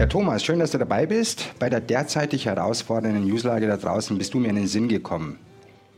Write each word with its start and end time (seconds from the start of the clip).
Ja, 0.00 0.06
Thomas, 0.06 0.42
schön, 0.42 0.60
dass 0.60 0.70
du 0.70 0.78
dabei 0.78 1.04
bist. 1.04 1.50
Bei 1.58 1.68
der 1.68 1.82
derzeitig 1.82 2.46
herausfordernden 2.46 3.22
Newslage 3.26 3.66
da 3.66 3.76
draußen 3.76 4.16
bist 4.16 4.32
du 4.32 4.38
mir 4.38 4.48
in 4.48 4.56
den 4.56 4.66
Sinn 4.66 4.88
gekommen. 4.88 5.38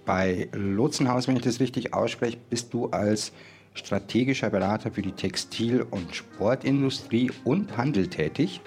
Bei 0.04 0.48
Lotsenhaus, 0.50 1.28
wenn 1.28 1.36
ich 1.36 1.42
das 1.42 1.60
richtig 1.60 1.94
ausspreche, 1.94 2.36
bist 2.50 2.74
du 2.74 2.88
als 2.88 3.30
strategischer 3.74 4.50
Berater 4.50 4.90
für 4.90 5.02
die 5.02 5.12
Textil- 5.12 5.86
und 5.88 6.16
Sportindustrie 6.16 7.30
und 7.44 7.76
Handel 7.76 8.08
tätig 8.08 8.60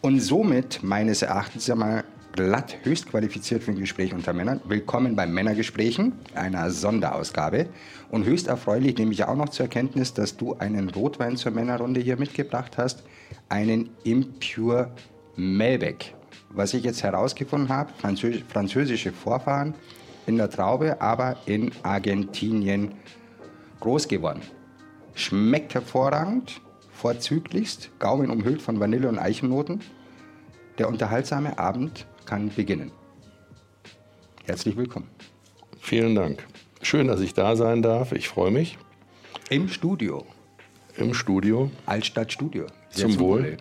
und 0.00 0.20
somit 0.20 0.82
meines 0.82 1.20
Erachtens 1.20 1.66
ja 1.66 1.74
mal 1.74 2.02
glatt 2.32 2.78
höchst 2.84 3.10
qualifiziert 3.10 3.64
für 3.64 3.72
ein 3.72 3.78
Gespräch 3.78 4.14
unter 4.14 4.32
Männern. 4.32 4.62
Willkommen 4.64 5.14
bei 5.14 5.26
Männergesprächen, 5.26 6.14
einer 6.34 6.70
Sonderausgabe. 6.70 7.66
Und 8.10 8.24
höchst 8.24 8.46
erfreulich 8.46 8.96
nehme 8.96 9.12
ich 9.12 9.24
auch 9.24 9.36
noch 9.36 9.50
zur 9.50 9.64
Erkenntnis, 9.64 10.14
dass 10.14 10.38
du 10.38 10.54
einen 10.54 10.88
Rotwein 10.88 11.36
zur 11.36 11.52
Männerrunde 11.52 12.00
hier 12.00 12.16
mitgebracht 12.16 12.78
hast, 12.78 13.02
einen 13.48 13.90
Impure 14.04 14.90
Melbeck. 15.36 16.14
Was 16.50 16.74
ich 16.74 16.84
jetzt 16.84 17.02
herausgefunden 17.02 17.68
habe, 17.68 17.92
französ 17.98 18.42
französische 18.48 19.12
Vorfahren 19.12 19.74
in 20.26 20.36
der 20.36 20.50
Traube, 20.50 21.00
aber 21.00 21.36
in 21.46 21.70
Argentinien 21.82 22.94
groß 23.80 24.08
geworden. 24.08 24.42
Schmeckt 25.14 25.74
hervorragend, 25.74 26.60
vorzüglichst, 26.92 27.90
Gaumen 27.98 28.30
umhüllt 28.30 28.62
von 28.62 28.80
Vanille 28.80 29.08
und 29.08 29.18
Eichennoten. 29.18 29.80
Der 30.78 30.88
unterhaltsame 30.88 31.58
Abend 31.58 32.06
kann 32.24 32.50
beginnen. 32.54 32.90
Herzlich 34.44 34.76
willkommen. 34.76 35.08
Vielen 35.80 36.14
Dank. 36.14 36.46
Schön, 36.82 37.08
dass 37.08 37.20
ich 37.20 37.34
da 37.34 37.56
sein 37.56 37.82
darf. 37.82 38.12
Ich 38.12 38.28
freue 38.28 38.50
mich. 38.50 38.78
Im 39.50 39.68
Studio. 39.68 40.26
Im 40.96 41.14
Studio. 41.14 41.70
Altstadt 41.86 42.32
Sehr 42.96 43.08
Zum 43.08 43.18
Wohl. 43.18 43.58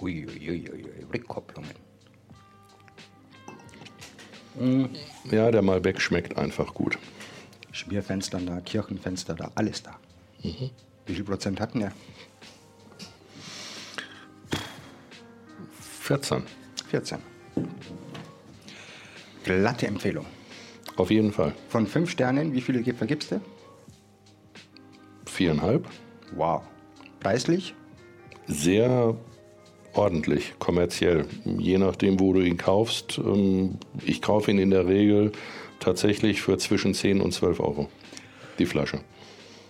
Uiuiuiui, 0.00 1.06
Rückkopplungen. 1.12 1.70
Ja, 5.30 5.50
der 5.50 5.62
Malbec 5.62 6.00
schmeckt 6.00 6.38
einfach 6.38 6.72
gut. 6.72 6.98
Schmierfenster 7.72 8.38
da, 8.38 8.60
Kirchenfenster 8.60 9.34
da, 9.34 9.50
alles 9.56 9.82
da. 9.82 9.98
Mhm. 10.42 10.70
Wie 11.06 11.14
viel 11.14 11.24
Prozent 11.24 11.60
hatten 11.60 11.82
er? 11.82 11.92
14. 16.00 16.44
14. 16.88 17.18
Glatte 19.42 19.88
Empfehlung. 19.88 20.26
Auf 20.96 21.10
jeden 21.10 21.32
Fall. 21.32 21.54
Von 21.68 21.86
fünf 21.88 22.10
Sternen, 22.10 22.52
wie 22.52 22.60
viele 22.60 22.82
vergibst 22.94 23.32
du? 23.32 23.40
Viereinhalb. 25.26 25.88
Wow. 26.34 26.62
Preislich? 27.20 27.74
Sehr 28.46 29.16
ordentlich, 29.94 30.54
kommerziell. 30.58 31.26
Je 31.44 31.78
nachdem, 31.78 32.20
wo 32.20 32.32
du 32.32 32.40
ihn 32.40 32.56
kaufst. 32.56 33.18
Ähm, 33.18 33.78
ich 34.04 34.22
kaufe 34.22 34.50
ihn 34.50 34.58
in 34.58 34.70
der 34.70 34.86
Regel 34.86 35.32
tatsächlich 35.80 36.42
für 36.42 36.58
zwischen 36.58 36.94
10 36.94 37.20
und 37.20 37.32
12 37.32 37.60
Euro. 37.60 37.88
Die 38.58 38.66
Flasche. 38.66 39.00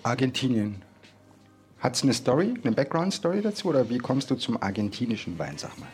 Argentinien. 0.03 0.83
Hat 1.79 1.95
es 1.97 2.03
eine 2.03 2.15
Story, 2.15 2.55
eine 2.63 2.73
Background-Story 2.73 3.43
dazu 3.43 3.69
oder 3.69 3.91
wie 3.91 3.99
kommst 3.99 4.31
du 4.31 4.35
zum 4.37 4.61
argentinischen 4.61 5.39
Wein, 5.39 5.59
sag 5.59 5.79
mal? 5.79 5.89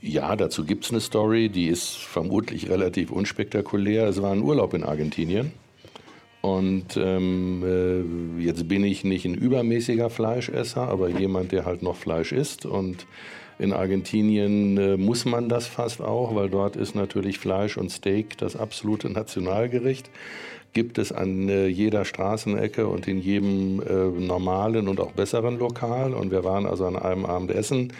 Ja, 0.00 0.36
dazu 0.36 0.64
gibt 0.64 0.84
es 0.84 0.90
eine 0.90 1.00
Story, 1.00 1.48
die 1.48 1.68
ist 1.68 1.96
vermutlich 1.96 2.68
relativ 2.68 3.10
unspektakulär. 3.10 4.06
Es 4.08 4.20
war 4.20 4.32
ein 4.32 4.42
Urlaub 4.42 4.74
in 4.74 4.84
Argentinien. 4.84 5.52
Und 6.46 6.96
ähm, 6.96 8.38
äh, 8.38 8.44
jetzt 8.44 8.68
bin 8.68 8.84
ich 8.84 9.02
nicht 9.02 9.24
ein 9.24 9.34
übermäßiger 9.34 10.10
Fleischesser, 10.10 10.82
aber 10.82 11.08
jemand, 11.08 11.50
der 11.50 11.64
halt 11.64 11.82
noch 11.82 11.96
Fleisch 11.96 12.30
isst. 12.30 12.66
Und 12.66 13.04
in 13.58 13.72
Argentinien 13.72 14.78
äh, 14.78 14.96
muss 14.96 15.24
man 15.24 15.48
das 15.48 15.66
fast 15.66 16.00
auch, 16.00 16.36
weil 16.36 16.48
dort 16.48 16.76
ist 16.76 16.94
natürlich 16.94 17.40
Fleisch 17.40 17.76
und 17.76 17.90
Steak 17.90 18.38
das 18.38 18.54
absolute 18.54 19.10
Nationalgericht. 19.10 20.08
Gibt 20.72 20.98
es 20.98 21.10
an 21.10 21.48
äh, 21.48 21.66
jeder 21.66 22.04
Straßenecke 22.04 22.86
und 22.86 23.08
in 23.08 23.18
jedem 23.18 23.80
äh, 23.80 23.92
normalen 24.20 24.86
und 24.86 25.00
auch 25.00 25.10
besseren 25.10 25.58
Lokal. 25.58 26.14
Und 26.14 26.30
wir 26.30 26.44
waren 26.44 26.66
also 26.66 26.86
an 26.86 26.94
einem 26.94 27.26
Abend 27.26 27.50
essen 27.50 27.92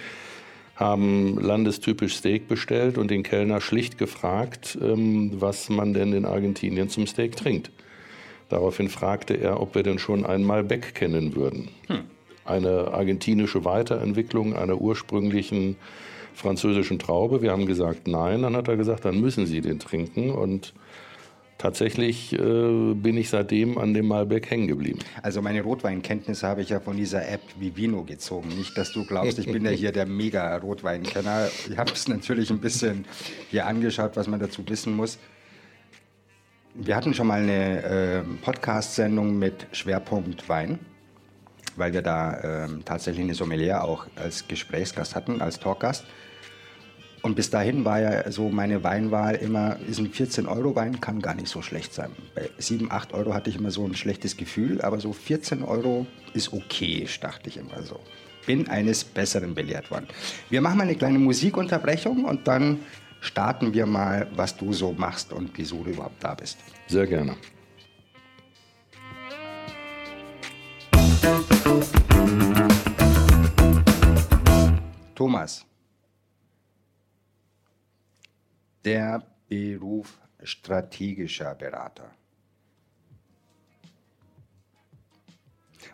haben 0.77 1.39
landestypisch 1.41 2.17
Steak 2.17 2.49
bestellt 2.49 2.99
und 2.99 3.11
den 3.11 3.23
Kellner 3.23 3.63
schlicht 3.63 3.97
gefragt, 3.97 4.79
ähm, 4.81 5.33
was 5.41 5.71
man 5.71 5.95
denn 5.95 6.13
in 6.13 6.27
Argentinien 6.27 6.91
zum 6.91 7.07
Steak 7.07 7.35
trinkt. 7.35 7.71
Daraufhin 8.49 8.89
fragte 8.89 9.35
er, 9.35 9.61
ob 9.61 9.75
wir 9.75 9.83
denn 9.83 9.99
schon 9.99 10.25
einmal 10.25 10.63
Beck 10.63 10.95
kennen 10.95 11.35
würden. 11.35 11.69
Hm. 11.89 12.05
Eine 12.45 12.93
argentinische 12.93 13.65
Weiterentwicklung 13.65 14.55
einer 14.55 14.81
ursprünglichen 14.81 15.77
französischen 16.35 16.99
Traube. 16.99 17.43
Wir 17.43 17.51
haben 17.51 17.67
gesagt 17.67 18.07
nein. 18.07 18.43
Dann 18.43 18.55
hat 18.55 18.69
er 18.69 18.77
gesagt, 18.77 19.05
dann 19.05 19.21
müssen 19.21 19.47
Sie 19.47 19.61
den 19.61 19.81
trinken. 19.81 20.31
Und 20.31 20.75
tatsächlich 21.59 22.35
äh, 22.35 22.95
bin 22.95 23.17
ich 23.17 23.31
seitdem 23.31 23.79
an 23.79 23.95
dem 23.95 24.07
Malbec 24.07 24.49
hängen 24.51 24.69
geblieben. 24.69 25.01
Also 25.23 25.43
meine 25.43 25.63
Rotweinkenntnisse 25.63 26.47
habe 26.47 26.63
ich 26.63 26.69
ja 26.69 26.79
von 26.79 26.97
dieser 26.97 27.29
App 27.29 27.41
Vivino 27.59 28.05
gezogen. 28.05 28.51
Nicht, 28.51 28.79
dass 28.79 28.93
du 28.93 29.05
glaubst, 29.05 29.39
ich 29.41 29.51
bin 29.51 29.65
ja 29.65 29.71
hier 29.71 29.91
der 29.91 30.07
mega 30.07 30.57
Rotweinkenner. 30.59 31.49
Ich 31.69 31.77
habe 31.77 31.93
es 31.93 32.07
natürlich 32.07 32.51
ein 32.51 32.61
bisschen 32.61 33.07
hier 33.51 33.67
angeschaut, 33.67 34.13
was 34.15 34.29
man 34.29 34.39
dazu 34.39 34.63
wissen 34.69 34.95
muss. 34.95 35.19
Wir 36.79 36.95
hatten 36.95 37.15
schon 37.15 37.29
mal 37.29 37.41
eine 37.41 37.83
äh, 37.83 38.23
Podcast-Sendung 38.43 39.39
mit 39.39 39.67
Schwerpunkt 39.73 40.47
Wein, 40.47 40.79
weil 41.77 41.95
wir 41.95 42.03
da 42.03 42.35
äh, 42.35 42.69
tatsächlich 42.85 43.25
eine 43.25 43.35
Sommelier 43.35 43.83
auch 43.83 44.07
als 44.15 44.47
Gesprächsgast 44.47 45.15
hatten, 45.15 45.41
als 45.41 45.59
Talkgast. 45.59 46.05
Und 47.23 47.35
bis 47.35 47.49
dahin 47.49 47.87
war 47.87 48.01
ja 48.01 48.31
so 48.31 48.51
meine 48.51 48.85
Weinwahl 48.85 49.37
immer, 49.37 49.79
ist 49.89 49.99
ein 49.99 50.13
14-Euro-Wein, 50.13 51.01
kann 51.01 51.23
gar 51.23 51.35
nicht 51.35 51.49
so 51.49 51.63
schlecht 51.63 51.95
sein. 51.95 52.11
Bei 52.35 52.51
7, 52.59 52.93
8 52.93 53.15
Euro 53.15 53.33
hatte 53.33 53.49
ich 53.49 53.57
immer 53.57 53.71
so 53.71 53.87
ein 53.87 53.95
schlechtes 53.95 54.37
Gefühl, 54.37 54.83
aber 54.83 55.01
so 55.01 55.15
14 55.15 55.63
Euro 55.63 56.07
ist 56.35 56.53
okay, 56.53 57.07
dachte 57.23 57.49
ich 57.49 57.57
immer 57.57 57.83
so. 57.85 58.01
Bin 58.45 58.69
eines 58.69 59.03
Besseren 59.03 59.55
belehrt 59.55 59.91
worden. 59.91 60.09
Wir 60.51 60.61
machen 60.61 60.77
mal 60.77 60.85
eine 60.85 60.95
kleine 60.95 61.19
Musikunterbrechung 61.19 62.27
und 62.27 62.47
dann 62.47 62.81
starten 63.27 63.75
wir 63.75 63.87
mal, 63.87 64.29
was 64.35 64.57
du 64.57 64.73
so 64.73 64.93
machst 64.93 65.33
und 65.33 65.51
wieso 65.55 65.83
du 65.83 65.91
überhaupt 65.91 66.23
da 66.23 66.35
bist. 66.35 66.59
Sehr 66.87 67.07
gerne. 67.07 67.37
Thomas, 75.15 75.65
der 78.85 79.23
Beruf 79.49 80.21
strategischer 80.43 81.55
Berater. 81.55 82.11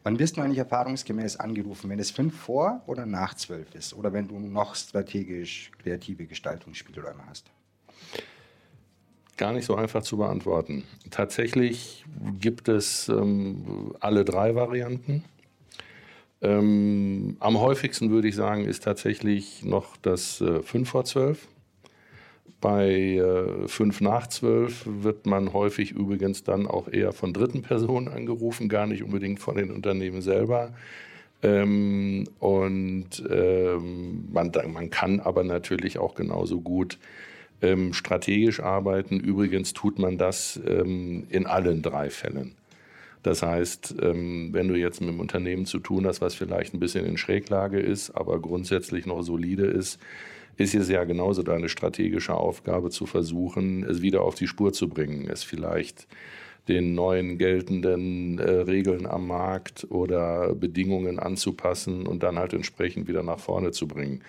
Wann 0.05 0.19
wirst 0.19 0.37
du 0.37 0.41
eigentlich 0.41 0.59
erfahrungsgemäß 0.59 1.37
angerufen, 1.37 1.89
wenn 1.89 1.99
es 2.01 2.11
fünf 2.11 2.37
vor 2.37 2.83
oder 2.87 3.07
nach 3.07 3.35
zwölf 3.35 3.75
ist 3.75 3.95
oder 3.95 4.13
wenn 4.13 4.27
du 4.27 4.39
noch 4.39 4.75
strategisch 4.75 5.71
kreative 5.81 6.27
Gestaltungsspielräume 6.27 7.23
hast? 7.29 7.51
Gar 9.37 9.53
nicht 9.53 9.65
so 9.65 9.77
einfach 9.77 10.03
zu 10.03 10.17
beantworten. 10.17 10.85
Tatsächlich 11.11 12.05
gibt 12.41 12.69
es 12.69 13.09
ähm, 13.09 13.95
alle 14.01 14.25
drei 14.25 14.55
Varianten. 14.55 15.25
Ähm, 16.43 17.37
am 17.39 17.61
häufigsten 17.61 18.11
würde 18.11 18.29
ich 18.29 18.35
sagen, 18.35 18.65
ist 18.65 18.83
tatsächlich 18.83 19.63
noch 19.63 19.97
das 19.97 20.41
äh, 20.41 20.63
5 20.63 20.89
vor 20.89 21.05
12. 21.05 21.47
Bei 22.63 23.17
äh, 23.17 23.67
5 23.67 24.01
nach 24.03 24.29
12 24.29 24.85
wird 24.87 25.27
man 25.27 25.53
häufig 25.53 25.91
übrigens 25.91 26.45
dann 26.45 26.69
auch 26.69 26.87
eher 26.87 27.13
von 27.13 27.33
dritten 27.33 27.63
Personen 27.63 28.07
angerufen, 28.07 28.69
gar 28.69 28.87
nicht 28.87 29.03
unbedingt 29.03 29.41
von 29.41 29.57
den 29.57 29.73
Unternehmen 29.73 30.23
selber. 30.23 30.73
Ähm, 31.43 32.25
und 32.39 33.09
ähm, 33.29 34.29
man, 34.33 34.53
man 34.73 34.91
kann 34.91 35.19
aber 35.19 35.43
natürlich 35.43 35.99
auch 35.99 36.15
genauso 36.15 36.61
gut 36.61 37.01
ähm, 37.63 37.93
strategisch 37.95 38.61
arbeiten. 38.61 39.19
Übrigens 39.19 39.73
tut 39.73 39.99
man 39.99 40.17
das 40.17 40.61
ähm, 40.65 41.27
in 41.31 41.47
allen 41.47 41.83
drei 41.83 42.11
Fällen. 42.11 42.55
Das 43.25 43.43
heißt, 43.43 43.97
ähm, 44.03 44.51
wenn 44.53 44.69
du 44.69 44.77
jetzt 44.77 45.01
mit 45.01 45.11
einem 45.11 45.19
Unternehmen 45.19 45.67
zu 45.67 45.81
tun 45.81 46.07
hast, 46.07 46.21
was 46.21 46.37
vielleicht 46.37 46.75
ein 46.75 46.81
bisschen 46.81 47.07
in 47.07 47.17
Schräglage 47.17 47.81
ist, 47.81 48.11
aber 48.13 48.41
grundsätzlich 48.41 49.05
noch 49.05 49.23
solide 49.23 49.67
ist, 49.67 49.99
ist 50.57 50.75
es 50.75 50.89
ja 50.89 51.05
genauso 51.05 51.43
deine 51.43 51.69
strategische 51.69 52.35
Aufgabe 52.35 52.91
zu 52.91 53.07
versuchen, 53.07 53.85
es 53.85 54.03
wieder 54.03 54.23
auf 54.23 54.35
die 54.35 54.47
Spur 54.47 54.73
zu 54.73 54.89
bringen, 54.89 55.29
es 55.29 55.43
vielleicht 55.43 56.07
den 56.69 56.95
neuen 56.95 57.39
geltenden 57.39 58.39
äh, 58.39 58.51
Regeln 58.51 59.07
am 59.07 59.27
Markt 59.27 59.87
oder 59.91 60.55
Bedingungen 60.55 61.19
anzupassen 61.19 62.07
und 62.07 62.23
dann 62.23 62.39
halt 62.39 62.53
entsprechend 62.53 63.09
wieder 63.09 63.23
nach 63.23 63.41
vorne 63.41 63.73
zu 63.73 63.89
bringen. 63.89 64.23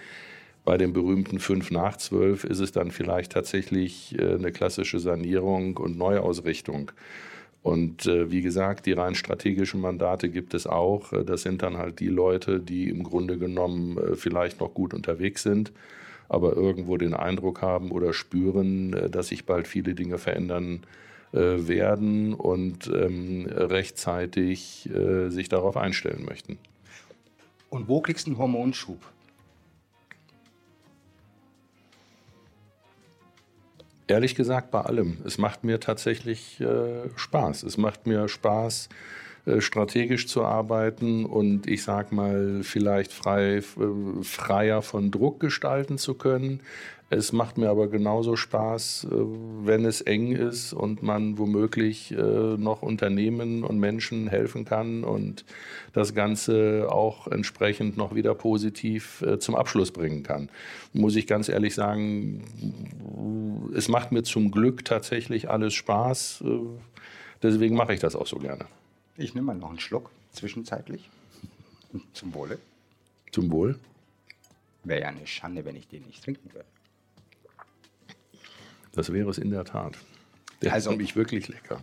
Bei 0.66 0.78
dem 0.78 0.94
berühmten 0.94 1.40
5 1.40 1.72
nach 1.72 1.98
12 1.98 2.46
ist 2.46 2.60
es 2.60 2.72
dann 2.72 2.92
vielleicht 2.92 3.34
tatsächlich 3.34 4.18
äh, 4.18 4.36
eine 4.36 4.52
klassische 4.52 5.00
Sanierung 5.00 5.78
und 5.78 5.98
Neuausrichtung. 5.98 6.92
Und 7.62 8.08
äh, 8.08 8.30
wie 8.30 8.42
gesagt, 8.42 8.86
die 8.86 8.92
rein 8.92 9.16
strategischen 9.16 9.80
Mandate 9.80 10.30
gibt 10.30 10.54
es 10.54 10.66
auch. 10.66 11.14
Äh, 11.14 11.24
das 11.24 11.44
sind 11.44 11.62
dann 11.62 11.78
halt 11.78 12.00
die 12.00 12.08
Leute, 12.08 12.60
die 12.60 12.90
im 12.90 13.04
Grunde 13.04 13.38
genommen 13.38 13.98
äh, 13.98 14.16
vielleicht 14.16 14.60
noch 14.60 14.74
gut 14.74 14.94
unterwegs 14.94 15.44
sind, 15.44 15.72
aber 16.34 16.56
irgendwo 16.56 16.98
den 16.98 17.14
Eindruck 17.14 17.62
haben 17.62 17.92
oder 17.92 18.14
spüren, 18.14 18.94
äh, 18.94 19.10
dass 19.10 19.28
sich 19.28 19.46
bald 19.46 19.68
viele 19.68 19.94
Dinge 19.94 20.18
verändern 20.18 20.82
äh, 21.32 21.68
werden 21.68 22.34
und 22.34 22.88
ähm, 22.88 23.48
rechtzeitig 23.50 24.90
äh, 24.90 25.30
sich 25.30 25.50
darauf 25.50 25.78
einstellen 25.78 26.26
möchten. 26.26 26.58
Und 27.70 27.88
wo 27.88 28.02
kriegst 28.02 28.28
du 28.28 28.32
einen 28.32 28.38
Hormonschub? 28.40 29.00
Ehrlich 34.08 34.36
gesagt, 34.36 34.70
bei 34.70 34.82
allem. 34.82 35.18
Es 35.26 35.38
macht 35.38 35.64
mir 35.64 35.80
tatsächlich 35.80 36.60
äh, 36.60 37.10
Spaß. 37.16 37.64
Es 37.64 37.78
macht 37.78 38.06
mir 38.06 38.28
Spaß, 38.28 38.90
strategisch 39.60 40.28
zu 40.28 40.44
arbeiten 40.44 41.26
und 41.26 41.68
ich 41.68 41.84
sag 41.84 42.12
mal, 42.12 42.62
vielleicht 42.64 43.12
frei, 43.12 43.58
äh, 43.58 43.64
freier 44.24 44.82
von 44.82 45.12
Druck 45.12 45.40
gestalten 45.40 45.98
zu 45.98 46.14
können. 46.14 46.62
Es 47.16 47.32
macht 47.32 47.58
mir 47.58 47.70
aber 47.70 47.90
genauso 47.90 48.36
Spaß, 48.36 49.08
äh, 49.12 49.16
wenn 49.66 49.86
es 49.86 50.02
eng 50.02 50.32
ist 50.32 50.74
und 50.74 51.04
man 51.04 51.38
womöglich 51.38 52.12
äh, 52.12 52.16
noch 52.16 52.82
Unternehmen 52.82 53.64
und 53.64 53.80
Menschen 53.80 54.28
helfen 54.28 54.66
kann 54.66 55.04
und 55.04 55.46
das 55.94 56.16
Ganze 56.16 56.88
auch 56.90 57.28
entsprechend 57.28 57.98
noch 57.98 58.16
wieder 58.16 58.34
positiv 58.34 59.22
äh, 59.22 59.38
zum 59.38 59.56
Abschluss 59.56 59.92
bringen 59.92 60.24
kann. 60.24 60.50
Muss 60.94 61.16
ich 61.16 61.28
ganz 61.28 61.50
ehrlich 61.50 61.76
sagen, 61.76 62.44
es 63.76 63.90
macht 63.90 64.12
mir 64.12 64.24
zum 64.24 64.52
Glück 64.52 64.86
tatsächlich 64.86 65.50
alles 65.50 65.74
Spaß. 65.74 66.44
Deswegen 67.42 67.76
mache 67.76 67.94
ich 67.94 68.00
das 68.00 68.16
auch 68.16 68.28
so 68.28 68.38
gerne. 68.38 68.66
Ich 69.18 69.36
nehme 69.36 69.48
mal 69.48 69.56
noch 69.56 69.70
einen 69.70 69.80
Schluck 69.80 70.10
zwischenzeitlich. 70.32 71.10
Zum 72.14 72.34
Wohle. 72.34 72.60
Zum 73.32 73.52
Wohl. 73.52 73.80
Wäre 74.84 75.02
ja 75.02 75.08
eine 75.10 75.28
Schande, 75.28 75.64
wenn 75.66 75.76
ich 75.76 75.88
den 75.88 76.04
nicht 76.04 76.24
trinken 76.24 76.54
würde. 76.54 76.68
Das 78.92 79.12
wäre 79.12 79.30
es 79.30 79.38
in 79.38 79.50
der 79.50 79.66
Tat. 79.66 79.98
Der 80.62 80.74
also, 80.74 80.90
ist 80.90 80.98
nämlich 80.98 81.16
wirklich 81.16 81.48
lecker. 81.48 81.82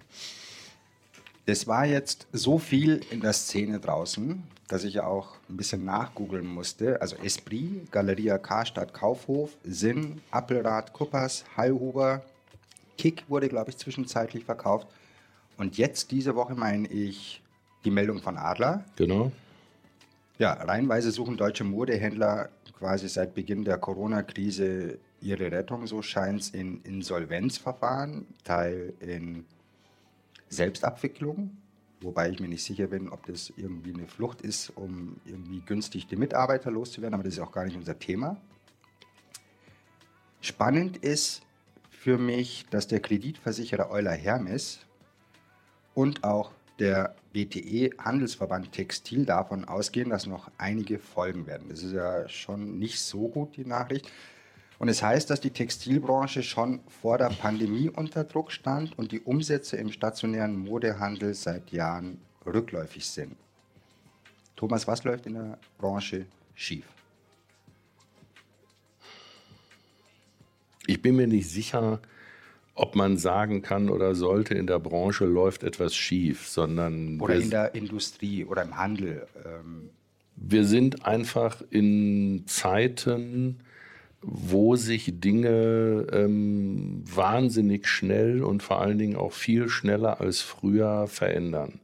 Es 1.47 1.67
war 1.67 1.87
jetzt 1.87 2.29
so 2.33 2.59
viel 2.59 3.01
in 3.11 3.21
der 3.21 3.33
Szene 3.33 3.81
draußen, 3.81 4.43
dass 4.69 4.85
ich 4.85 4.95
ja 4.95 5.07
auch 5.07 5.37
ein 5.49 5.57
bisschen 5.57 5.85
nachgoogeln 5.85 6.47
musste. 6.47 7.01
Also 7.01 7.17
Esprit, 7.17 7.91
Galeria 7.91 8.39
Karstadt 8.39 8.93
Kaufhof, 8.95 9.57
Sinn, 9.65 10.21
Appelrad, 10.31 10.93
Kuppers, 10.93 11.45
Hallhuber, 11.57 12.25
Kick 12.97 13.25
wurde, 13.29 13.49
glaube 13.49 13.71
ich, 13.71 13.79
zwischenzeitlich 13.79 14.45
verkauft. 14.45 14.87
Und 15.61 15.77
jetzt 15.77 16.11
diese 16.11 16.35
Woche 16.37 16.55
meine 16.55 16.89
ich 16.89 17.43
die 17.85 17.91
Meldung 17.91 18.23
von 18.23 18.39
Adler. 18.39 18.83
Genau. 18.97 19.31
Ja, 20.39 20.55
reihenweise 20.55 21.11
suchen 21.11 21.37
deutsche 21.37 21.65
Modehändler 21.65 22.49
quasi 22.79 23.11
seit 23.11 23.35
Beginn 23.35 23.63
der 23.67 23.77
Corona-Krise 23.77 24.99
ihre 25.21 25.53
Rettung, 25.53 25.87
so 25.87 26.01
scheint 26.01 26.41
es, 26.41 26.49
in 26.49 26.81
Insolvenzverfahren, 26.81 28.27
Teil 28.43 28.95
in 29.01 29.45
Selbstabwicklung, 30.49 31.55
wobei 32.01 32.31
ich 32.31 32.41
mir 32.41 32.49
nicht 32.49 32.65
sicher 32.65 32.87
bin, 32.87 33.11
ob 33.11 33.27
das 33.27 33.53
irgendwie 33.55 33.93
eine 33.93 34.07
Flucht 34.07 34.41
ist, 34.41 34.73
um 34.77 35.17
irgendwie 35.27 35.61
günstig 35.61 36.07
die 36.07 36.17
Mitarbeiter 36.17 36.71
loszuwerden, 36.71 37.13
aber 37.13 37.25
das 37.25 37.35
ist 37.35 37.41
auch 37.41 37.53
gar 37.53 37.67
nicht 37.67 37.77
unser 37.77 37.99
Thema. 37.99 38.39
Spannend 40.41 40.97
ist 40.97 41.43
für 41.91 42.17
mich, 42.17 42.65
dass 42.71 42.87
der 42.87 43.01
Kreditversicherer 43.01 43.91
Euler 43.91 44.13
Hermes 44.13 44.87
und 45.95 46.25
auch 46.25 46.53
der 46.79 47.15
BTE 47.33 47.91
Handelsverband 47.99 48.73
Textil 48.73 49.25
davon 49.25 49.65
ausgehen, 49.65 50.11
dass 50.11 50.27
noch 50.27 50.51
einige 50.59 50.99
folgen 50.99 51.47
werden. 51.47 51.69
Das 51.69 51.83
ist 51.83 51.93
ja 51.93 52.29
schon 52.29 52.79
nicht 52.79 53.01
so 53.01 53.29
gut, 53.29 53.57
die 53.57 53.65
Nachricht. 53.65 54.11
Und 54.79 54.89
es 54.89 55.03
heißt, 55.03 55.29
dass 55.29 55.41
die 55.41 55.51
Textilbranche 55.51 56.43
schon 56.43 56.81
vor 56.89 57.19
der 57.19 57.29
Pandemie 57.29 57.91
unter 57.91 58.25
Druck 58.25 58.51
stand 58.51 58.99
und 58.99 59.13
die 59.13 59.21
Umsätze 59.21 59.77
im 59.77 59.93
stationären 59.93 60.57
Modehandel 60.57 61.35
seit 61.35 61.71
Jahren 61.71 62.19
rückläufig 62.47 63.07
sind. 63.07 63.37
Thomas, 64.57 64.87
was 64.87 65.05
läuft 65.05 65.27
in 65.27 65.35
der 65.35 65.59
Branche 65.79 66.25
schief? 66.55 66.87
Ich 70.87 71.01
bin 71.01 71.17
mir 71.17 71.27
nicht 71.27 71.49
sicher, 71.49 72.01
ob 72.81 72.97
man 72.97 73.19
sagen 73.19 73.61
kann 73.61 73.91
oder 73.91 74.15
sollte, 74.15 74.55
in 74.55 74.67
der 74.67 74.79
Branche 74.79 75.27
läuft 75.27 75.65
etwas 75.65 75.95
schief, 75.95 76.49
sondern. 76.49 77.21
Oder 77.21 77.35
in 77.35 77.51
der 77.51 77.75
Industrie 77.75 78.47
oder 78.47 78.63
im 78.63 78.77
Handel. 78.79 79.27
Ähm. 79.45 79.91
Wir 80.35 80.65
sind 80.65 81.05
einfach 81.05 81.63
in 81.69 82.45
Zeiten, 82.47 83.59
wo 84.23 84.77
sich 84.77 85.21
Dinge 85.21 86.07
ähm, 86.11 87.03
wahnsinnig 87.05 87.87
schnell 87.87 88.43
und 88.43 88.63
vor 88.63 88.81
allen 88.81 88.97
Dingen 88.97 89.17
auch 89.17 89.33
viel 89.33 89.69
schneller 89.69 90.23
als 90.23 90.41
früher 90.41 91.07
verändern, 91.07 91.81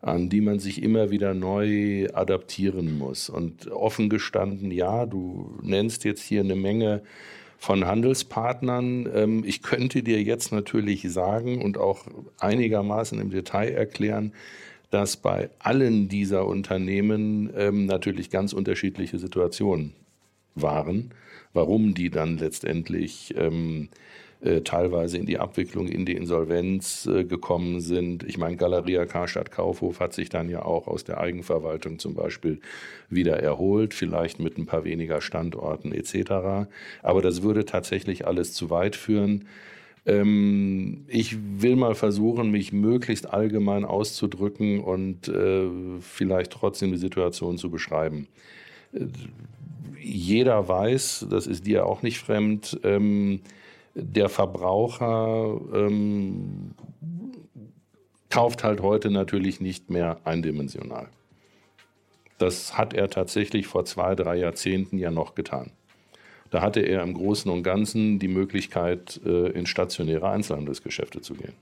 an 0.00 0.28
die 0.30 0.40
man 0.40 0.58
sich 0.58 0.82
immer 0.82 1.10
wieder 1.10 1.34
neu 1.34 2.08
adaptieren 2.12 2.98
muss. 2.98 3.28
Und 3.28 3.70
offen 3.70 4.08
gestanden, 4.08 4.72
ja, 4.72 5.06
du 5.06 5.56
nennst 5.62 6.02
jetzt 6.02 6.22
hier 6.22 6.40
eine 6.40 6.56
Menge 6.56 7.02
von 7.64 7.86
Handelspartnern. 7.86 9.08
Ähm, 9.14 9.42
ich 9.44 9.62
könnte 9.62 10.02
dir 10.02 10.22
jetzt 10.22 10.52
natürlich 10.52 11.10
sagen 11.10 11.62
und 11.62 11.78
auch 11.78 12.06
einigermaßen 12.38 13.20
im 13.20 13.30
Detail 13.30 13.70
erklären, 13.70 14.32
dass 14.90 15.16
bei 15.16 15.50
allen 15.58 16.08
dieser 16.08 16.46
Unternehmen 16.46 17.50
ähm, 17.56 17.86
natürlich 17.86 18.30
ganz 18.30 18.52
unterschiedliche 18.52 19.18
Situationen 19.18 19.94
waren 20.54 21.10
warum 21.54 21.94
die 21.94 22.10
dann 22.10 22.36
letztendlich 22.36 23.34
ähm, 23.38 23.88
äh, 24.44 24.60
teilweise 24.60 25.16
in 25.16 25.24
die 25.24 25.38
Abwicklung, 25.38 25.88
in 25.88 26.04
die 26.04 26.12
Insolvenz 26.12 27.06
äh, 27.06 27.24
gekommen 27.24 27.80
sind. 27.80 28.24
Ich 28.24 28.36
meine, 28.36 28.56
Galeria 28.56 29.06
Karstadt 29.06 29.50
Kaufhof 29.50 30.00
hat 30.00 30.12
sich 30.12 30.28
dann 30.28 30.50
ja 30.50 30.62
auch 30.62 30.86
aus 30.86 31.02
der 31.04 31.18
Eigenverwaltung 31.18 31.98
zum 31.98 32.14
Beispiel 32.14 32.60
wieder 33.08 33.40
erholt, 33.40 33.94
vielleicht 33.94 34.40
mit 34.40 34.58
ein 34.58 34.66
paar 34.66 34.84
weniger 34.84 35.22
Standorten 35.22 35.92
etc. 35.92 36.68
Aber 37.02 37.22
das 37.22 37.42
würde 37.42 37.64
tatsächlich 37.64 38.26
alles 38.26 38.52
zu 38.52 38.68
weit 38.68 38.96
führen. 38.96 39.46
Ähm, 40.04 41.06
ich 41.08 41.38
will 41.58 41.76
mal 41.76 41.94
versuchen, 41.94 42.50
mich 42.50 42.70
möglichst 42.70 43.32
allgemein 43.32 43.86
auszudrücken 43.86 44.80
und 44.80 45.26
äh, 45.26 45.68
vielleicht 46.00 46.52
trotzdem 46.52 46.92
die 46.92 46.98
Situation 46.98 47.56
zu 47.56 47.70
beschreiben 47.70 48.28
äh, 48.92 49.06
jeder 50.06 50.68
weiß, 50.68 51.28
das 51.30 51.46
ist 51.46 51.66
dir 51.66 51.86
auch 51.86 52.02
nicht 52.02 52.18
fremd, 52.18 52.78
ähm, 52.84 53.40
der 53.94 54.28
Verbraucher 54.28 55.60
ähm, 55.72 56.74
kauft 58.30 58.64
halt 58.64 58.82
heute 58.82 59.10
natürlich 59.10 59.60
nicht 59.60 59.90
mehr 59.90 60.18
eindimensional. 60.24 61.08
Das 62.38 62.76
hat 62.76 62.94
er 62.94 63.08
tatsächlich 63.08 63.66
vor 63.68 63.84
zwei, 63.84 64.14
drei 64.14 64.36
Jahrzehnten 64.36 64.98
ja 64.98 65.10
noch 65.10 65.34
getan. 65.34 65.70
Da 66.50 66.60
hatte 66.60 66.80
er 66.80 67.02
im 67.02 67.14
Großen 67.14 67.50
und 67.50 67.62
Ganzen 67.62 68.18
die 68.18 68.28
Möglichkeit, 68.28 69.20
äh, 69.24 69.48
in 69.50 69.66
stationäre 69.66 70.28
Einzelhandelsgeschäfte 70.28 71.20
zu 71.20 71.34
gehen. 71.34 71.54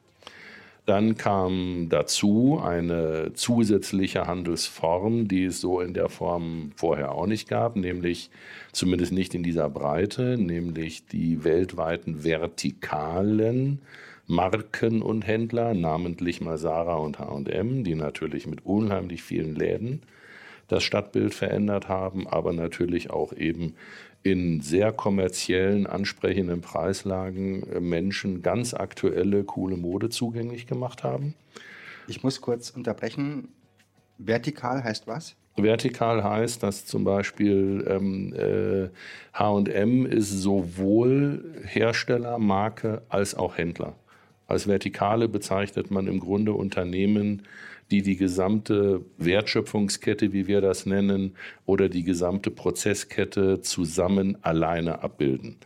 Dann 0.84 1.16
kam 1.16 1.86
dazu 1.90 2.60
eine 2.62 3.32
zusätzliche 3.34 4.26
Handelsform, 4.26 5.28
die 5.28 5.44
es 5.44 5.60
so 5.60 5.80
in 5.80 5.94
der 5.94 6.08
Form 6.08 6.72
vorher 6.74 7.12
auch 7.12 7.26
nicht 7.26 7.48
gab, 7.48 7.76
nämlich 7.76 8.30
zumindest 8.72 9.12
nicht 9.12 9.34
in 9.34 9.44
dieser 9.44 9.68
Breite, 9.68 10.36
nämlich 10.36 11.06
die 11.06 11.44
weltweiten 11.44 12.24
vertikalen 12.24 13.80
Marken 14.26 15.02
und 15.02 15.26
Händler, 15.26 15.74
namentlich 15.74 16.40
Masara 16.40 16.96
und 16.96 17.20
H&M, 17.20 17.84
die 17.84 17.94
natürlich 17.94 18.48
mit 18.48 18.66
unheimlich 18.66 19.22
vielen 19.22 19.54
Läden 19.54 20.02
das 20.68 20.82
Stadtbild 20.82 21.34
verändert 21.34 21.88
haben, 21.88 22.26
aber 22.26 22.52
natürlich 22.52 23.10
auch 23.10 23.32
eben 23.32 23.74
in 24.22 24.60
sehr 24.60 24.92
kommerziellen, 24.92 25.86
ansprechenden 25.86 26.60
Preislagen 26.60 27.62
äh, 27.70 27.80
Menschen 27.80 28.42
ganz 28.42 28.74
aktuelle, 28.74 29.44
coole 29.44 29.76
Mode 29.76 30.10
zugänglich 30.10 30.66
gemacht 30.66 31.02
haben. 31.02 31.34
Ich 32.08 32.22
muss 32.22 32.40
kurz 32.40 32.70
unterbrechen. 32.70 33.48
Vertikal 34.18 34.84
heißt 34.84 35.06
was? 35.06 35.34
Vertikal 35.56 36.24
heißt, 36.24 36.62
dass 36.62 36.86
zum 36.86 37.04
Beispiel 37.04 37.84
ähm, 37.88 38.32
äh, 38.34 38.88
HM 39.34 40.06
ist 40.06 40.30
sowohl 40.30 41.62
Hersteller, 41.64 42.38
Marke 42.38 43.02
als 43.08 43.34
auch 43.34 43.58
Händler. 43.58 43.94
Als 44.46 44.66
Vertikale 44.66 45.28
bezeichnet 45.28 45.90
man 45.90 46.06
im 46.06 46.20
Grunde 46.20 46.52
Unternehmen, 46.52 47.42
die 47.92 48.02
die 48.02 48.16
gesamte 48.16 49.02
Wertschöpfungskette, 49.18 50.32
wie 50.32 50.46
wir 50.46 50.62
das 50.62 50.86
nennen, 50.86 51.34
oder 51.66 51.88
die 51.90 52.02
gesamte 52.02 52.50
Prozesskette 52.50 53.60
zusammen 53.60 54.38
alleine 54.42 55.02
abbilden. 55.02 55.56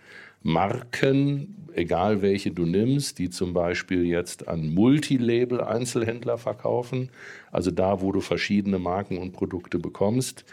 Marken, 0.43 1.69
egal 1.75 2.23
welche 2.23 2.51
du 2.51 2.67
nimmst, 2.67 3.19
die 3.19 3.31
zum 3.31 3.53
Beispiel 3.53 4.05
jetzt 4.05 4.49
an 4.49 4.75
Multilabel-Einzelhändler 4.75 6.37
verkaufen, 6.37 7.11
also 7.53 7.71
da, 7.71 8.01
wo 8.01 8.13
du 8.13 8.21
verschiedene 8.21 8.79
Marken 8.79 9.19
und 9.19 9.33
Produkte 9.33 9.79
bekommst, 9.79 10.45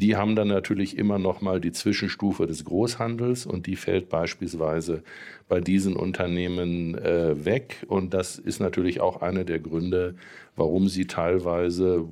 die 0.00 0.16
haben 0.16 0.34
dann 0.34 0.48
natürlich 0.48 0.96
immer 0.96 1.18
noch 1.18 1.42
mal 1.42 1.60
die 1.60 1.72
Zwischenstufe 1.72 2.46
des 2.46 2.64
Großhandels 2.64 3.44
und 3.44 3.66
die 3.66 3.76
fällt 3.76 4.08
beispielsweise 4.08 5.02
bei 5.48 5.60
diesen 5.60 5.94
Unternehmen 5.94 6.96
äh, 6.96 7.44
weg. 7.44 7.84
Und 7.86 8.14
das 8.14 8.38
ist 8.38 8.60
natürlich 8.60 9.00
auch 9.00 9.20
einer 9.20 9.44
der 9.44 9.58
Gründe, 9.58 10.14
warum 10.56 10.88
sie 10.88 11.06
teilweise 11.06 12.08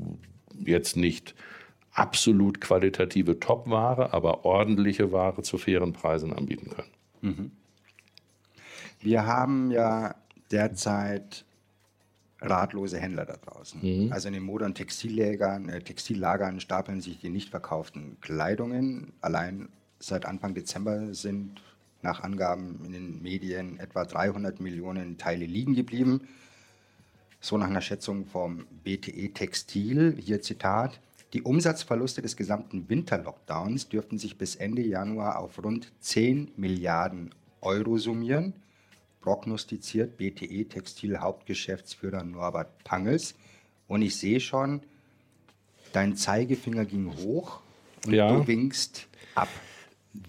jetzt 0.64 0.96
nicht 0.96 1.34
absolut 1.92 2.60
qualitative 2.60 3.40
Top-Ware, 3.40 4.12
aber 4.12 4.44
ordentliche 4.44 5.10
Ware 5.10 5.42
zu 5.42 5.56
fairen 5.56 5.92
Preisen 5.92 6.32
anbieten 6.32 6.70
können. 6.70 6.90
Mhm. 7.22 7.50
Wir 9.00 9.26
haben 9.26 9.70
ja 9.70 10.14
derzeit 10.50 11.44
ratlose 12.40 12.98
Händler 12.98 13.24
da 13.24 13.36
draußen. 13.36 13.80
Mhm. 13.82 14.12
Also 14.12 14.28
in 14.28 14.34
den 14.34 14.42
Mode- 14.42 14.64
und 14.64 14.74
Textillagern, 14.74 15.68
äh, 15.68 15.80
Textillagern 15.80 16.60
stapeln 16.60 17.00
sich 17.00 17.18
die 17.18 17.30
nicht 17.30 17.50
verkauften 17.50 18.16
Kleidungen. 18.20 19.12
Allein 19.20 19.68
seit 19.98 20.26
Anfang 20.26 20.54
Dezember 20.54 21.14
sind 21.14 21.62
nach 22.02 22.22
Angaben 22.22 22.80
in 22.84 22.92
den 22.92 23.22
Medien 23.22 23.78
etwa 23.80 24.04
300 24.04 24.60
Millionen 24.60 25.18
Teile 25.18 25.46
liegen 25.46 25.74
geblieben. 25.74 26.28
So 27.40 27.58
nach 27.58 27.66
einer 27.66 27.80
Schätzung 27.80 28.24
vom 28.24 28.66
BTE 28.84 29.30
Textil, 29.32 30.16
hier 30.20 30.40
Zitat, 30.40 31.00
die 31.32 31.42
Umsatzverluste 31.42 32.22
des 32.22 32.36
gesamten 32.36 32.88
Winterlockdowns 32.88 33.88
dürften 33.88 34.16
sich 34.16 34.38
bis 34.38 34.56
Ende 34.56 34.82
Januar 34.82 35.38
auf 35.38 35.62
rund 35.62 35.92
10 36.00 36.52
Milliarden 36.56 37.34
Euro 37.60 37.98
summieren 37.98 38.54
prognostiziert 39.20 40.16
BTE 40.16 40.64
Textil 40.64 41.18
Hauptgeschäftsführer 41.18 42.24
Norbert 42.24 42.84
Pangels. 42.84 43.34
Und 43.86 44.02
ich 44.02 44.16
sehe 44.16 44.40
schon, 44.40 44.80
dein 45.92 46.16
Zeigefinger 46.16 46.84
ging 46.84 47.12
hoch 47.16 47.60
und 48.06 48.14
ja. 48.14 48.32
du 48.32 48.46
winkst 48.46 49.08
ab. 49.34 49.48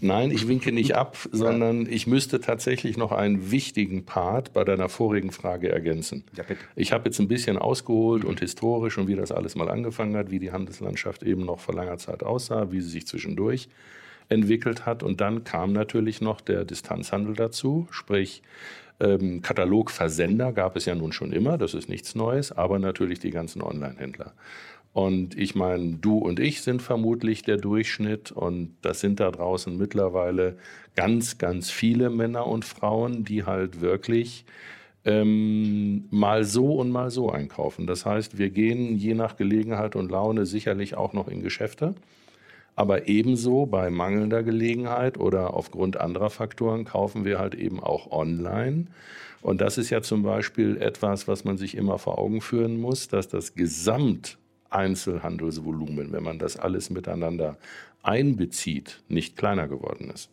Nein, 0.01 0.31
ich 0.31 0.47
winke 0.47 0.71
nicht 0.71 0.95
ab, 0.95 1.17
sondern 1.31 1.87
ich 1.89 2.05
müsste 2.05 2.41
tatsächlich 2.41 2.97
noch 2.97 3.11
einen 3.11 3.49
wichtigen 3.49 4.05
Part 4.05 4.53
bei 4.53 4.63
deiner 4.63 4.89
vorigen 4.89 5.31
Frage 5.31 5.69
ergänzen. 5.71 6.23
Ja, 6.35 6.43
ich 6.75 6.91
habe 6.91 7.05
jetzt 7.05 7.19
ein 7.19 7.27
bisschen 7.27 7.57
ausgeholt 7.57 8.23
und 8.23 8.39
historisch 8.39 8.97
und 8.97 9.07
wie 9.07 9.15
das 9.15 9.31
alles 9.31 9.55
mal 9.55 9.69
angefangen 9.69 10.15
hat, 10.15 10.31
wie 10.31 10.39
die 10.39 10.51
Handelslandschaft 10.51 11.23
eben 11.23 11.45
noch 11.45 11.59
vor 11.59 11.73
langer 11.73 11.97
Zeit 11.97 12.23
aussah, 12.23 12.71
wie 12.71 12.81
sie 12.81 12.89
sich 12.89 13.07
zwischendurch 13.07 13.69
entwickelt 14.29 14.85
hat. 14.85 15.03
Und 15.03 15.21
dann 15.21 15.43
kam 15.43 15.73
natürlich 15.73 16.21
noch 16.21 16.41
der 16.41 16.65
Distanzhandel 16.65 17.35
dazu, 17.35 17.87
sprich 17.91 18.41
ähm, 18.99 19.41
Katalogversender 19.41 20.51
gab 20.51 20.75
es 20.75 20.85
ja 20.85 20.95
nun 20.95 21.11
schon 21.11 21.31
immer, 21.31 21.57
das 21.57 21.73
ist 21.73 21.89
nichts 21.89 22.15
Neues, 22.15 22.51
aber 22.51 22.79
natürlich 22.79 23.19
die 23.19 23.31
ganzen 23.31 23.61
Online-Händler. 23.61 24.33
Und 24.91 25.37
ich 25.37 25.55
meine, 25.55 25.97
du 26.01 26.17
und 26.17 26.39
ich 26.39 26.61
sind 26.61 26.81
vermutlich 26.81 27.43
der 27.43 27.57
Durchschnitt 27.57 28.31
und 28.31 28.75
das 28.81 28.99
sind 28.99 29.19
da 29.19 29.31
draußen 29.31 29.77
mittlerweile 29.77 30.57
ganz, 30.95 31.37
ganz 31.37 31.69
viele 31.69 32.09
Männer 32.09 32.47
und 32.47 32.65
Frauen, 32.65 33.23
die 33.23 33.45
halt 33.45 33.81
wirklich 33.81 34.45
ähm, 35.05 36.05
mal 36.09 36.43
so 36.43 36.73
und 36.75 36.91
mal 36.91 37.11
so 37.11 37.31
einkaufen. 37.31 37.87
Das 37.87 38.05
heißt, 38.05 38.37
wir 38.37 38.49
gehen 38.49 38.97
je 38.97 39.13
nach 39.13 39.37
Gelegenheit 39.37 39.95
und 39.95 40.11
Laune 40.11 40.45
sicherlich 40.45 40.97
auch 40.97 41.13
noch 41.13 41.27
in 41.27 41.41
Geschäfte. 41.41 41.95
Aber 42.79 43.09
ebenso 43.09 43.65
bei 43.65 43.89
mangelnder 43.89 44.41
Gelegenheit 44.41 45.17
oder 45.17 45.53
aufgrund 45.53 45.97
anderer 45.97 46.29
Faktoren 46.29 46.85
kaufen 46.85 47.25
wir 47.25 47.37
halt 47.37 47.53
eben 47.53 47.83
auch 47.83 48.09
online. 48.09 48.85
Und 49.41 49.59
das 49.59 49.77
ist 49.77 49.89
ja 49.89 50.01
zum 50.01 50.23
Beispiel 50.23 50.77
etwas, 50.77 51.27
was 51.27 51.43
man 51.43 51.57
sich 51.57 51.75
immer 51.75 51.99
vor 51.99 52.17
Augen 52.17 52.39
führen 52.39 52.79
muss, 52.79 53.09
dass 53.09 53.27
das 53.27 53.53
Gesamteinzelhandelsvolumen, 53.53 56.13
wenn 56.13 56.23
man 56.23 56.39
das 56.39 56.55
alles 56.55 56.89
miteinander 56.89 57.57
einbezieht, 58.01 59.03
nicht 59.09 59.35
kleiner 59.35 59.67
geworden 59.67 60.09
ist. 60.09 60.29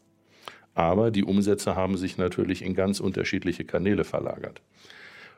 Aber 0.77 1.11
die 1.11 1.25
Umsätze 1.25 1.75
haben 1.75 1.97
sich 1.97 2.17
natürlich 2.17 2.63
in 2.63 2.75
ganz 2.75 3.01
unterschiedliche 3.01 3.65
Kanäle 3.65 4.05
verlagert. 4.05 4.63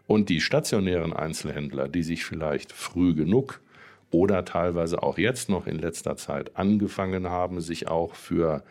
Und 0.06 0.28
die 0.28 0.42
stationären 0.42 1.14
Einzelhändler, 1.14 1.88
die 1.88 2.02
sich 2.02 2.26
vielleicht 2.26 2.70
früh 2.70 3.14
genug 3.14 3.62
oder 4.10 4.44
teilweise 4.44 5.02
auch 5.02 5.18
jetzt 5.18 5.48
noch 5.48 5.66
in 5.66 5.78
letzter 5.78 6.16
Zeit 6.16 6.56
angefangen 6.56 7.28
haben, 7.28 7.60
sich 7.60 7.88
auch 7.88 8.14
für 8.14 8.62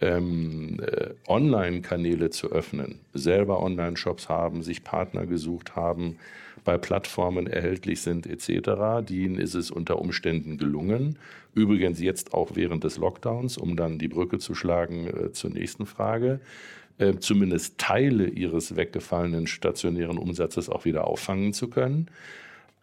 ähm, 0.00 0.80
äh, 0.80 1.10
Online-Kanäle 1.28 2.30
zu 2.30 2.50
öffnen, 2.50 3.00
selber 3.12 3.62
Online-Shops 3.62 4.28
haben, 4.28 4.62
sich 4.62 4.84
Partner 4.84 5.26
gesucht 5.26 5.76
haben, 5.76 6.18
bei 6.64 6.78
Plattformen 6.78 7.46
erhältlich 7.46 8.00
sind 8.00 8.26
etc., 8.26 9.06
denen 9.08 9.36
ist 9.36 9.54
es 9.54 9.70
unter 9.70 9.98
Umständen 9.98 10.58
gelungen. 10.58 11.18
Übrigens 11.54 12.00
jetzt 12.00 12.34
auch 12.34 12.52
während 12.54 12.84
des 12.84 12.98
Lockdowns, 12.98 13.58
um 13.58 13.76
dann 13.76 13.98
die 13.98 14.08
Brücke 14.08 14.38
zu 14.38 14.54
schlagen 14.54 15.06
äh, 15.06 15.32
zur 15.32 15.50
nächsten 15.50 15.86
Frage, 15.86 16.40
äh, 16.98 17.14
zumindest 17.18 17.78
Teile 17.78 18.26
ihres 18.26 18.76
weggefallenen 18.76 19.46
stationären 19.46 20.18
Umsatzes 20.18 20.68
auch 20.68 20.84
wieder 20.84 21.06
auffangen 21.06 21.52
zu 21.52 21.68
können. 21.68 22.08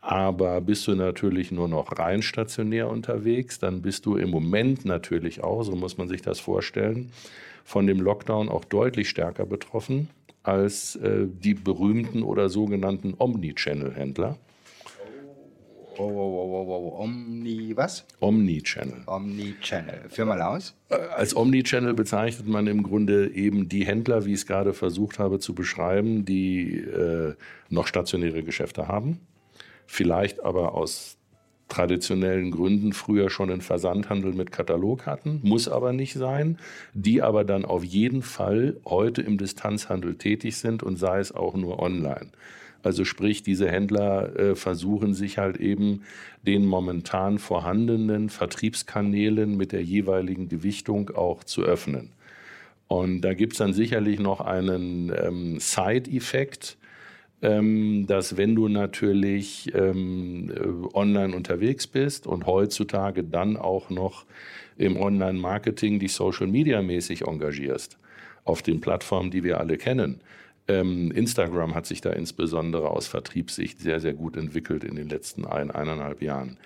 Aber 0.01 0.61
bist 0.61 0.87
du 0.87 0.95
natürlich 0.95 1.51
nur 1.51 1.67
noch 1.67 1.97
rein 1.99 2.23
stationär 2.23 2.89
unterwegs, 2.89 3.59
dann 3.59 3.83
bist 3.83 4.07
du 4.07 4.17
im 4.17 4.31
Moment 4.31 4.83
natürlich 4.83 5.43
auch, 5.43 5.61
so 5.61 5.75
muss 5.75 5.97
man 5.97 6.07
sich 6.07 6.23
das 6.23 6.39
vorstellen, 6.39 7.11
von 7.63 7.85
dem 7.85 8.01
Lockdown 8.01 8.49
auch 8.49 8.65
deutlich 8.65 9.09
stärker 9.09 9.45
betroffen 9.45 10.09
als 10.41 10.95
äh, 10.95 11.27
die 11.27 11.53
berühmten 11.53 12.23
oder 12.23 12.49
sogenannten 12.49 13.13
Omnichannel-Händler. 13.15 14.37
Oh, 15.97 16.03
oh, 16.03 16.07
oh, 16.07 16.65
oh, 16.67 16.93
oh, 16.97 17.03
Omni 17.03 17.77
was? 17.77 18.07
Omnichannel. 18.21 19.03
Omnichannel. 19.05 20.09
Führ 20.09 20.25
mal 20.25 20.41
aus. 20.41 20.73
Äh, 20.89 20.95
als 20.95 21.35
Omnichannel 21.35 21.93
bezeichnet 21.93 22.47
man 22.47 22.65
im 22.65 22.81
Grunde 22.81 23.31
eben 23.35 23.69
die 23.69 23.85
Händler, 23.85 24.25
wie 24.25 24.31
ich 24.31 24.39
es 24.39 24.47
gerade 24.47 24.73
versucht 24.73 25.19
habe 25.19 25.37
zu 25.37 25.53
beschreiben, 25.53 26.25
die 26.25 26.77
äh, 26.77 27.35
noch 27.69 27.85
stationäre 27.85 28.41
Geschäfte 28.41 28.87
haben 28.87 29.19
vielleicht 29.91 30.41
aber 30.43 30.73
aus 30.73 31.17
traditionellen 31.67 32.51
Gründen 32.51 32.93
früher 32.93 33.29
schon 33.29 33.51
einen 33.51 33.61
Versandhandel 33.61 34.33
mit 34.33 34.51
Katalog 34.51 35.05
hatten, 35.05 35.39
muss 35.43 35.67
aber 35.67 35.91
nicht 35.91 36.13
sein, 36.13 36.57
die 36.93 37.21
aber 37.21 37.43
dann 37.43 37.65
auf 37.65 37.83
jeden 37.83 38.21
Fall 38.21 38.77
heute 38.85 39.21
im 39.21 39.37
Distanzhandel 39.37 40.15
tätig 40.15 40.57
sind 40.57 40.81
und 40.81 40.97
sei 40.97 41.19
es 41.19 41.33
auch 41.33 41.55
nur 41.55 41.79
online. 41.79 42.29
Also 42.83 43.05
sprich, 43.05 43.43
diese 43.43 43.69
Händler 43.69 44.35
äh, 44.37 44.55
versuchen 44.55 45.13
sich 45.13 45.37
halt 45.37 45.57
eben 45.57 46.03
den 46.45 46.65
momentan 46.65 47.37
vorhandenen 47.37 48.29
Vertriebskanälen 48.29 49.55
mit 49.55 49.71
der 49.71 49.83
jeweiligen 49.83 50.49
Gewichtung 50.49 51.09
auch 51.11 51.43
zu 51.43 51.63
öffnen. 51.63 52.09
Und 52.87 53.21
da 53.21 53.33
gibt 53.33 53.53
es 53.53 53.59
dann 53.59 53.73
sicherlich 53.73 54.19
noch 54.19 54.41
einen 54.41 55.13
ähm, 55.15 55.59
Side-Effekt, 55.59 56.77
dass 57.41 58.37
wenn 58.37 58.55
du 58.55 58.67
natürlich 58.67 59.73
ähm, 59.73 60.51
äh, 60.51 60.95
online 60.95 61.35
unterwegs 61.35 61.87
bist 61.87 62.27
und 62.27 62.45
heutzutage 62.45 63.23
dann 63.23 63.57
auch 63.57 63.89
noch 63.89 64.25
im 64.77 64.95
Online-Marketing 64.97 65.99
dich 65.99 66.13
Social-Media-mäßig 66.13 67.23
engagierst, 67.27 67.97
auf 68.43 68.61
den 68.61 68.79
Plattformen, 68.79 69.31
die 69.31 69.43
wir 69.43 69.59
alle 69.59 69.77
kennen. 69.77 70.21
Ähm, 70.67 71.11
Instagram 71.11 71.73
hat 71.75 71.85
sich 71.85 72.01
da 72.01 72.11
insbesondere 72.11 72.89
aus 72.89 73.07
Vertriebssicht 73.07 73.79
sehr, 73.79 73.99
sehr 73.99 74.13
gut 74.13 74.37
entwickelt 74.37 74.83
in 74.83 74.95
den 74.95 75.09
letzten 75.09 75.45
ein, 75.45 75.71
eineinhalb 75.71 76.21
Jahren. 76.21 76.57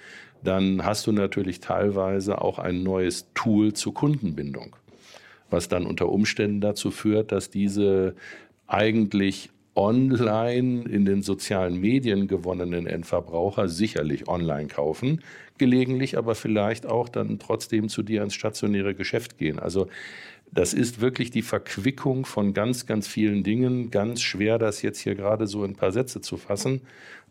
Dann 0.44 0.86
hast 0.86 1.08
du 1.08 1.12
natürlich 1.12 1.60
teilweise 1.60 2.42
auch 2.42 2.60
ein 2.60 2.84
neues 2.84 3.32
Tool 3.34 3.74
zur 3.74 3.94
Kundenbindung, 3.94 4.76
was 5.50 5.70
dann 5.70 5.86
unter 5.86 6.10
Umständen 6.10 6.62
dazu 6.62 6.92
führt, 6.92 7.32
dass 7.32 7.50
diese 7.50 8.16
eigentlich 8.68 9.50
online 9.76 10.84
in 10.90 11.06
den 11.06 11.22
sozialen 11.22 11.80
Medien 11.80 12.28
gewonnenen 12.28 12.88
Endverbraucher 12.88 13.68
sicherlich 13.68 14.28
online 14.28 14.68
kaufen, 14.68 15.22
gelegentlich 15.58 16.18
aber 16.18 16.36
vielleicht 16.36 16.86
auch 16.86 17.10
dann 17.10 17.40
trotzdem 17.40 17.90
zu 17.90 18.02
dir 18.02 18.24
ins 18.24 18.34
stationäre 18.34 18.96
Geschäft 18.96 19.38
gehen. 19.38 19.60
Also 19.60 19.88
das 20.52 20.74
ist 20.74 21.02
wirklich 21.02 21.32
die 21.32 21.42
Verquickung 21.42 22.26
von 22.26 22.54
ganz, 22.54 22.86
ganz 22.86 23.08
vielen 23.08 23.44
Dingen. 23.44 23.92
Ganz 23.92 24.22
schwer, 24.22 24.58
das 24.58 24.82
jetzt 24.82 25.00
hier 25.00 25.16
gerade 25.16 25.48
so 25.48 25.66
in 25.66 25.72
ein 25.72 25.76
paar 25.76 25.92
Sätze 25.92 26.22
zu 26.22 26.38
fassen. 26.38 26.82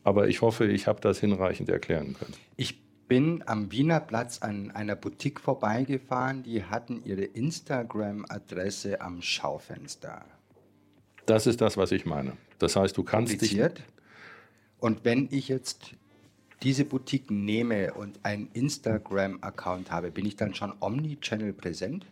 Aber 0.03 0.29
ich 0.29 0.43
hoffe, 0.43 0.67
ich 0.67 0.87
habe 0.87 1.01
das 1.01 1.21
hinreichend 1.21 1.71
erklären 1.71 2.15
können. 2.19 2.35
Ich 2.57 2.83
bin 3.09 3.43
am 3.47 3.73
Wiener 3.73 4.01
Platz 4.01 4.41
an 4.43 4.71
einer 4.71 4.97
Boutique 4.97 5.41
vorbeigefahren. 5.41 6.43
Die 6.43 6.65
hatten 6.65 7.03
ihre 7.05 7.25
Instagram-Adresse 7.25 9.01
am 9.01 9.23
Schaufenster. 9.23 10.25
Das 11.26 11.47
ist 11.47 11.61
das, 11.61 11.76
was 11.76 11.93
ich 11.93 12.04
meine. 12.04 12.33
Das 12.59 12.76
heißt, 12.76 12.97
du 12.97 13.02
kannst 13.02 13.40
dich. 13.40 13.59
Und 14.78 15.04
wenn 15.04 15.28
ich 15.31 15.49
jetzt 15.49 15.93
diese 16.62 16.85
Boutique 16.85 17.31
nehme 17.31 17.95
und 17.95 18.19
einen 18.23 18.49
Instagram-Account 18.52 19.90
habe, 19.90 20.11
bin 20.11 20.26
ich 20.26 20.37
dann 20.37 20.54
schon 20.54 20.73
Omnichannel 20.81 21.52
präsent? 21.52 22.07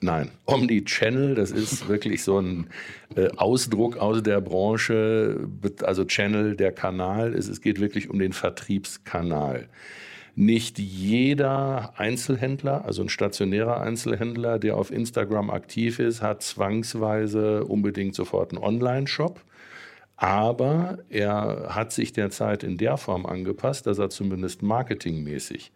Nein, 0.00 0.30
Omnichannel, 0.46 1.34
das 1.34 1.50
ist 1.50 1.88
wirklich 1.88 2.22
so 2.22 2.40
ein 2.40 2.68
äh, 3.16 3.28
Ausdruck 3.36 3.98
aus 3.98 4.22
der 4.22 4.40
Branche, 4.40 5.46
also 5.82 6.04
Channel, 6.04 6.56
der 6.56 6.72
Kanal, 6.72 7.34
ist, 7.34 7.48
es 7.48 7.60
geht 7.60 7.80
wirklich 7.80 8.08
um 8.08 8.18
den 8.18 8.32
Vertriebskanal. 8.32 9.68
Nicht 10.40 10.78
jeder 10.78 11.92
Einzelhändler, 11.98 12.86
also 12.86 13.02
ein 13.02 13.10
stationärer 13.10 13.82
Einzelhändler, 13.82 14.58
der 14.58 14.78
auf 14.78 14.90
Instagram 14.90 15.50
aktiv 15.50 15.98
ist, 15.98 16.22
hat 16.22 16.42
zwangsweise 16.42 17.66
unbedingt 17.66 18.14
sofort 18.14 18.52
einen 18.52 18.64
Online-Shop. 18.64 19.44
Aber 20.16 21.00
er 21.10 21.74
hat 21.74 21.92
sich 21.92 22.14
derzeit 22.14 22.62
in 22.62 22.78
der 22.78 22.96
Form 22.96 23.26
angepasst, 23.26 23.86
dass 23.86 23.98
er 23.98 24.08
zumindest 24.08 24.62
marketingmäßig 24.62 25.72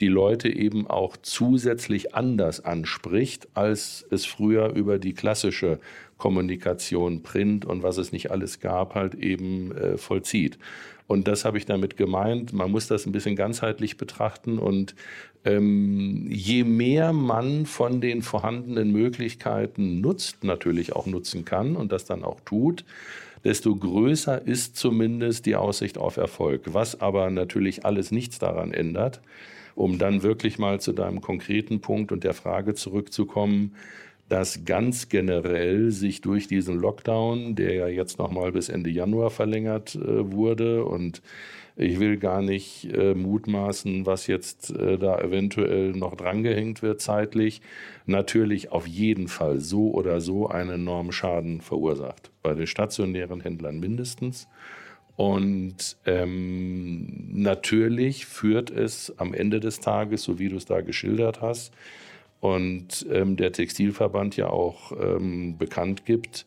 die 0.00 0.08
Leute 0.08 0.48
eben 0.48 0.86
auch 0.86 1.16
zusätzlich 1.20 2.14
anders 2.14 2.64
anspricht, 2.64 3.48
als 3.54 4.06
es 4.10 4.26
früher 4.26 4.70
über 4.70 4.98
die 4.98 5.12
klassische 5.12 5.78
Kommunikation, 6.16 7.22
Print 7.22 7.64
und 7.64 7.82
was 7.82 7.96
es 7.96 8.12
nicht 8.12 8.30
alles 8.30 8.60
gab, 8.60 8.94
halt 8.94 9.14
eben 9.14 9.72
äh, 9.76 9.96
vollzieht. 9.96 10.58
Und 11.10 11.26
das 11.26 11.44
habe 11.44 11.58
ich 11.58 11.66
damit 11.66 11.96
gemeint. 11.96 12.52
Man 12.52 12.70
muss 12.70 12.86
das 12.86 13.04
ein 13.04 13.10
bisschen 13.10 13.34
ganzheitlich 13.34 13.96
betrachten. 13.96 14.60
Und 14.60 14.94
ähm, 15.44 16.28
je 16.30 16.62
mehr 16.62 17.12
man 17.12 17.66
von 17.66 18.00
den 18.00 18.22
vorhandenen 18.22 18.92
Möglichkeiten 18.92 20.00
nutzt, 20.00 20.44
natürlich 20.44 20.94
auch 20.94 21.06
nutzen 21.06 21.44
kann 21.44 21.74
und 21.74 21.90
das 21.90 22.04
dann 22.04 22.22
auch 22.22 22.38
tut, 22.42 22.84
desto 23.42 23.74
größer 23.74 24.46
ist 24.46 24.76
zumindest 24.76 25.46
die 25.46 25.56
Aussicht 25.56 25.98
auf 25.98 26.16
Erfolg. 26.16 26.74
Was 26.74 27.00
aber 27.00 27.28
natürlich 27.30 27.84
alles 27.84 28.12
nichts 28.12 28.38
daran 28.38 28.72
ändert, 28.72 29.20
um 29.74 29.98
dann 29.98 30.22
wirklich 30.22 30.58
mal 30.58 30.80
zu 30.80 30.92
deinem 30.92 31.20
konkreten 31.20 31.80
Punkt 31.80 32.12
und 32.12 32.24
der 32.24 32.34
Frage 32.34 32.74
zurückzukommen, 32.74 33.74
dass 34.28 34.64
ganz 34.64 35.08
generell 35.08 35.90
sich 35.90 36.20
durch 36.20 36.46
diesen 36.46 36.78
Lockdown, 36.78 37.56
der 37.56 37.74
ja 37.74 37.88
jetzt 37.88 38.18
noch 38.18 38.30
mal 38.30 38.52
bis 38.52 38.68
Ende 38.68 38.88
Januar 38.88 39.30
verlängert 39.30 39.96
äh, 39.96 40.32
wurde 40.32 40.84
und 40.84 41.20
ich 41.76 41.98
will 41.98 42.16
gar 42.16 42.42
nicht 42.42 42.92
äh, 42.92 43.14
mutmaßen, 43.14 44.06
was 44.06 44.26
jetzt 44.26 44.70
äh, 44.70 44.98
da 44.98 45.18
eventuell 45.18 45.92
noch 45.92 46.14
drangehängt 46.14 46.82
wird 46.82 47.00
zeitlich, 47.00 47.62
natürlich 48.06 48.70
auf 48.70 48.86
jeden 48.86 49.28
Fall 49.28 49.60
so 49.60 49.90
oder 49.90 50.20
so 50.20 50.46
einen 50.48 50.70
enormen 50.70 51.12
Schaden 51.12 51.60
verursacht. 51.60 52.30
Bei 52.42 52.54
den 52.54 52.66
stationären 52.66 53.40
Händlern 53.40 53.80
mindestens 53.80 54.46
und 55.20 55.98
ähm, 56.06 57.28
natürlich 57.30 58.24
führt 58.24 58.70
es 58.70 59.12
am 59.18 59.34
Ende 59.34 59.60
des 59.60 59.80
Tages, 59.80 60.22
so 60.22 60.38
wie 60.38 60.48
du 60.48 60.56
es 60.56 60.64
da 60.64 60.80
geschildert 60.80 61.42
hast, 61.42 61.74
und 62.40 63.04
ähm, 63.12 63.36
der 63.36 63.52
Textilverband 63.52 64.38
ja 64.38 64.48
auch 64.48 64.92
ähm, 64.92 65.58
bekannt 65.58 66.06
gibt, 66.06 66.46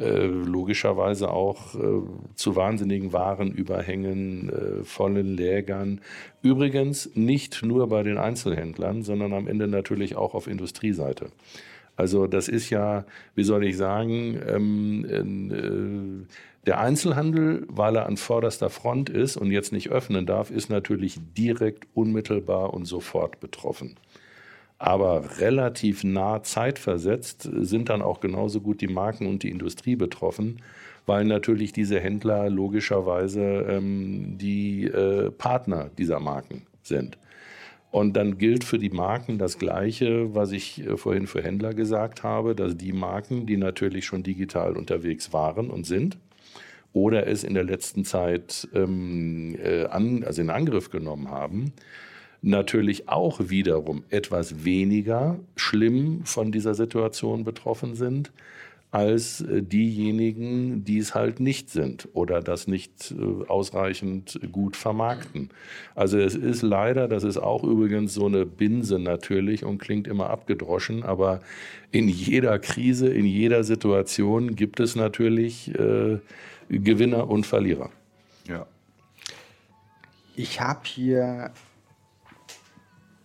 äh, 0.00 0.26
logischerweise 0.26 1.30
auch 1.30 1.76
äh, 1.76 2.02
zu 2.34 2.56
wahnsinnigen 2.56 3.12
Warenüberhängen, 3.12 4.48
äh, 4.48 4.82
vollen 4.82 5.36
Lägern. 5.36 6.00
Übrigens 6.42 7.14
nicht 7.14 7.62
nur 7.62 7.88
bei 7.88 8.02
den 8.02 8.18
Einzelhändlern, 8.18 9.04
sondern 9.04 9.32
am 9.32 9.46
Ende 9.46 9.68
natürlich 9.68 10.16
auch 10.16 10.34
auf 10.34 10.48
Industrieseite. 10.48 11.30
Also 11.94 12.26
das 12.26 12.48
ist 12.48 12.70
ja, 12.70 13.04
wie 13.34 13.44
soll 13.44 13.64
ich 13.66 13.76
sagen, 13.76 14.40
ähm, 14.48 15.04
äh, 15.52 16.34
der 16.66 16.78
Einzelhandel, 16.78 17.66
weil 17.68 17.96
er 17.96 18.06
an 18.06 18.16
vorderster 18.16 18.68
Front 18.68 19.08
ist 19.08 19.36
und 19.36 19.50
jetzt 19.50 19.72
nicht 19.72 19.90
öffnen 19.90 20.26
darf, 20.26 20.50
ist 20.50 20.68
natürlich 20.68 21.18
direkt 21.36 21.86
unmittelbar 21.94 22.74
und 22.74 22.84
sofort 22.84 23.40
betroffen. 23.40 23.96
Aber 24.78 25.38
relativ 25.38 26.04
nah 26.04 26.42
zeitversetzt 26.42 27.48
sind 27.52 27.88
dann 27.88 28.02
auch 28.02 28.20
genauso 28.20 28.60
gut 28.60 28.80
die 28.80 28.88
Marken 28.88 29.26
und 29.26 29.42
die 29.42 29.50
Industrie 29.50 29.96
betroffen, 29.96 30.62
weil 31.06 31.24
natürlich 31.24 31.72
diese 31.72 32.00
Händler 32.00 32.48
logischerweise 32.48 33.42
ähm, 33.42 34.38
die 34.38 34.84
äh, 34.84 35.30
Partner 35.30 35.90
dieser 35.98 36.20
Marken 36.20 36.66
sind. 36.82 37.18
Und 37.90 38.16
dann 38.16 38.38
gilt 38.38 38.64
für 38.64 38.78
die 38.78 38.90
Marken 38.90 39.38
das 39.38 39.58
Gleiche, 39.58 40.34
was 40.34 40.52
ich 40.52 40.86
äh, 40.86 40.96
vorhin 40.96 41.26
für 41.26 41.42
Händler 41.42 41.74
gesagt 41.74 42.22
habe, 42.22 42.54
dass 42.54 42.76
die 42.76 42.92
Marken, 42.92 43.46
die 43.46 43.56
natürlich 43.56 44.04
schon 44.04 44.22
digital 44.22 44.76
unterwegs 44.76 45.32
waren 45.32 45.70
und 45.70 45.84
sind, 45.84 46.16
oder 46.92 47.26
es 47.26 47.44
in 47.44 47.54
der 47.54 47.64
letzten 47.64 48.04
Zeit 48.04 48.68
ähm, 48.74 49.56
äh, 49.62 49.84
an, 49.86 50.24
also 50.24 50.42
in 50.42 50.50
Angriff 50.50 50.90
genommen 50.90 51.30
haben, 51.30 51.72
natürlich 52.42 53.08
auch 53.08 53.40
wiederum 53.50 54.04
etwas 54.08 54.64
weniger 54.64 55.38
schlimm 55.56 56.24
von 56.24 56.52
dieser 56.52 56.74
Situation 56.74 57.44
betroffen 57.44 57.94
sind 57.94 58.32
als 58.90 59.40
äh, 59.42 59.62
diejenigen, 59.62 60.84
die 60.84 60.98
es 60.98 61.14
halt 61.14 61.38
nicht 61.38 61.70
sind 61.70 62.08
oder 62.12 62.40
das 62.40 62.66
nicht 62.66 63.12
äh, 63.12 63.46
ausreichend 63.48 64.40
gut 64.50 64.76
vermarkten. 64.76 65.50
Also 65.94 66.18
es 66.18 66.34
ist 66.34 66.62
leider, 66.62 67.06
das 67.06 67.22
ist 67.22 67.38
auch 67.38 67.62
übrigens 67.62 68.14
so 68.14 68.26
eine 68.26 68.46
Binse 68.46 68.98
natürlich 68.98 69.64
und 69.64 69.78
klingt 69.78 70.08
immer 70.08 70.30
abgedroschen, 70.30 71.04
aber 71.04 71.40
in 71.92 72.08
jeder 72.08 72.58
Krise, 72.58 73.08
in 73.08 73.26
jeder 73.26 73.62
Situation 73.62 74.56
gibt 74.56 74.80
es 74.80 74.96
natürlich 74.96 75.72
äh, 75.78 76.18
Gewinner 76.70 77.28
und 77.28 77.46
Verlierer. 77.46 77.90
Ja. 78.46 78.64
Ich 80.36 80.60
habe 80.60 80.82
hier 80.84 81.50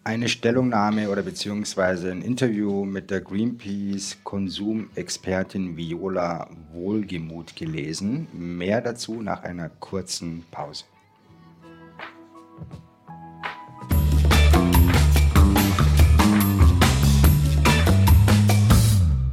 eine 0.03 0.27
Stellungnahme 0.27 1.09
oder 1.09 1.21
beziehungsweise 1.21 2.11
ein 2.11 2.21
Interview 2.21 2.83
mit 2.85 3.11
der 3.11 3.21
Greenpeace-Konsumexpertin 3.21 5.77
Viola 5.77 6.49
Wohlgemuth 6.73 7.55
gelesen. 7.55 8.27
Mehr 8.33 8.81
dazu 8.81 9.21
nach 9.21 9.43
einer 9.43 9.69
kurzen 9.69 10.43
Pause. 10.51 10.83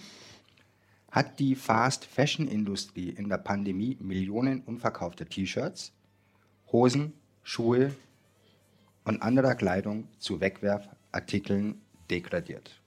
hat 1.09 1.39
die 1.39 1.55
Fast-Fashion-Industrie 1.55 3.09
in 3.09 3.27
der 3.27 3.39
Pandemie 3.39 3.97
Millionen 3.99 4.61
unverkaufter 4.61 5.27
T-Shirts, 5.27 5.93
Hosen, 6.71 7.13
Schuhe 7.41 7.95
und 9.03 9.23
anderer 9.23 9.55
Kleidung 9.55 10.09
zu 10.19 10.41
Wegwerfartikeln 10.41 11.81
degradiert. 12.11 12.79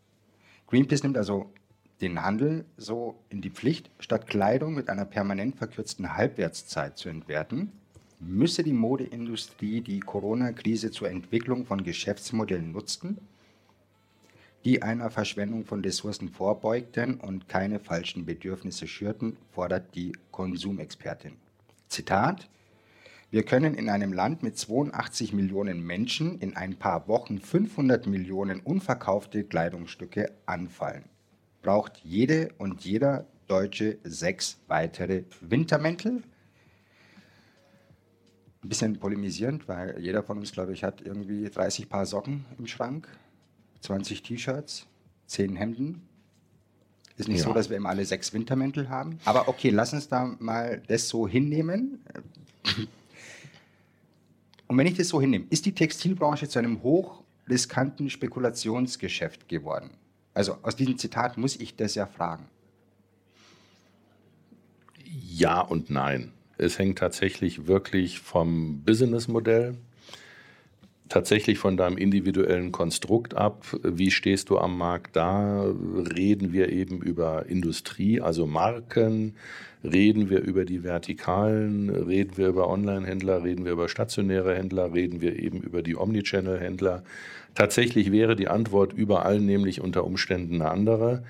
Greenpeace 0.69 1.03
nimmt 1.03 1.17
also 1.17 1.53
den 2.01 2.23
Handel 2.23 2.65
so 2.77 3.17
in 3.29 3.41
die 3.41 3.51
Pflicht, 3.51 3.91
statt 3.99 4.27
Kleidung 4.27 4.75
mit 4.75 4.89
einer 4.89 5.05
permanent 5.05 5.57
verkürzten 5.57 6.17
Halbwertszeit 6.17 6.97
zu 6.97 7.09
entwerten, 7.09 7.73
müsse 8.19 8.63
die 8.63 8.73
Modeindustrie 8.73 9.81
die 9.81 10.01
Corona-Krise 10.01 10.91
zur 10.91 11.11
Entwicklung 11.11 11.65
von 11.67 11.83
Geschäftsmodellen 11.83 12.73
nutzen, 12.73 13.19
die 14.65 14.83
einer 14.83 15.11
Verschwendung 15.11 15.65
von 15.65 15.81
Ressourcen 15.81 16.29
vorbeugten 16.29 17.15
und 17.15 17.49
keine 17.49 17.81
falschen 17.81 18.27
Bedürfnisse 18.27 18.87
schürten, 18.87 19.37
fordert 19.53 19.95
die 19.95 20.13
Konsumexpertin. 20.31 21.33
Zitat 21.89 22.49
wir 23.33 23.45
können 23.45 23.75
in 23.75 23.89
einem 23.89 24.13
Land 24.13 24.43
mit 24.43 24.59
82 24.59 25.33
Millionen 25.33 25.87
Menschen 25.87 26.41
in 26.41 26.57
ein 26.57 26.75
paar 26.75 27.07
Wochen 27.07 27.39
500 27.39 28.09
Millionen 28.09 28.59
unverkaufte 28.59 29.45
Kleidungsstücke 29.45 30.33
anfallen. 30.47 31.05
Braucht 31.63 31.99
jede 31.99 32.51
und 32.59 32.85
jeder 32.85 33.27
Deutsche 33.47 33.99
sechs 34.05 34.59
weitere 34.67 35.25
Wintermäntel? 35.41 36.23
Ein 38.63 38.69
bisschen 38.69 38.99
polemisierend, 38.99 39.69
weil 39.69 39.99
jeder 40.01 40.23
von 40.23 40.39
uns, 40.39 40.53
glaube 40.53 40.73
ich, 40.73 40.85
hat 40.85 41.01
irgendwie 41.01 41.49
30 41.49 41.89
Paar 41.89 42.07
Socken 42.07 42.45
im 42.59 42.67
Schrank. 42.67 43.09
20 43.81 44.23
T-Shirts, 44.23 44.87
10 45.27 45.57
Hemden. 45.57 46.03
Ist 47.17 47.29
nicht 47.29 47.41
ja. 47.41 47.45
so, 47.45 47.53
dass 47.53 47.69
wir 47.69 47.77
immer 47.77 47.91
alle 47.91 48.05
sechs 48.05 48.33
Wintermäntel 48.33 48.89
haben. 48.89 49.19
Aber 49.25 49.49
okay, 49.49 49.71
lass 49.71 49.93
uns 49.93 50.09
da 50.09 50.37
mal 50.39 50.83
das 50.89 51.09
so 51.09 51.29
hinnehmen. 51.29 52.03
Und 54.67 54.79
wenn 54.79 54.87
ich 54.87 54.97
das 54.97 55.09
so 55.09 55.21
hinnehme, 55.21 55.47
ist 55.51 55.67
die 55.67 55.73
Textilbranche 55.73 56.49
zu 56.49 56.59
einem 56.59 56.83
hochriskanten 56.83 58.09
Spekulationsgeschäft 58.09 59.49
geworden? 59.49 59.91
Also 60.41 60.57
aus 60.63 60.75
diesem 60.75 60.97
Zitat 60.97 61.37
muss 61.37 61.55
ich 61.57 61.77
das 61.77 61.95
ja 61.95 62.07
fragen. 62.07 62.49
Ja 65.05 65.61
und 65.61 65.91
nein. 65.91 66.33
Es 66.57 66.79
hängt 66.79 66.99
tatsächlich 66.99 67.67
wirklich 67.67 68.21
vom 68.21 68.83
Businessmodell 68.83 69.77
tatsächlich 71.11 71.59
von 71.59 71.77
deinem 71.77 71.99
individuellen 71.99 72.73
Konstrukt 72.73 73.37
ab. 73.37 73.67
Wie 73.83 74.11
stehst 74.11 74.49
du 74.49 74.59
am 74.59 74.79
Markt 74.79 75.17
da? 75.17 75.65
Reden 76.17 76.55
wir 76.55 76.71
eben 76.71 77.03
über 77.03 77.47
Industrie, 77.47 78.21
also 78.23 78.47
Marken? 78.47 79.35
Reden 79.83 80.31
wir 80.31 80.41
über 80.41 80.65
die 80.65 80.85
Vertikalen? 80.85 81.91
Reden 81.91 82.39
wir 82.39 82.49
über 82.49 82.71
Online-Händler? 82.71 83.43
Reden 83.43 83.65
wir 83.65 83.73
über 83.73 83.89
stationäre 83.89 84.57
Händler? 84.57 84.95
Reden 84.95 85.21
wir 85.21 85.39
eben 85.39 85.61
über 85.61 85.83
die 85.83 85.97
Omnichannel-Händler? 85.97 87.03
Tatsächlich 87.55 88.13
wäre 88.13 88.37
die 88.37 88.49
Antwort 88.49 88.93
überall 88.93 89.41
nämlich 89.41 89.81
unter 89.81 90.05
Umständen 90.05 90.63
eine 90.63 90.71
andere. 90.71 91.25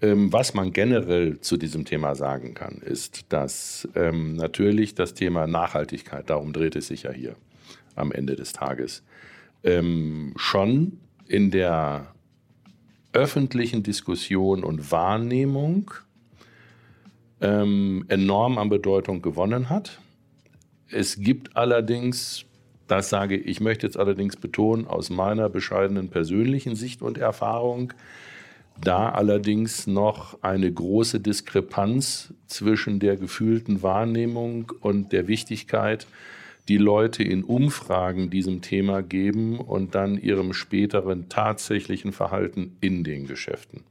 Ähm, 0.00 0.32
was 0.32 0.54
man 0.54 0.72
generell 0.72 1.40
zu 1.40 1.56
diesem 1.56 1.84
Thema 1.84 2.14
sagen 2.14 2.54
kann, 2.54 2.76
ist, 2.76 3.26
dass 3.28 3.86
ähm, 3.94 4.36
natürlich 4.36 4.94
das 4.94 5.12
Thema 5.12 5.46
Nachhaltigkeit, 5.46 6.30
darum 6.30 6.52
dreht 6.52 6.76
es 6.76 6.86
sich 6.86 7.02
ja 7.02 7.10
hier 7.10 7.34
am 7.96 8.12
Ende 8.12 8.36
des 8.36 8.52
Tages, 8.52 9.02
ähm, 9.64 10.34
schon 10.36 10.98
in 11.26 11.50
der 11.50 12.12
öffentlichen 13.12 13.82
Diskussion 13.82 14.64
und 14.64 14.90
Wahrnehmung 14.90 15.90
ähm, 17.40 18.04
enorm 18.08 18.58
an 18.58 18.68
Bedeutung 18.68 19.22
gewonnen 19.22 19.70
hat. 19.70 20.00
Es 20.90 21.20
gibt 21.20 21.56
allerdings, 21.56 22.44
das 22.86 23.10
sage 23.10 23.36
ich, 23.36 23.46
ich 23.46 23.60
möchte 23.60 23.86
jetzt 23.86 23.96
allerdings 23.96 24.36
betonen, 24.36 24.86
aus 24.86 25.10
meiner 25.10 25.48
bescheidenen 25.48 26.08
persönlichen 26.08 26.76
Sicht 26.76 27.02
und 27.02 27.18
Erfahrung, 27.18 27.92
da 28.80 29.10
allerdings 29.10 29.86
noch 29.86 30.42
eine 30.42 30.72
große 30.72 31.20
Diskrepanz 31.20 32.32
zwischen 32.46 33.00
der 33.00 33.16
gefühlten 33.16 33.82
Wahrnehmung 33.82 34.72
und 34.80 35.12
der 35.12 35.26
Wichtigkeit 35.26 36.06
die 36.68 36.76
Leute 36.76 37.22
in 37.22 37.44
Umfragen 37.44 38.30
diesem 38.30 38.60
Thema 38.60 39.02
geben 39.02 39.58
und 39.58 39.94
dann 39.94 40.18
ihrem 40.18 40.52
späteren 40.52 41.28
tatsächlichen 41.28 42.12
Verhalten 42.12 42.76
in 42.80 43.04
den 43.04 43.26
Geschäften. 43.26 43.84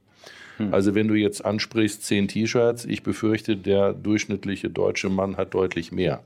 Hm. 0.58 0.72
Also 0.72 0.94
wenn 0.94 1.08
du 1.08 1.14
jetzt 1.14 1.44
ansprichst, 1.44 2.04
zehn 2.04 2.28
T-Shirts, 2.28 2.84
ich 2.84 3.02
befürchte, 3.02 3.56
der 3.56 3.92
durchschnittliche 3.92 4.70
deutsche 4.70 5.08
Mann 5.08 5.36
hat 5.36 5.54
deutlich 5.54 5.90
mehr. 5.90 6.22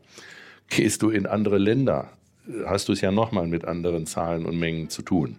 Gehst 0.68 1.02
du 1.02 1.10
in 1.10 1.26
andere 1.26 1.58
Länder, 1.58 2.10
hast 2.66 2.88
du 2.88 2.92
es 2.92 3.00
ja 3.00 3.10
nochmal 3.12 3.46
mit 3.46 3.64
anderen 3.64 4.06
Zahlen 4.06 4.46
und 4.46 4.58
Mengen 4.58 4.88
zu 4.88 5.02
tun. 5.02 5.36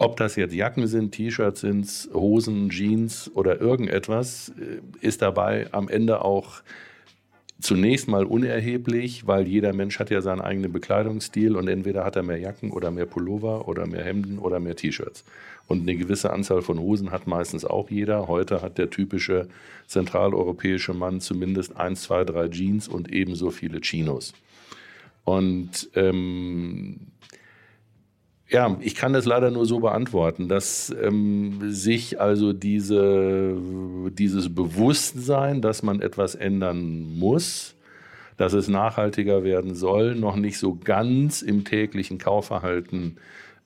Ob 0.00 0.16
das 0.16 0.36
jetzt 0.36 0.54
Jacken 0.54 0.86
sind, 0.86 1.12
T-Shirts 1.12 1.60
sind, 1.60 2.08
Hosen, 2.14 2.70
Jeans 2.70 3.30
oder 3.34 3.60
irgendetwas, 3.60 4.50
äh, 4.50 5.04
ist 5.04 5.22
dabei 5.22 5.66
am 5.72 5.88
Ende 5.88 6.24
auch 6.24 6.62
zunächst 7.60 8.08
mal 8.08 8.24
unerheblich, 8.24 9.26
weil 9.26 9.46
jeder 9.46 9.72
Mensch 9.72 9.98
hat 9.98 10.10
ja 10.10 10.20
seinen 10.20 10.40
eigenen 10.40 10.72
Bekleidungsstil 10.72 11.56
und 11.56 11.68
entweder 11.68 12.04
hat 12.04 12.16
er 12.16 12.22
mehr 12.22 12.38
Jacken 12.38 12.70
oder 12.70 12.90
mehr 12.90 13.06
Pullover 13.06 13.66
oder 13.66 13.86
mehr 13.86 14.04
Hemden 14.04 14.38
oder 14.38 14.60
mehr 14.60 14.76
T-Shirts. 14.76 15.24
Und 15.66 15.82
eine 15.82 15.96
gewisse 15.96 16.32
Anzahl 16.32 16.62
von 16.62 16.78
Hosen 16.78 17.10
hat 17.10 17.26
meistens 17.26 17.64
auch 17.64 17.90
jeder. 17.90 18.28
Heute 18.28 18.62
hat 18.62 18.78
der 18.78 18.90
typische 18.90 19.48
zentraleuropäische 19.86 20.94
Mann 20.94 21.20
zumindest 21.20 21.76
eins, 21.76 22.02
zwei, 22.02 22.24
drei 22.24 22.48
Jeans 22.48 22.88
und 22.88 23.12
ebenso 23.12 23.50
viele 23.50 23.80
Chinos. 23.80 24.32
Und 25.24 25.90
ähm, 25.94 27.00
ja, 28.48 28.76
ich 28.80 28.94
kann 28.94 29.12
das 29.12 29.26
leider 29.26 29.50
nur 29.50 29.66
so 29.66 29.80
beantworten, 29.80 30.48
dass 30.48 30.94
ähm, 31.02 31.58
sich 31.70 32.20
also 32.20 32.54
diese, 32.54 33.56
dieses 34.10 34.54
Bewusstsein, 34.54 35.60
dass 35.60 35.82
man 35.82 36.00
etwas 36.00 36.34
ändern 36.34 37.18
muss, 37.18 37.74
dass 38.38 38.54
es 38.54 38.68
nachhaltiger 38.68 39.44
werden 39.44 39.74
soll, 39.74 40.14
noch 40.14 40.36
nicht 40.36 40.58
so 40.58 40.76
ganz 40.76 41.42
im 41.42 41.64
täglichen 41.64 42.16
Kaufverhalten 42.18 43.18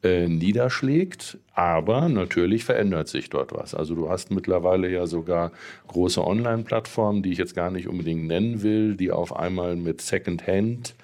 äh, 0.02 0.26
niederschlägt. 0.26 1.38
Aber 1.54 2.08
natürlich 2.08 2.64
verändert 2.64 3.06
sich 3.06 3.30
dort 3.30 3.52
was. 3.52 3.74
Also 3.74 3.94
du 3.94 4.10
hast 4.10 4.32
mittlerweile 4.32 4.90
ja 4.90 5.06
sogar 5.06 5.52
große 5.86 6.24
Online-Plattformen, 6.26 7.22
die 7.22 7.30
ich 7.30 7.38
jetzt 7.38 7.54
gar 7.54 7.70
nicht 7.70 7.86
unbedingt 7.86 8.26
nennen 8.26 8.62
will, 8.62 8.96
die 8.96 9.12
auf 9.12 9.36
einmal 9.36 9.76
mit 9.76 10.00
Second-Hand 10.00 10.96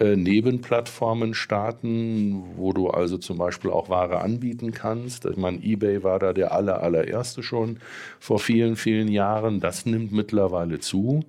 äh, 0.00 0.16
Nebenplattformen 0.16 1.34
starten, 1.34 2.42
wo 2.56 2.72
du 2.72 2.90
also 2.90 3.16
zum 3.16 3.38
Beispiel 3.38 3.70
auch 3.70 3.88
Ware 3.88 4.20
anbieten 4.20 4.72
kannst. 4.72 5.24
Ich 5.24 5.36
meine, 5.36 5.62
eBay 5.62 6.02
war 6.02 6.18
da 6.18 6.32
der 6.32 6.52
aller, 6.52 6.82
allererste 6.82 7.42
schon 7.44 7.78
vor 8.18 8.40
vielen, 8.40 8.74
vielen 8.74 9.08
Jahren. 9.08 9.60
Das 9.60 9.86
nimmt 9.86 10.10
mittlerweile 10.10 10.80
zu. 10.80 11.24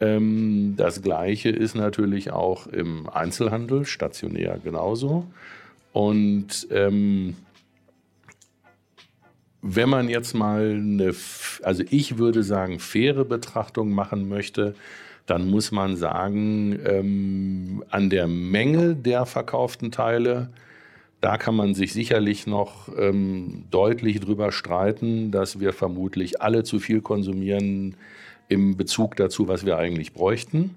Ähm, 0.00 0.74
das 0.76 1.02
Gleiche 1.02 1.48
ist 1.48 1.74
natürlich 1.74 2.30
auch 2.30 2.68
im 2.68 3.08
Einzelhandel, 3.08 3.86
stationär 3.86 4.60
genauso. 4.62 5.26
Und 5.92 6.68
ähm, 6.70 7.34
wenn 9.62 9.88
man 9.88 10.08
jetzt 10.08 10.34
mal 10.34 10.70
eine, 10.70 11.12
also 11.62 11.82
ich 11.90 12.18
würde 12.18 12.44
sagen, 12.44 12.78
faire 12.78 13.24
Betrachtung 13.24 13.90
machen 13.90 14.28
möchte, 14.28 14.76
dann 15.26 15.50
muss 15.50 15.72
man 15.72 15.96
sagen, 15.96 16.78
ähm, 16.84 17.84
an 17.90 18.10
der 18.10 18.26
Menge 18.26 18.94
der 18.94 19.26
verkauften 19.26 19.90
Teile, 19.90 20.50
da 21.20 21.36
kann 21.36 21.56
man 21.56 21.74
sich 21.74 21.92
sicherlich 21.92 22.46
noch 22.46 22.88
ähm, 22.96 23.64
deutlich 23.70 24.20
drüber 24.20 24.52
streiten, 24.52 25.32
dass 25.32 25.58
wir 25.58 25.72
vermutlich 25.72 26.40
alle 26.40 26.62
zu 26.62 26.78
viel 26.78 27.00
konsumieren 27.00 27.96
im 28.48 28.76
Bezug 28.76 29.16
dazu, 29.16 29.48
was 29.48 29.66
wir 29.66 29.76
eigentlich 29.76 30.12
bräuchten. 30.12 30.76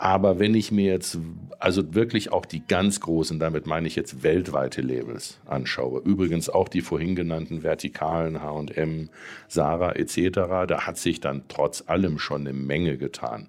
Aber 0.00 0.38
wenn 0.38 0.54
ich 0.54 0.70
mir 0.70 0.92
jetzt 0.92 1.18
also 1.58 1.92
wirklich 1.92 2.30
auch 2.30 2.46
die 2.46 2.62
ganz 2.64 3.00
großen, 3.00 3.40
damit 3.40 3.66
meine 3.66 3.88
ich 3.88 3.96
jetzt 3.96 4.22
weltweite 4.22 4.80
Labels 4.80 5.40
anschaue, 5.44 6.00
übrigens 6.04 6.48
auch 6.48 6.68
die 6.68 6.82
vorhin 6.82 7.16
genannten 7.16 7.64
vertikalen 7.64 8.40
H&M, 8.40 9.08
Sarah 9.48 9.96
etc., 9.96 10.30
da 10.68 10.86
hat 10.86 10.98
sich 10.98 11.18
dann 11.18 11.42
trotz 11.48 11.82
allem 11.88 12.20
schon 12.20 12.42
eine 12.42 12.52
Menge 12.52 12.96
getan. 12.96 13.48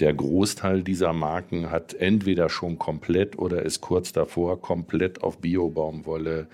Der 0.00 0.12
Großteil 0.12 0.82
dieser 0.82 1.12
Marken 1.12 1.70
hat 1.70 1.94
entweder 1.94 2.48
schon 2.48 2.76
komplett 2.76 3.38
oder 3.38 3.62
ist 3.62 3.80
kurz 3.80 4.12
davor 4.12 4.60
komplett 4.60 5.22
auf 5.22 5.38
Biobaumwolle 5.38 6.48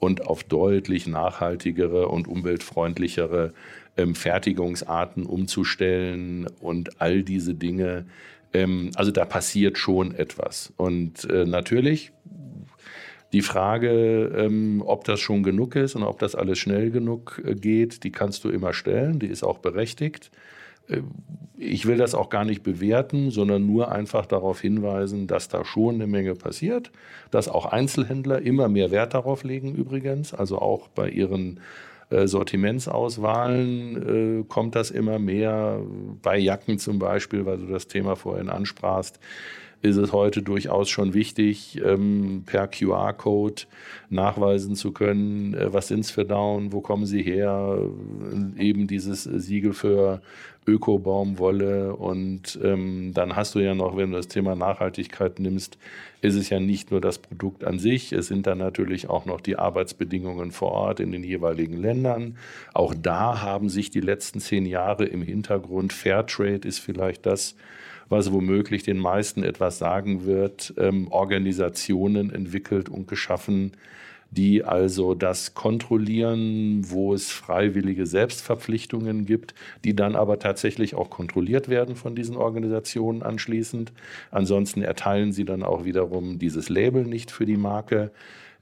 und 0.00 0.26
auf 0.26 0.42
deutlich 0.42 1.06
nachhaltigere 1.06 2.08
und 2.08 2.26
umweltfreundlichere 2.26 3.52
ähm, 3.96 4.16
Fertigungsarten 4.16 5.26
umzustellen 5.26 6.48
und 6.60 7.00
all 7.00 7.22
diese 7.22 7.54
Dinge 7.54 8.06
ähm, 8.52 8.90
also 8.94 9.10
da 9.10 9.24
passiert 9.24 9.78
schon 9.78 10.14
etwas. 10.14 10.72
Und 10.76 11.24
äh, 11.30 11.44
natürlich 11.44 12.12
die 13.32 13.42
Frage, 13.42 14.32
ähm, 14.36 14.82
ob 14.84 15.04
das 15.04 15.20
schon 15.20 15.42
genug 15.42 15.76
ist 15.76 15.94
und 15.94 16.02
ob 16.02 16.18
das 16.18 16.34
alles 16.34 16.58
schnell 16.58 16.90
genug 16.90 17.40
äh, 17.44 17.54
geht, 17.54 18.02
die 18.02 18.10
kannst 18.10 18.44
du 18.44 18.50
immer 18.50 18.72
stellen, 18.72 19.18
die 19.20 19.28
ist 19.28 19.44
auch 19.44 19.58
berechtigt. 19.58 20.30
Äh, 20.88 21.02
ich 21.56 21.86
will 21.86 21.96
das 21.96 22.14
auch 22.14 22.30
gar 22.30 22.44
nicht 22.44 22.62
bewerten, 22.62 23.30
sondern 23.30 23.66
nur 23.66 23.92
einfach 23.92 24.26
darauf 24.26 24.60
hinweisen, 24.60 25.26
dass 25.26 25.48
da 25.48 25.64
schon 25.64 25.96
eine 25.96 26.06
Menge 26.06 26.34
passiert, 26.34 26.90
dass 27.30 27.48
auch 27.48 27.66
Einzelhändler 27.66 28.40
immer 28.42 28.68
mehr 28.68 28.90
Wert 28.90 29.14
darauf 29.14 29.44
legen 29.44 29.74
übrigens, 29.74 30.34
also 30.34 30.58
auch 30.58 30.88
bei 30.88 31.08
ihren 31.08 31.60
äh, 32.10 32.26
Sortimentsauswahlen 32.26 34.40
äh, 34.40 34.44
kommt 34.48 34.74
das 34.74 34.90
immer 34.90 35.18
mehr. 35.18 35.80
Bei 36.22 36.36
Jacken 36.36 36.78
zum 36.78 36.98
Beispiel, 36.98 37.46
weil 37.46 37.58
du 37.58 37.66
das 37.66 37.86
Thema 37.86 38.16
vorhin 38.16 38.48
ansprachst, 38.48 39.20
ist 39.82 39.96
es 39.96 40.12
heute 40.12 40.42
durchaus 40.42 40.90
schon 40.90 41.14
wichtig, 41.14 41.80
ähm, 41.82 42.42
per 42.44 42.68
QR-Code 42.68 43.62
nachweisen 44.10 44.74
zu 44.74 44.92
können, 44.92 45.54
äh, 45.54 45.72
was 45.72 45.88
sind 45.88 46.00
es 46.00 46.10
für 46.10 46.24
Down, 46.24 46.72
wo 46.72 46.80
kommen 46.80 47.06
sie 47.06 47.22
her, 47.22 47.78
eben 48.58 48.86
dieses 48.86 49.24
Siegel 49.24 49.72
für 49.72 50.20
Ökobaumwolle 50.70 51.94
und 51.96 52.58
ähm, 52.62 53.12
dann 53.12 53.34
hast 53.34 53.54
du 53.54 53.58
ja 53.58 53.74
noch, 53.74 53.96
wenn 53.96 54.12
du 54.12 54.16
das 54.16 54.28
Thema 54.28 54.54
Nachhaltigkeit 54.54 55.40
nimmst, 55.40 55.78
ist 56.22 56.36
es 56.36 56.48
ja 56.50 56.60
nicht 56.60 56.90
nur 56.90 57.00
das 57.00 57.18
Produkt 57.18 57.64
an 57.64 57.78
sich, 57.78 58.12
es 58.12 58.28
sind 58.28 58.46
dann 58.46 58.58
natürlich 58.58 59.08
auch 59.08 59.26
noch 59.26 59.40
die 59.40 59.56
Arbeitsbedingungen 59.56 60.52
vor 60.52 60.72
Ort 60.72 61.00
in 61.00 61.12
den 61.12 61.24
jeweiligen 61.24 61.76
Ländern. 61.76 62.36
Auch 62.72 62.94
da 62.94 63.42
haben 63.42 63.68
sich 63.68 63.90
die 63.90 64.00
letzten 64.00 64.40
zehn 64.40 64.66
Jahre 64.66 65.04
im 65.04 65.22
Hintergrund, 65.22 65.92
Fairtrade 65.92 66.66
ist 66.66 66.78
vielleicht 66.78 67.26
das, 67.26 67.56
was 68.08 68.32
womöglich 68.32 68.82
den 68.82 68.98
meisten 68.98 69.42
etwas 69.42 69.78
sagen 69.78 70.24
wird, 70.24 70.74
ähm, 70.78 71.08
Organisationen 71.10 72.32
entwickelt 72.32 72.88
und 72.88 73.08
geschaffen, 73.08 73.72
die 74.30 74.64
also 74.64 75.14
das 75.14 75.54
kontrollieren, 75.54 76.82
wo 76.90 77.14
es 77.14 77.30
freiwillige 77.30 78.06
Selbstverpflichtungen 78.06 79.26
gibt, 79.26 79.54
die 79.84 79.94
dann 79.94 80.14
aber 80.14 80.38
tatsächlich 80.38 80.94
auch 80.94 81.10
kontrolliert 81.10 81.68
werden 81.68 81.96
von 81.96 82.14
diesen 82.14 82.36
Organisationen 82.36 83.22
anschließend. 83.22 83.92
Ansonsten 84.30 84.82
erteilen 84.82 85.32
sie 85.32 85.44
dann 85.44 85.62
auch 85.62 85.84
wiederum 85.84 86.38
dieses 86.38 86.68
Label 86.68 87.04
nicht 87.04 87.30
für 87.30 87.44
die 87.46 87.56
Marke. 87.56 88.12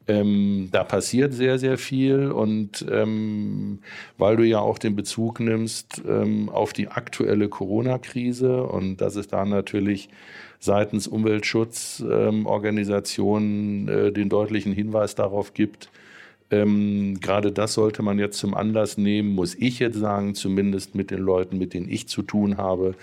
Ähm, 0.06 0.70
da 0.72 0.84
passiert 0.84 1.34
sehr, 1.34 1.58
sehr 1.58 1.76
viel 1.76 2.30
und 2.30 2.86
ähm, 2.90 3.80
weil 4.16 4.38
du 4.38 4.44
ja 4.44 4.58
auch 4.58 4.78
den 4.78 4.96
Bezug 4.96 5.38
nimmst 5.38 6.02
ähm, 6.08 6.48
auf 6.48 6.72
die 6.72 6.88
aktuelle 6.88 7.50
Corona-Krise 7.50 8.62
und 8.62 9.02
dass 9.02 9.16
es 9.16 9.28
da 9.28 9.44
natürlich 9.44 10.08
seitens 10.58 11.06
Umweltschutzorganisationen 11.06 13.88
äh, 13.88 14.12
den 14.12 14.28
deutlichen 14.28 14.72
Hinweis 14.72 15.14
darauf 15.14 15.54
gibt, 15.54 15.88
ähm, 16.50 17.20
gerade 17.20 17.52
das 17.52 17.74
sollte 17.74 18.02
man 18.02 18.18
jetzt 18.18 18.38
zum 18.38 18.54
Anlass 18.54 18.96
nehmen, 18.96 19.34
muss 19.34 19.54
ich 19.54 19.78
jetzt 19.78 19.98
sagen, 19.98 20.34
zumindest 20.34 20.94
mit 20.94 21.10
den 21.10 21.20
Leuten, 21.20 21.58
mit 21.58 21.74
denen 21.74 21.90
ich 21.90 22.08
zu 22.08 22.22
tun 22.22 22.56
habe, 22.56 22.94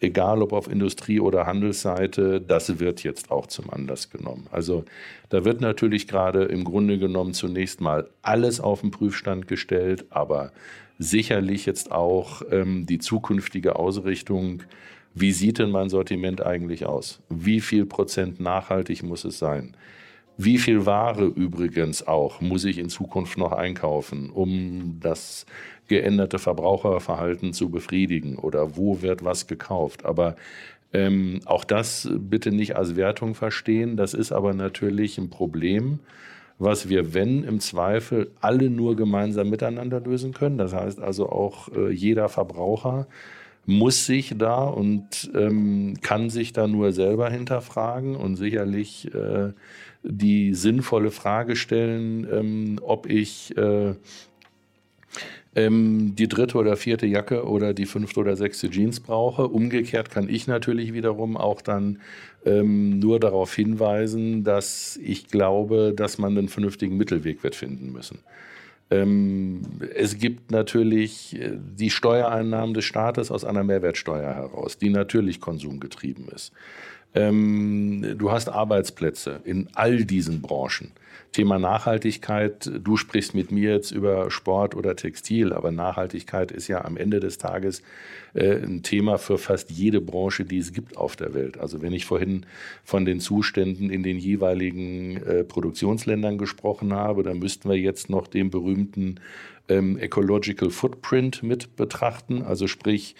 egal 0.00 0.42
ob 0.42 0.52
auf 0.52 0.70
Industrie- 0.70 1.20
oder 1.20 1.46
Handelsseite, 1.46 2.40
das 2.40 2.78
wird 2.78 3.02
jetzt 3.02 3.30
auch 3.30 3.46
zum 3.46 3.70
Anlass 3.70 4.10
genommen. 4.10 4.46
Also 4.52 4.84
da 5.30 5.44
wird 5.44 5.60
natürlich 5.60 6.06
gerade 6.06 6.44
im 6.44 6.64
Grunde 6.64 6.98
genommen 6.98 7.34
zunächst 7.34 7.80
mal 7.80 8.08
alles 8.22 8.60
auf 8.60 8.82
den 8.82 8.92
Prüfstand 8.92 9.48
gestellt, 9.48 10.04
aber 10.10 10.52
sicherlich 10.98 11.66
jetzt 11.66 11.90
auch 11.90 12.42
ähm, 12.50 12.86
die 12.86 12.98
zukünftige 12.98 13.76
Ausrichtung. 13.76 14.62
Wie 15.14 15.32
sieht 15.32 15.58
denn 15.58 15.70
mein 15.70 15.88
Sortiment 15.88 16.44
eigentlich 16.44 16.86
aus? 16.86 17.20
Wie 17.28 17.60
viel 17.60 17.86
Prozent 17.86 18.40
nachhaltig 18.40 19.02
muss 19.04 19.24
es 19.24 19.38
sein? 19.38 19.76
Wie 20.36 20.58
viel 20.58 20.84
Ware 20.84 21.26
übrigens 21.26 22.04
auch 22.04 22.40
muss 22.40 22.64
ich 22.64 22.78
in 22.78 22.88
Zukunft 22.88 23.38
noch 23.38 23.52
einkaufen, 23.52 24.30
um 24.30 24.98
das 25.00 25.46
geänderte 25.86 26.40
Verbraucherverhalten 26.40 27.52
zu 27.52 27.70
befriedigen 27.70 28.36
oder 28.36 28.76
wo 28.76 29.00
wird 29.02 29.24
was 29.24 29.46
gekauft? 29.46 30.04
Aber 30.04 30.34
ähm, 30.92 31.40
auch 31.44 31.62
das 31.62 32.10
bitte 32.12 32.50
nicht 32.50 32.74
als 32.74 32.96
Wertung 32.96 33.36
verstehen. 33.36 33.96
Das 33.96 34.14
ist 34.14 34.32
aber 34.32 34.54
natürlich 34.54 35.18
ein 35.18 35.30
Problem, 35.30 36.00
was 36.58 36.88
wir, 36.88 37.14
wenn 37.14 37.44
im 37.44 37.60
Zweifel 37.60 38.32
alle 38.40 38.70
nur 38.70 38.96
gemeinsam 38.96 39.50
miteinander 39.50 40.00
lösen 40.00 40.32
können. 40.32 40.58
Das 40.58 40.74
heißt 40.74 41.00
also 41.00 41.28
auch 41.28 41.68
äh, 41.68 41.92
jeder 41.92 42.28
Verbraucher 42.28 43.06
muss 43.66 44.06
sich 44.06 44.34
da 44.36 44.64
und 44.64 45.30
ähm, 45.34 45.94
kann 46.02 46.30
sich 46.30 46.52
da 46.52 46.66
nur 46.66 46.92
selber 46.92 47.30
hinterfragen 47.30 48.16
und 48.16 48.36
sicherlich 48.36 49.12
äh, 49.14 49.52
die 50.02 50.54
sinnvolle 50.54 51.10
Frage 51.10 51.56
stellen, 51.56 52.26
ähm, 52.30 52.78
ob 52.82 53.08
ich 53.08 53.56
äh, 53.56 53.94
ähm, 55.56 56.14
die 56.16 56.28
dritte 56.28 56.58
oder 56.58 56.76
vierte 56.76 57.06
Jacke 57.06 57.44
oder 57.44 57.74
die 57.74 57.86
fünfte 57.86 58.20
oder 58.20 58.36
sechste 58.36 58.70
Jeans 58.70 59.00
brauche. 59.00 59.48
Umgekehrt 59.48 60.10
kann 60.10 60.28
ich 60.28 60.46
natürlich 60.46 60.92
wiederum 60.92 61.36
auch 61.36 61.62
dann 61.62 62.00
ähm, 62.44 62.98
nur 62.98 63.20
darauf 63.20 63.54
hinweisen, 63.54 64.44
dass 64.44 64.98
ich 65.02 65.28
glaube, 65.28 65.94
dass 65.96 66.18
man 66.18 66.36
einen 66.36 66.48
vernünftigen 66.48 66.96
Mittelweg 66.96 67.42
wird 67.42 67.54
finden 67.54 67.92
müssen. 67.92 68.18
Ähm, 68.94 69.62
es 69.94 70.18
gibt 70.18 70.50
natürlich 70.50 71.36
äh, 71.40 71.52
die 71.56 71.90
Steuereinnahmen 71.90 72.74
des 72.74 72.84
Staates 72.84 73.30
aus 73.30 73.44
einer 73.44 73.64
Mehrwertsteuer 73.64 74.34
heraus, 74.34 74.78
die 74.78 74.90
natürlich 74.90 75.40
konsumgetrieben 75.40 76.28
ist. 76.28 76.52
Ähm, 77.14 78.16
du 78.18 78.30
hast 78.30 78.48
Arbeitsplätze 78.48 79.40
in 79.44 79.68
all 79.74 80.04
diesen 80.04 80.42
Branchen. 80.42 80.92
Thema 81.34 81.58
Nachhaltigkeit, 81.58 82.70
du 82.80 82.96
sprichst 82.96 83.34
mit 83.34 83.50
mir 83.50 83.72
jetzt 83.72 83.90
über 83.90 84.30
Sport 84.30 84.76
oder 84.76 84.94
Textil, 84.94 85.52
aber 85.52 85.72
Nachhaltigkeit 85.72 86.52
ist 86.52 86.68
ja 86.68 86.84
am 86.84 86.96
Ende 86.96 87.18
des 87.18 87.38
Tages 87.38 87.82
äh, 88.34 88.62
ein 88.62 88.84
Thema 88.84 89.18
für 89.18 89.36
fast 89.36 89.72
jede 89.72 90.00
Branche, 90.00 90.44
die 90.44 90.58
es 90.58 90.72
gibt 90.72 90.96
auf 90.96 91.16
der 91.16 91.34
Welt. 91.34 91.58
Also 91.58 91.82
wenn 91.82 91.92
ich 91.92 92.06
vorhin 92.06 92.46
von 92.84 93.04
den 93.04 93.18
Zuständen 93.18 93.90
in 93.90 94.04
den 94.04 94.16
jeweiligen 94.16 95.16
äh, 95.24 95.42
Produktionsländern 95.42 96.38
gesprochen 96.38 96.92
habe, 96.92 97.24
dann 97.24 97.40
müssten 97.40 97.68
wir 97.68 97.76
jetzt 97.76 98.08
noch 98.08 98.28
den 98.28 98.50
berühmten 98.50 99.18
ähm, 99.68 99.98
Ecological 99.98 100.70
Footprint 100.70 101.42
mit 101.42 101.74
betrachten, 101.74 102.42
also 102.42 102.68
sprich 102.68 103.16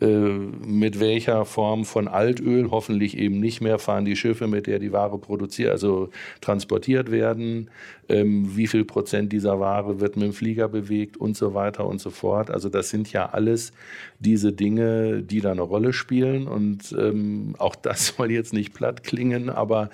mit 0.00 1.00
welcher 1.00 1.44
Form 1.44 1.84
von 1.84 2.08
Altöl, 2.08 2.70
hoffentlich 2.70 3.16
eben 3.16 3.38
nicht 3.40 3.60
mehr, 3.60 3.78
fahren 3.78 4.04
die 4.04 4.16
Schiffe, 4.16 4.46
mit 4.48 4.66
der 4.66 4.78
die 4.78 4.92
Ware 4.92 5.18
produziert, 5.18 5.70
also 5.70 6.10
transportiert 6.40 7.10
werden, 7.10 7.70
ähm, 8.08 8.56
wie 8.56 8.66
viel 8.66 8.84
Prozent 8.84 9.32
dieser 9.32 9.60
Ware 9.60 10.00
wird 10.00 10.16
mit 10.16 10.26
dem 10.26 10.32
Flieger 10.32 10.68
bewegt 10.68 11.16
und 11.16 11.36
so 11.36 11.54
weiter 11.54 11.86
und 11.86 12.00
so 12.00 12.10
fort. 12.10 12.50
Also 12.50 12.68
das 12.68 12.90
sind 12.90 13.12
ja 13.12 13.30
alles 13.30 13.72
diese 14.18 14.52
Dinge, 14.52 15.22
die 15.22 15.40
da 15.40 15.52
eine 15.52 15.62
Rolle 15.62 15.92
spielen 15.92 16.48
und 16.48 16.94
ähm, 16.98 17.54
auch 17.58 17.76
das 17.76 18.06
soll 18.16 18.30
jetzt 18.30 18.52
nicht 18.52 18.74
platt 18.74 19.04
klingen, 19.04 19.48
aber 19.48 19.90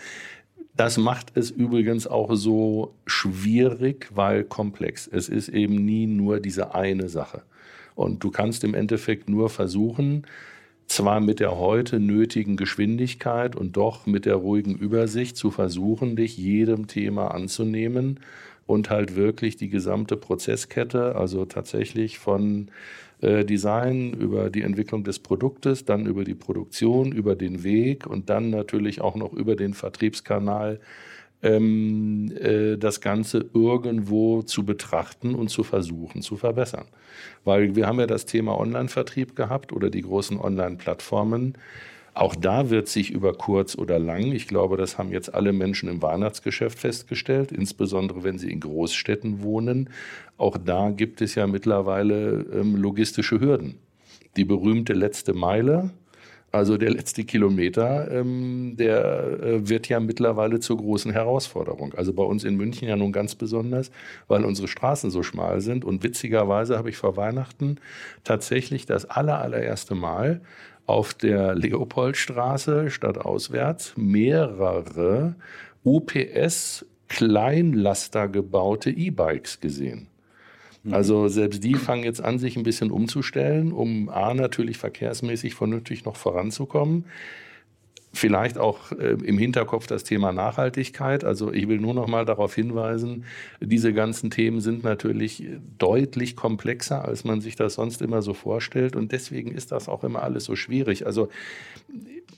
das 0.76 0.96
macht 0.96 1.36
es 1.36 1.50
übrigens 1.50 2.06
auch 2.06 2.34
so 2.34 2.94
schwierig, 3.04 4.08
weil 4.14 4.44
komplex. 4.44 5.06
Es 5.06 5.28
ist 5.28 5.50
eben 5.50 5.74
nie 5.84 6.06
nur 6.06 6.40
diese 6.40 6.74
eine 6.74 7.08
Sache. 7.08 7.42
Und 7.94 8.22
du 8.24 8.31
kannst 8.31 8.64
im 8.64 8.74
Endeffekt 8.74 9.29
nur 9.29 9.50
versuchen, 9.50 10.26
zwar 10.87 11.20
mit 11.20 11.38
der 11.38 11.57
heute 11.57 12.00
nötigen 12.00 12.57
Geschwindigkeit 12.57 13.55
und 13.55 13.76
doch 13.76 14.07
mit 14.07 14.26
der 14.26 14.35
ruhigen 14.35 14.74
Übersicht 14.74 15.37
zu 15.37 15.50
versuchen, 15.50 16.16
dich 16.16 16.37
jedem 16.37 16.88
Thema 16.88 17.29
anzunehmen 17.29 18.18
und 18.66 18.90
halt 18.90 19.14
wirklich 19.14 19.57
die 19.57 19.68
gesamte 19.68 20.16
Prozesskette, 20.16 21.14
also 21.14 21.44
tatsächlich 21.44 22.18
von 22.18 22.70
äh, 23.20 23.44
Design 23.44 24.14
über 24.14 24.50
die 24.50 24.62
Entwicklung 24.62 25.05
des 25.05 25.18
Produktes, 25.18 25.85
dann 25.85 26.07
über 26.07 26.24
die 26.24 26.35
Produktion, 26.35 27.12
über 27.12 27.37
den 27.37 27.62
Weg 27.62 28.07
und 28.07 28.31
dann 28.31 28.50
natürlich 28.50 29.00
auch 29.00 29.14
noch 29.14 29.33
über 29.33 29.57
den 29.57 29.74
Vertriebskanal 29.74 30.81
ähm, 31.42 32.33
äh, 32.38 32.76
das 32.76 33.00
Ganze 33.00 33.46
irgendwo 33.55 34.42
zu 34.42 34.64
betrachten 34.64 35.35
und 35.35 35.48
zu 35.48 35.62
versuchen 35.64 36.22
zu 36.22 36.37
verbessern. 36.37 36.87
Weil 37.44 37.76
wir 37.76 37.87
haben 37.87 38.00
ja 38.00 38.07
das 38.07 38.26
Thema 38.26 38.59
Online-Vertrieb 38.59 39.37
gehabt 39.37 39.72
oder 39.72 39.90
die 39.90 40.03
großen 40.03 40.38
Online-Plattformen. 40.38 41.55
Auch 42.12 42.35
da 42.35 42.70
wird 42.70 42.88
sich 42.88 43.11
über 43.11 43.35
kurz 43.35 43.76
oder 43.79 43.98
lang, 43.98 44.33
ich 44.33 44.48
glaube, 44.48 44.76
das 44.76 44.98
haben 44.98 45.12
jetzt 45.12 45.33
alle 45.33 45.53
Menschen 45.53 45.88
im 45.88 46.03
Weihnachtsgeschäft 46.03 46.79
festgestellt, 46.79 47.53
insbesondere 47.53 48.24
wenn 48.24 48.37
sie 48.37 48.50
in 48.50 48.61
Großstädten 48.61 49.42
wohnen, 49.42 49.90
auch 50.37 50.59
da 50.59 50.90
gibt 50.90 51.22
es 51.22 51.37
ja 51.37 51.46
mittlerweile 51.46 52.44
ähm, 52.53 52.74
logistische 52.76 53.40
Hürden. 53.40 53.76
Die 54.37 54.44
berühmte 54.44 54.92
letzte 54.92 55.35
Meile, 55.35 55.90
also 56.52 56.76
der 56.76 56.90
letzte 56.90 57.24
Kilometer, 57.24 58.10
ähm, 58.10 58.74
der 58.76 59.40
äh, 59.40 59.68
wird 59.68 59.88
ja 59.88 60.00
mittlerweile 60.00 60.58
zur 60.58 60.78
großen 60.78 61.12
Herausforderung. 61.12 61.94
Also 61.94 62.12
bei 62.12 62.24
uns 62.24 62.42
in 62.42 62.56
München 62.56 62.88
ja 62.88 62.96
nun 62.96 63.12
ganz 63.12 63.36
besonders, 63.36 63.92
weil 64.26 64.44
unsere 64.44 64.66
Straßen 64.66 65.10
so 65.10 65.22
schmal 65.22 65.60
sind. 65.60 65.84
Und 65.84 66.02
witzigerweise 66.02 66.76
habe 66.76 66.90
ich 66.90 66.96
vor 66.96 67.16
Weihnachten 67.16 67.76
tatsächlich 68.24 68.84
das 68.84 69.04
aller, 69.04 69.40
allererste 69.40 69.94
Mal 69.94 70.40
auf 70.86 71.14
der 71.14 71.54
Leopoldstraße 71.54 72.90
stadtauswärts 72.90 73.94
mehrere 73.96 75.36
UPS 75.84 76.84
Kleinlaster 77.08 78.28
gebaute 78.28 78.90
E-Bikes 78.90 79.60
gesehen. 79.60 80.09
Mhm. 80.82 80.94
Also 80.94 81.28
selbst 81.28 81.62
die 81.64 81.74
fangen 81.74 82.04
jetzt 82.04 82.22
an, 82.22 82.38
sich 82.38 82.56
ein 82.56 82.62
bisschen 82.62 82.90
umzustellen, 82.90 83.72
um 83.72 84.08
A 84.08 84.34
natürlich 84.34 84.78
verkehrsmäßig 84.78 85.54
vernünftig 85.54 86.04
noch 86.04 86.16
voranzukommen. 86.16 87.04
Vielleicht 88.12 88.58
auch 88.58 88.90
äh, 88.92 89.16
im 89.22 89.38
Hinterkopf 89.38 89.86
das 89.86 90.02
Thema 90.02 90.32
Nachhaltigkeit. 90.32 91.22
Also 91.24 91.52
ich 91.52 91.68
will 91.68 91.78
nur 91.78 91.94
noch 91.94 92.08
mal 92.08 92.24
darauf 92.24 92.54
hinweisen, 92.54 93.24
diese 93.60 93.92
ganzen 93.92 94.30
Themen 94.30 94.60
sind 94.60 94.82
natürlich 94.82 95.46
deutlich 95.78 96.34
komplexer, 96.34 97.04
als 97.04 97.22
man 97.22 97.40
sich 97.40 97.54
das 97.54 97.74
sonst 97.74 98.02
immer 98.02 98.20
so 98.22 98.34
vorstellt. 98.34 98.96
Und 98.96 99.12
deswegen 99.12 99.52
ist 99.52 99.70
das 99.70 99.88
auch 99.88 100.02
immer 100.02 100.22
alles 100.22 100.44
so 100.44 100.56
schwierig. 100.56 101.06
Also 101.06 101.28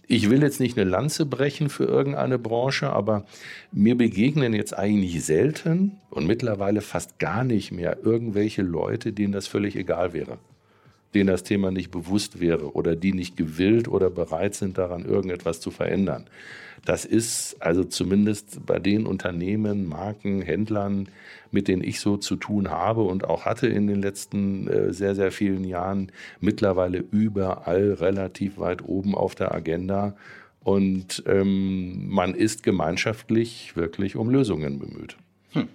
ich 0.07 0.29
will 0.29 0.43
jetzt 0.43 0.61
nicht 0.61 0.77
eine 0.77 0.89
Lanze 0.89 1.25
brechen 1.25 1.71
für 1.71 1.85
irgendeine 1.85 2.39
Branche, 2.39 2.93
aber 2.93 3.25
mir 3.73 3.97
begegnen 3.97 4.53
jetzt 4.53 4.77
eigentlich 4.77 5.25
selten 5.25 5.93
und 6.11 6.27
mittlerweile 6.27 6.83
fast 6.83 7.19
gar 7.19 7.45
nicht 7.45 7.73
mehr 7.73 7.97
irgendwelche 8.03 8.61
Leute, 8.61 9.13
denen 9.13 9.33
das 9.33 9.47
völlig 9.47 9.75
egal 9.77 10.13
wäre 10.13 10.39
denen 11.15 11.29
das 11.29 11.43
Thema 11.43 11.71
nicht 11.71 11.91
bewusst 11.91 12.41
wäre 12.41 12.75
oder 12.75 12.97
die 12.97 13.13
nicht 13.13 13.37
gewillt 13.37 13.89
oder 13.89 14.11
bereit 14.11 14.55
sind, 14.55 14.79
daran 14.79 15.05
irgendetwas 15.05 15.61
zu 15.61 15.71
verändern. 15.71 16.27
Das 16.85 17.05
ist 17.05 17.57
also 17.61 17.85
zumindest 17.85 18.67
bei 18.67 18.81
den 18.81 19.07
Unternehmen, 19.07 19.89
Marken, 19.89 20.43
Händlern, 20.43 21.09
mit 21.53 21.69
denen 21.69 21.85
ich 21.85 22.01
so 22.01 22.17
zu 22.17 22.35
tun 22.35 22.71
habe 22.71 23.03
und 23.03 23.25
auch 23.25 23.45
hatte 23.45 23.69
in 23.69 23.87
den 23.87 24.03
letzten 24.03 24.67
äh, 24.67 24.93
sehr, 24.93 25.15
sehr 25.15 25.31
vielen 25.31 25.65
Jahren, 25.65 26.11
mittlerweile 26.41 26.99
überall 26.99 27.93
relativ 27.93 28.59
weit 28.59 28.83
oben 28.85 29.15
auf 29.15 29.35
der 29.35 29.55
Agenda. 29.55 30.17
Und 30.65 31.23
ähm, 31.27 32.09
man 32.09 32.35
ist 32.35 32.63
gemeinschaftlich 32.63 33.77
wirklich 33.77 34.17
um 34.17 34.31
Lösungen 34.31 34.79
bemüht. 34.79 35.17
Hm. 35.51 35.69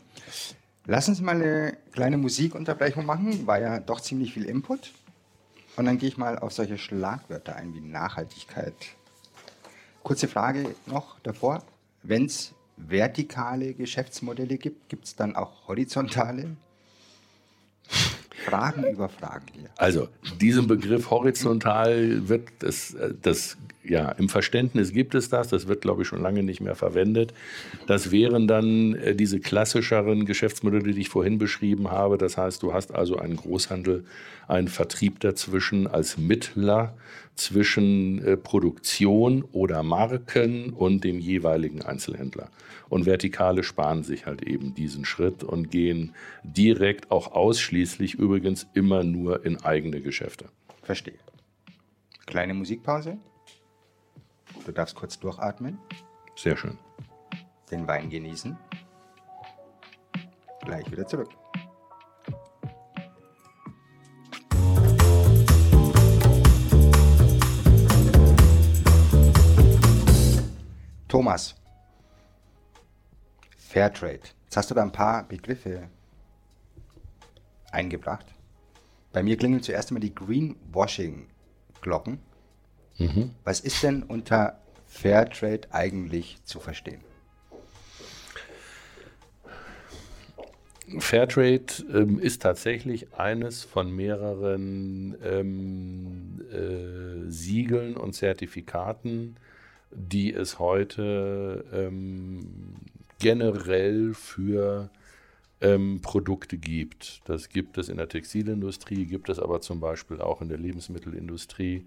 Lass 0.86 1.08
uns 1.10 1.22
mal 1.22 1.36
eine 1.36 1.78
kleine 1.92 2.18
Musikunterbrechung 2.18 3.06
machen, 3.06 3.46
war 3.48 3.60
ja 3.60 3.80
doch 3.80 4.02
ziemlich 4.02 4.34
viel 4.34 4.46
Input. 4.46 4.92
Und 5.78 5.86
dann 5.86 6.00
gehe 6.00 6.10
ich 6.10 6.18
mal 6.18 6.40
auf 6.40 6.52
solche 6.54 6.78
Schlagwörter 6.78 7.56
ein 7.56 7.74
wie 7.76 7.82
Nachhaltigkeit. 7.82 8.74
Kurze 10.04 10.28
Frage 10.28 10.76
noch 10.88 11.20
davor. 11.20 11.64
Wenn 12.02 12.26
es 12.26 12.56
vertikale 12.78 13.74
Geschäftsmodelle 13.74 14.58
gibt, 14.58 14.90
gibt 14.90 15.06
es 15.06 15.16
dann 15.16 15.36
auch 15.36 15.68
horizontale? 15.68 16.58
Fragen 18.50 18.84
über 18.86 19.10
Fragen 19.10 19.46
hier. 19.54 19.70
Also, 19.78 20.08
diesen 20.40 20.68
Begriff 20.68 21.10
horizontal 21.10 22.28
wird 22.30 22.44
das, 22.60 22.96
das, 23.22 23.58
ja, 23.84 24.12
im 24.12 24.30
Verständnis 24.30 24.94
gibt 24.94 25.16
es 25.16 25.30
das, 25.30 25.50
das 25.50 25.68
wird, 25.68 25.82
glaube 25.82 26.02
ich, 26.02 26.08
schon 26.08 26.22
lange 26.22 26.44
nicht 26.44 26.62
mehr 26.62 26.76
verwendet. 26.76 27.34
Das 27.88 28.12
wären 28.12 28.48
dann 28.48 28.96
äh, 28.96 29.16
diese 29.16 29.40
klassischeren 29.40 30.26
Geschäftsmodelle, 30.26 30.94
die 30.94 31.02
ich 31.02 31.10
vorhin 31.10 31.38
beschrieben 31.38 31.92
habe. 31.92 32.18
Das 32.18 32.38
heißt, 32.38 32.64
du 32.64 32.74
hast 32.74 32.94
also 32.94 33.18
einen 33.18 33.36
Großhandel, 33.36 34.06
einen 34.48 34.68
Vertrieb 34.68 35.20
dazwischen 35.20 35.88
als 35.88 36.18
Mittler 36.18 36.94
zwischen 37.40 38.24
äh, 38.24 38.38
Produktion 38.38 39.44
oder 39.52 39.84
Marken 39.84 40.74
und 40.74 41.04
dem 41.04 41.20
jeweiligen 41.20 41.82
Einzelhändler. 41.82 42.50
Und 42.90 43.06
Vertikale 43.06 43.64
sparen 43.64 44.04
sich 44.04 44.26
halt 44.26 44.44
eben 44.44 44.74
diesen 44.74 45.06
Schritt 45.06 45.44
und 45.44 45.70
gehen 45.72 46.14
direkt, 46.44 47.12
auch 47.12 47.32
ausschließlich 47.32 48.16
übrigens 48.16 48.68
immer 48.74 49.04
nur 49.04 49.46
in 49.46 49.62
eigene 49.64 50.02
Geschäfte. 50.02 50.46
Verstehe. 50.84 51.20
Kleine 52.26 52.54
Musikpause. 52.54 53.18
Du 54.66 54.72
darfst 54.72 54.96
kurz 54.96 55.20
durchatmen. 55.20 55.78
Sehr 56.36 56.58
schön. 56.58 56.78
Den 57.72 57.88
Wein 57.88 58.10
genießen. 58.10 58.58
Gleich 60.62 60.90
wieder 60.92 61.08
zurück. 61.08 61.30
Thomas, 71.08 71.56
Fairtrade. 73.58 74.20
Jetzt 74.44 74.58
hast 74.58 74.72
du 74.72 74.76
da 74.76 74.84
ein 74.84 74.92
paar 74.92 75.26
Begriffe 75.28 75.90
eingebracht. 77.72 78.26
Bei 79.14 79.24
mir 79.24 79.38
klingeln 79.38 79.64
zuerst 79.64 79.90
einmal 79.90 80.02
die 80.02 80.14
Greenwashing-Glocken. 80.14 82.20
Mhm. 82.98 83.32
Was 83.44 83.62
ist 83.62 83.82
denn 83.84 84.04
unter 84.04 84.60
Fairtrade 84.86 85.68
eigentlich 85.72 86.38
zu 86.44 86.60
verstehen? 86.60 87.02
Fairtrade 91.00 91.66
ähm, 91.94 92.20
ist 92.20 92.42
tatsächlich 92.42 93.14
eines 93.14 93.64
von 93.64 93.94
mehreren 93.94 95.18
ähm, 95.24 96.42
äh, 96.52 97.30
Siegeln 97.30 97.98
und 97.98 98.14
Zertifikaten, 98.14 99.38
die 99.92 100.34
es 100.34 100.60
heute 100.60 101.66
ähm, 101.74 102.76
generell 103.20 104.14
für 104.14 104.90
ähm, 105.62 106.02
Produkte 106.02 106.58
gibt. 106.58 107.22
Das 107.26 107.50
gibt 107.50 107.78
es 107.78 107.90
in 107.90 107.98
der 107.98 108.10
Textilindustrie, 108.10 109.06
gibt 109.06 109.30
es 109.30 109.40
aber 109.40 109.62
zum 109.62 109.80
Beispiel 109.80 110.22
auch 110.22 110.42
in 110.42 110.50
der 110.50 110.58
Lebensmittelindustrie. 110.58 111.86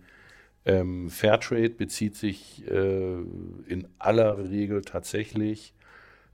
Ähm, 0.64 1.08
Fairtrade 1.08 1.70
bezieht 1.70 2.16
sich 2.16 2.66
äh, 2.68 3.18
in 3.66 3.88
aller 3.98 4.50
Regel 4.50 4.82
tatsächlich 4.82 5.72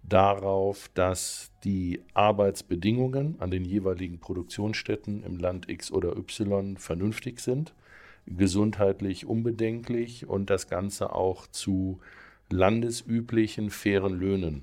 darauf, 0.03 0.89
dass 0.95 1.51
die 1.65 2.01
Arbeitsbedingungen 2.15 3.37
an 3.41 3.51
den 3.51 3.65
jeweiligen 3.65 4.19
Produktionsstätten 4.19 5.23
im 5.25 5.39
Land 5.39 5.69
X 5.69 5.91
oder 5.91 6.17
Y 6.17 6.77
vernünftig 6.77 7.41
sind 7.41 7.75
gesundheitlich 8.27 9.27
unbedenklich 9.27 10.27
und 10.27 10.51
das 10.51 10.69
Ganze 10.69 11.15
auch 11.15 11.47
zu 11.47 12.01
landesüblichen 12.51 13.71
fairen 13.71 14.19
Löhnen 14.19 14.63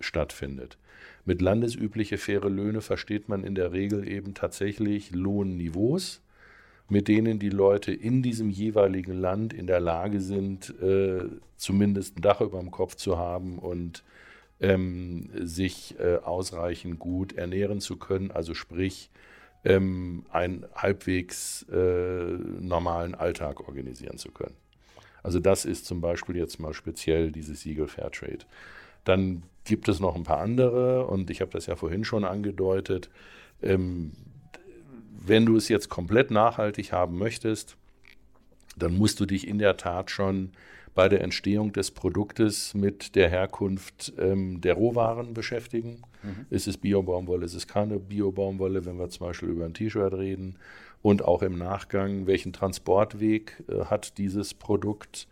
stattfindet. 0.00 0.78
Mit 1.24 1.40
landesübliche 1.40 2.18
faire 2.18 2.50
Löhne 2.50 2.80
versteht 2.80 3.28
man 3.28 3.44
in 3.44 3.54
der 3.54 3.72
Regel 3.72 4.06
eben 4.06 4.34
tatsächlich 4.34 5.12
Lohnniveaus, 5.12 6.20
mit 6.88 7.08
denen 7.08 7.38
die 7.38 7.50
Leute 7.50 7.92
in 7.92 8.22
diesem 8.22 8.50
jeweiligen 8.50 9.18
Land 9.18 9.54
in 9.54 9.66
der 9.66 9.80
Lage 9.80 10.20
sind, 10.20 10.74
äh, 10.82 11.24
zumindest 11.56 12.18
ein 12.18 12.22
Dach 12.22 12.42
über 12.42 12.60
dem 12.60 12.70
Kopf 12.70 12.94
zu 12.96 13.16
haben 13.16 13.58
und 13.58 14.04
ähm, 14.60 15.30
sich 15.34 15.96
äh, 15.98 16.16
ausreichend 16.16 16.98
gut 16.98 17.32
ernähren 17.32 17.80
zu 17.80 17.96
können, 17.96 18.30
also 18.30 18.52
sprich 18.52 19.10
ähm, 19.64 20.24
einen 20.30 20.66
halbwegs 20.74 21.64
äh, 21.72 22.24
normalen 22.60 23.14
Alltag 23.14 23.66
organisieren 23.66 24.18
zu 24.18 24.30
können. 24.30 24.54
Also 25.22 25.40
das 25.40 25.64
ist 25.64 25.86
zum 25.86 26.00
Beispiel 26.00 26.36
jetzt 26.36 26.60
mal 26.60 26.74
speziell 26.74 27.32
dieses 27.32 27.62
Siegel 27.62 27.88
Fairtrade. 27.88 28.44
Dann 29.04 29.42
gibt 29.64 29.88
es 29.88 30.00
noch 30.00 30.14
ein 30.14 30.24
paar 30.24 30.40
andere 30.40 31.06
und 31.06 31.30
ich 31.30 31.40
habe 31.40 31.50
das 31.50 31.66
ja 31.66 31.76
vorhin 31.76 32.04
schon 32.04 32.24
angedeutet. 32.24 33.08
Ähm, 33.62 34.12
wenn 35.26 35.46
du 35.46 35.56
es 35.56 35.68
jetzt 35.68 35.88
komplett 35.88 36.30
nachhaltig 36.30 36.92
haben 36.92 37.18
möchtest, 37.18 37.76
dann 38.76 38.96
musst 38.96 39.20
du 39.20 39.26
dich 39.26 39.48
in 39.48 39.58
der 39.58 39.76
Tat 39.78 40.10
schon 40.10 40.52
bei 40.94 41.08
der 41.08 41.22
Entstehung 41.22 41.72
des 41.72 41.90
Produktes 41.90 42.74
mit 42.74 43.14
der 43.14 43.30
Herkunft 43.30 44.12
ähm, 44.18 44.60
der 44.60 44.74
Rohwaren 44.74 45.32
beschäftigen. 45.32 46.02
Mhm. 46.24 46.46
Ist 46.50 46.66
es 46.66 46.76
Biobaumwolle, 46.78 47.44
ist 47.44 47.54
es 47.54 47.66
keine 47.66 47.98
Biobaumwolle, 47.98 48.84
wenn 48.84 48.98
wir 48.98 49.08
zum 49.08 49.26
Beispiel 49.26 49.50
über 49.50 49.64
ein 49.64 49.74
T-Shirt 49.74 50.14
reden. 50.14 50.56
Und 51.02 51.22
auch 51.24 51.42
im 51.42 51.58
Nachgang, 51.58 52.26
welchen 52.26 52.52
Transportweg 52.52 53.62
äh, 53.68 53.84
hat 53.84 54.16
dieses 54.18 54.54
Produkt? 54.54 55.28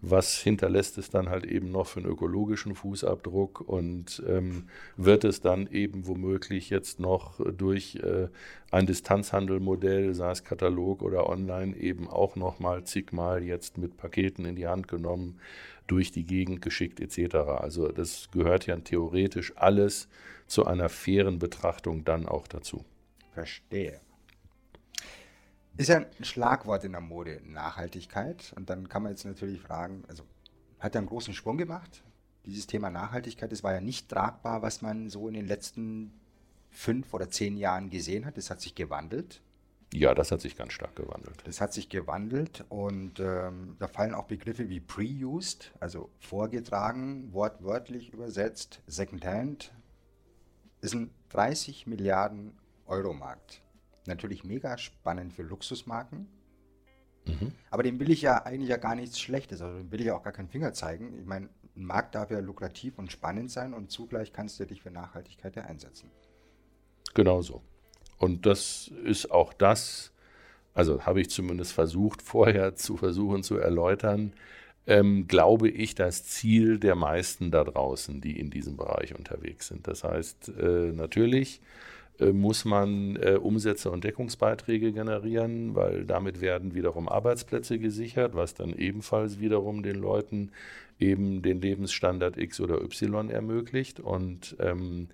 was 0.00 0.36
hinterlässt 0.38 0.98
es 0.98 1.10
dann 1.10 1.28
halt 1.28 1.44
eben 1.44 1.70
noch 1.70 1.86
für 1.86 2.00
einen 2.00 2.10
ökologischen 2.10 2.74
Fußabdruck 2.74 3.60
und 3.60 4.22
ähm, 4.28 4.64
wird 4.96 5.24
es 5.24 5.40
dann 5.40 5.68
eben 5.68 6.06
womöglich 6.06 6.70
jetzt 6.70 7.00
noch 7.00 7.40
durch 7.52 7.96
äh, 7.96 8.28
ein 8.70 8.86
Distanzhandelmodell, 8.86 10.14
sei 10.14 10.30
es 10.30 10.44
Katalog 10.44 11.02
oder 11.02 11.28
online, 11.28 11.76
eben 11.76 12.08
auch 12.08 12.36
nochmal 12.36 12.84
zigmal 12.84 13.42
jetzt 13.42 13.78
mit 13.78 13.96
Paketen 13.96 14.44
in 14.44 14.56
die 14.56 14.66
Hand 14.66 14.86
genommen, 14.86 15.38
durch 15.86 16.12
die 16.12 16.24
Gegend 16.24 16.62
geschickt 16.62 17.00
etc. 17.00 17.36
Also 17.36 17.88
das 17.88 18.30
gehört 18.30 18.66
ja 18.66 18.76
theoretisch 18.76 19.52
alles 19.56 20.08
zu 20.46 20.66
einer 20.66 20.88
fairen 20.88 21.38
Betrachtung 21.38 22.04
dann 22.04 22.26
auch 22.26 22.46
dazu. 22.46 22.84
Verstehe. 23.32 24.00
Ist 25.76 25.88
ja 25.88 25.98
ein 25.98 26.24
Schlagwort 26.24 26.84
in 26.84 26.92
der 26.92 27.00
Mode, 27.00 27.42
Nachhaltigkeit. 27.44 28.54
Und 28.56 28.70
dann 28.70 28.88
kann 28.88 29.02
man 29.02 29.12
jetzt 29.12 29.24
natürlich 29.24 29.60
fragen, 29.60 30.04
also 30.08 30.24
hat 30.78 30.94
er 30.94 31.00
einen 31.00 31.08
großen 31.08 31.34
Sprung 31.34 31.58
gemacht? 31.58 32.02
Dieses 32.46 32.66
Thema 32.66 32.90
Nachhaltigkeit, 32.90 33.52
das 33.52 33.62
war 33.62 33.74
ja 33.74 33.80
nicht 33.80 34.08
tragbar, 34.08 34.62
was 34.62 34.80
man 34.80 35.10
so 35.10 35.28
in 35.28 35.34
den 35.34 35.46
letzten 35.46 36.12
fünf 36.70 37.12
oder 37.12 37.28
zehn 37.28 37.56
Jahren 37.56 37.90
gesehen 37.90 38.24
hat. 38.24 38.36
Das 38.38 38.50
hat 38.50 38.60
sich 38.60 38.74
gewandelt. 38.74 39.42
Ja, 39.94 40.14
das 40.14 40.32
hat 40.32 40.40
sich 40.40 40.56
ganz 40.56 40.72
stark 40.72 40.96
gewandelt. 40.96 41.42
Das 41.44 41.60
hat 41.60 41.72
sich 41.72 41.88
gewandelt 41.88 42.64
und 42.68 43.20
ähm, 43.20 43.76
da 43.78 43.86
fallen 43.86 44.14
auch 44.14 44.24
Begriffe 44.24 44.68
wie 44.68 44.80
pre-used, 44.80 45.72
also 45.80 46.10
vorgetragen, 46.18 47.32
wortwörtlich 47.32 48.12
übersetzt, 48.12 48.82
secondhand. 48.86 49.72
Ist 50.80 50.94
ein 50.94 51.10
30 51.30 51.86
Milliarden 51.86 52.58
Euro 52.86 53.14
Markt 53.14 53.62
natürlich 54.06 54.44
mega 54.44 54.78
spannend 54.78 55.32
für 55.32 55.42
Luxusmarken. 55.42 56.28
Mhm. 57.26 57.52
Aber 57.70 57.82
dem 57.82 57.98
will 57.98 58.10
ich 58.10 58.22
ja 58.22 58.44
eigentlich 58.44 58.70
ja 58.70 58.76
gar 58.76 58.94
nichts 58.94 59.20
Schlechtes. 59.20 59.60
Also 59.60 59.78
dem 59.78 59.90
will 59.90 60.00
ich 60.00 60.06
ja 60.06 60.16
auch 60.16 60.22
gar 60.22 60.32
keinen 60.32 60.48
Finger 60.48 60.72
zeigen. 60.72 61.18
Ich 61.18 61.26
meine, 61.26 61.48
ein 61.76 61.84
Markt 61.84 62.14
darf 62.14 62.30
ja 62.30 62.38
lukrativ 62.38 62.98
und 62.98 63.12
spannend 63.12 63.50
sein 63.50 63.74
und 63.74 63.90
zugleich 63.90 64.32
kannst 64.32 64.58
du 64.60 64.66
dich 64.66 64.82
für 64.82 64.90
Nachhaltigkeit 64.90 65.56
ja 65.56 65.64
einsetzen. 65.64 66.10
Genau 67.14 67.42
so. 67.42 67.62
Und 68.18 68.46
das 68.46 68.90
ist 69.04 69.30
auch 69.30 69.52
das, 69.52 70.12
also 70.74 71.02
habe 71.04 71.20
ich 71.20 71.30
zumindest 71.30 71.72
versucht, 71.72 72.22
vorher 72.22 72.74
zu 72.76 72.96
versuchen 72.96 73.42
zu 73.42 73.56
erläutern, 73.56 74.32
ähm, 74.86 75.26
glaube 75.26 75.68
ich, 75.68 75.94
das 75.94 76.24
Ziel 76.24 76.78
der 76.78 76.94
meisten 76.94 77.50
da 77.50 77.64
draußen, 77.64 78.20
die 78.20 78.38
in 78.38 78.50
diesem 78.50 78.76
Bereich 78.76 79.16
unterwegs 79.16 79.68
sind. 79.68 79.88
Das 79.88 80.04
heißt, 80.04 80.52
äh, 80.60 80.92
natürlich 80.92 81.60
äh, 82.20 82.32
muss 82.32 82.64
man 82.64 83.16
äh, 83.16 83.32
Umsätze 83.32 83.90
und 83.90 84.04
Deckungsbeiträge 84.04 84.92
generieren, 84.92 85.74
weil 85.74 86.04
damit 86.04 86.40
werden 86.40 86.74
wiederum 86.74 87.08
Arbeitsplätze 87.08 87.78
gesichert, 87.78 88.34
was 88.34 88.54
dann 88.54 88.72
ebenfalls 88.72 89.40
wiederum 89.40 89.82
den 89.82 89.96
Leuten 89.96 90.50
eben 90.98 91.42
den 91.42 91.60
Lebensstandard 91.60 92.38
X 92.38 92.60
oder 92.60 92.80
Y 92.80 93.28
ermöglicht. 93.28 94.00
Und 94.00 94.56
ähm, 94.60 95.08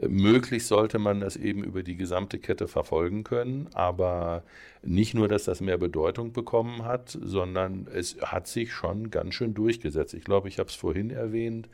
möglich 0.00 0.66
sollte 0.66 0.98
man 0.98 1.20
das 1.20 1.36
eben 1.36 1.62
über 1.64 1.82
die 1.82 1.96
gesamte 1.96 2.38
Kette 2.38 2.68
verfolgen 2.68 3.24
können, 3.24 3.68
aber 3.74 4.42
nicht 4.82 5.14
nur, 5.14 5.28
dass 5.28 5.44
das 5.44 5.60
mehr 5.60 5.78
Bedeutung 5.78 6.32
bekommen 6.32 6.84
hat, 6.84 7.18
sondern 7.20 7.86
es 7.92 8.16
hat 8.22 8.46
sich 8.46 8.72
schon 8.72 9.10
ganz 9.10 9.34
schön 9.34 9.54
durchgesetzt. 9.54 10.14
Ich 10.14 10.24
glaube, 10.24 10.48
ich 10.48 10.58
habe 10.58 10.68
es 10.68 10.74
vorhin 10.74 11.10
erwähnt. 11.10 11.68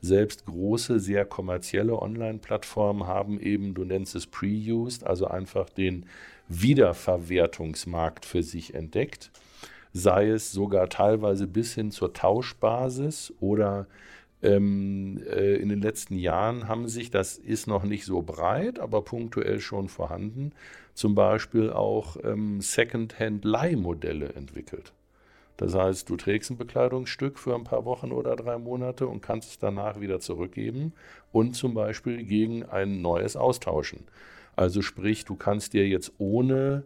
Selbst 0.00 0.46
große, 0.46 1.00
sehr 1.00 1.24
kommerzielle 1.24 2.00
Online-Plattformen 2.00 3.06
haben 3.06 3.40
eben, 3.40 3.74
du 3.74 3.84
nennst 3.84 4.14
es 4.14 4.26
pre-used, 4.26 5.04
also 5.04 5.26
einfach 5.26 5.68
den 5.68 6.06
Wiederverwertungsmarkt 6.48 8.24
für 8.24 8.42
sich 8.42 8.74
entdeckt, 8.74 9.30
sei 9.92 10.28
es 10.28 10.52
sogar 10.52 10.88
teilweise 10.88 11.46
bis 11.46 11.74
hin 11.74 11.90
zur 11.90 12.12
Tauschbasis 12.12 13.34
oder 13.40 13.86
Ähm, 14.42 15.20
äh, 15.28 15.56
in 15.56 15.68
den 15.68 15.82
letzten 15.82 16.16
Jahren 16.16 16.68
haben 16.68 16.88
sich, 16.88 17.10
das 17.10 17.38
ist 17.38 17.66
noch 17.66 17.82
nicht 17.84 18.04
so 18.04 18.22
breit, 18.22 18.78
aber 18.78 19.02
punktuell 19.02 19.60
schon 19.60 19.88
vorhanden, 19.88 20.52
zum 20.94 21.14
Beispiel 21.14 21.70
auch 21.70 22.16
ähm, 22.22 22.60
Second-Hand-Leihmodelle 22.60 24.34
entwickelt. 24.34 24.92
Das 25.56 25.74
heißt, 25.74 26.08
du 26.08 26.16
trägst 26.16 26.50
ein 26.50 26.56
Bekleidungsstück 26.56 27.36
für 27.36 27.54
ein 27.56 27.64
paar 27.64 27.84
Wochen 27.84 28.12
oder 28.12 28.36
drei 28.36 28.58
Monate 28.58 29.08
und 29.08 29.22
kannst 29.22 29.50
es 29.50 29.58
danach 29.58 30.00
wieder 30.00 30.20
zurückgeben 30.20 30.92
und 31.32 31.54
zum 31.54 31.74
Beispiel 31.74 32.22
gegen 32.22 32.62
ein 32.64 33.02
neues 33.02 33.36
austauschen. 33.36 34.04
Also 34.54 34.82
sprich, 34.82 35.24
du 35.24 35.34
kannst 35.34 35.72
dir 35.72 35.86
jetzt 35.88 36.12
ohne 36.18 36.84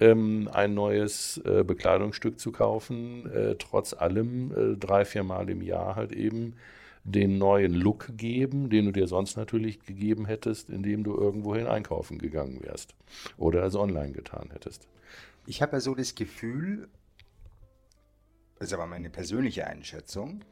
ähm, 0.00 0.48
ein 0.52 0.72
neues 0.72 1.38
äh, 1.44 1.64
Bekleidungsstück 1.64 2.40
zu 2.40 2.50
kaufen, 2.50 3.30
äh, 3.30 3.56
trotz 3.56 3.92
allem 3.92 4.52
äh, 4.52 4.76
drei, 4.78 5.04
vier 5.04 5.22
Mal 5.22 5.50
im 5.50 5.60
Jahr 5.60 5.94
halt 5.94 6.12
eben 6.12 6.54
den 7.04 7.36
neuen 7.38 7.74
Look 7.74 8.16
geben, 8.16 8.70
den 8.70 8.86
du 8.86 8.92
dir 8.92 9.06
sonst 9.06 9.36
natürlich 9.36 9.80
gegeben 9.80 10.26
hättest, 10.26 10.70
indem 10.70 11.04
du 11.04 11.14
irgendwohin 11.14 11.66
einkaufen 11.66 12.18
gegangen 12.18 12.62
wärst 12.62 12.94
oder 13.36 13.62
es 13.64 13.76
online 13.76 14.12
getan 14.12 14.50
hättest. 14.50 14.88
Ich 15.46 15.60
habe 15.60 15.76
ja 15.76 15.80
so 15.80 15.94
das 15.94 16.14
Gefühl, 16.14 16.88
das 18.58 18.68
ist 18.68 18.74
aber 18.74 18.86
meine 18.86 19.10
persönliche 19.10 19.66
Einschätzung, 19.66 20.44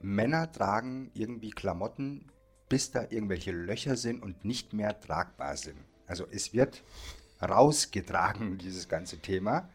Männer 0.00 0.50
tragen 0.52 1.10
irgendwie 1.14 1.50
Klamotten, 1.50 2.30
bis 2.68 2.90
da 2.90 3.06
irgendwelche 3.08 3.52
Löcher 3.52 3.96
sind 3.96 4.22
und 4.22 4.44
nicht 4.44 4.72
mehr 4.72 4.98
tragbar 5.00 5.56
sind. 5.56 5.78
Also 6.06 6.26
es 6.30 6.52
wird 6.52 6.82
rausgetragen, 7.42 8.58
dieses 8.58 8.88
ganze 8.88 9.18
Thema. 9.18 9.68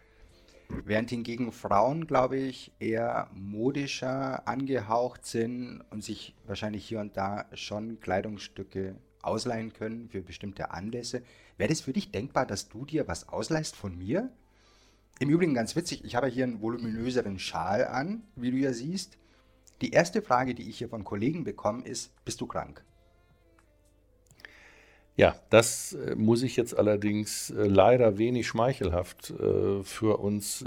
Während 0.70 1.09
hingegen 1.09 1.51
Frauen, 1.51 2.07
glaube 2.07 2.38
ich, 2.38 2.72
eher 2.80 3.30
modischer 3.34 4.47
angehaucht 4.47 5.26
sind 5.26 5.84
und 5.89 6.03
sich 6.03 6.36
wahrscheinlich 6.45 6.86
hier 6.86 6.99
und 6.99 7.18
da 7.18 7.45
schon 7.53 7.99
Kleidungsstücke 7.99 8.95
ausleihen 9.22 9.74
können 9.74 10.09
für 10.09 10.22
bestimmte 10.22 10.72
Anlässe. 10.72 11.24
Wäre 11.57 11.70
das 11.70 11.82
für 11.82 11.93
dich 11.93 12.11
denkbar, 12.11 12.45
dass 12.45 12.70
du 12.70 12.86
dir 12.86 13.07
was 13.07 13.30
ausleihst 13.30 13.76
von 13.76 13.97
mir? 13.97 14.32
Im 15.20 15.30
Übrigen 15.30 15.53
ganz 15.53 15.76
witzig, 15.76 16.03
ich 16.03 16.16
habe 16.16 16.28
hier 16.28 16.43
einen 16.43 16.61
voluminöseren 16.61 17.39
Schal 17.39 17.86
an, 17.86 18.24
wie 18.36 18.51
du 18.51 18.57
ja 18.57 18.74
siehst. 18.74 19.18
Die 19.82 19.91
erste 19.91 20.22
Frage, 20.22 20.55
die 20.55 20.70
ich 20.70 20.78
hier 20.78 20.89
von 20.89 21.03
Kollegen 21.03 21.43
bekomme, 21.43 21.84
ist, 21.84 22.11
bist 22.26 22.41
du 22.41 22.47
krank? 22.47 22.84
Ja, 25.18 25.36
das 25.49 25.93
äh, 25.93 26.16
muss 26.16 26.43
ich 26.43 26.57
jetzt 26.57 26.78
allerdings 26.78 27.49
äh, 27.49 27.68
leider 27.68 28.18
wenig 28.18 28.47
schmeichelhaft 28.47 29.32
äh, 29.32 29.82
für 29.84 30.20
uns, 30.20 30.63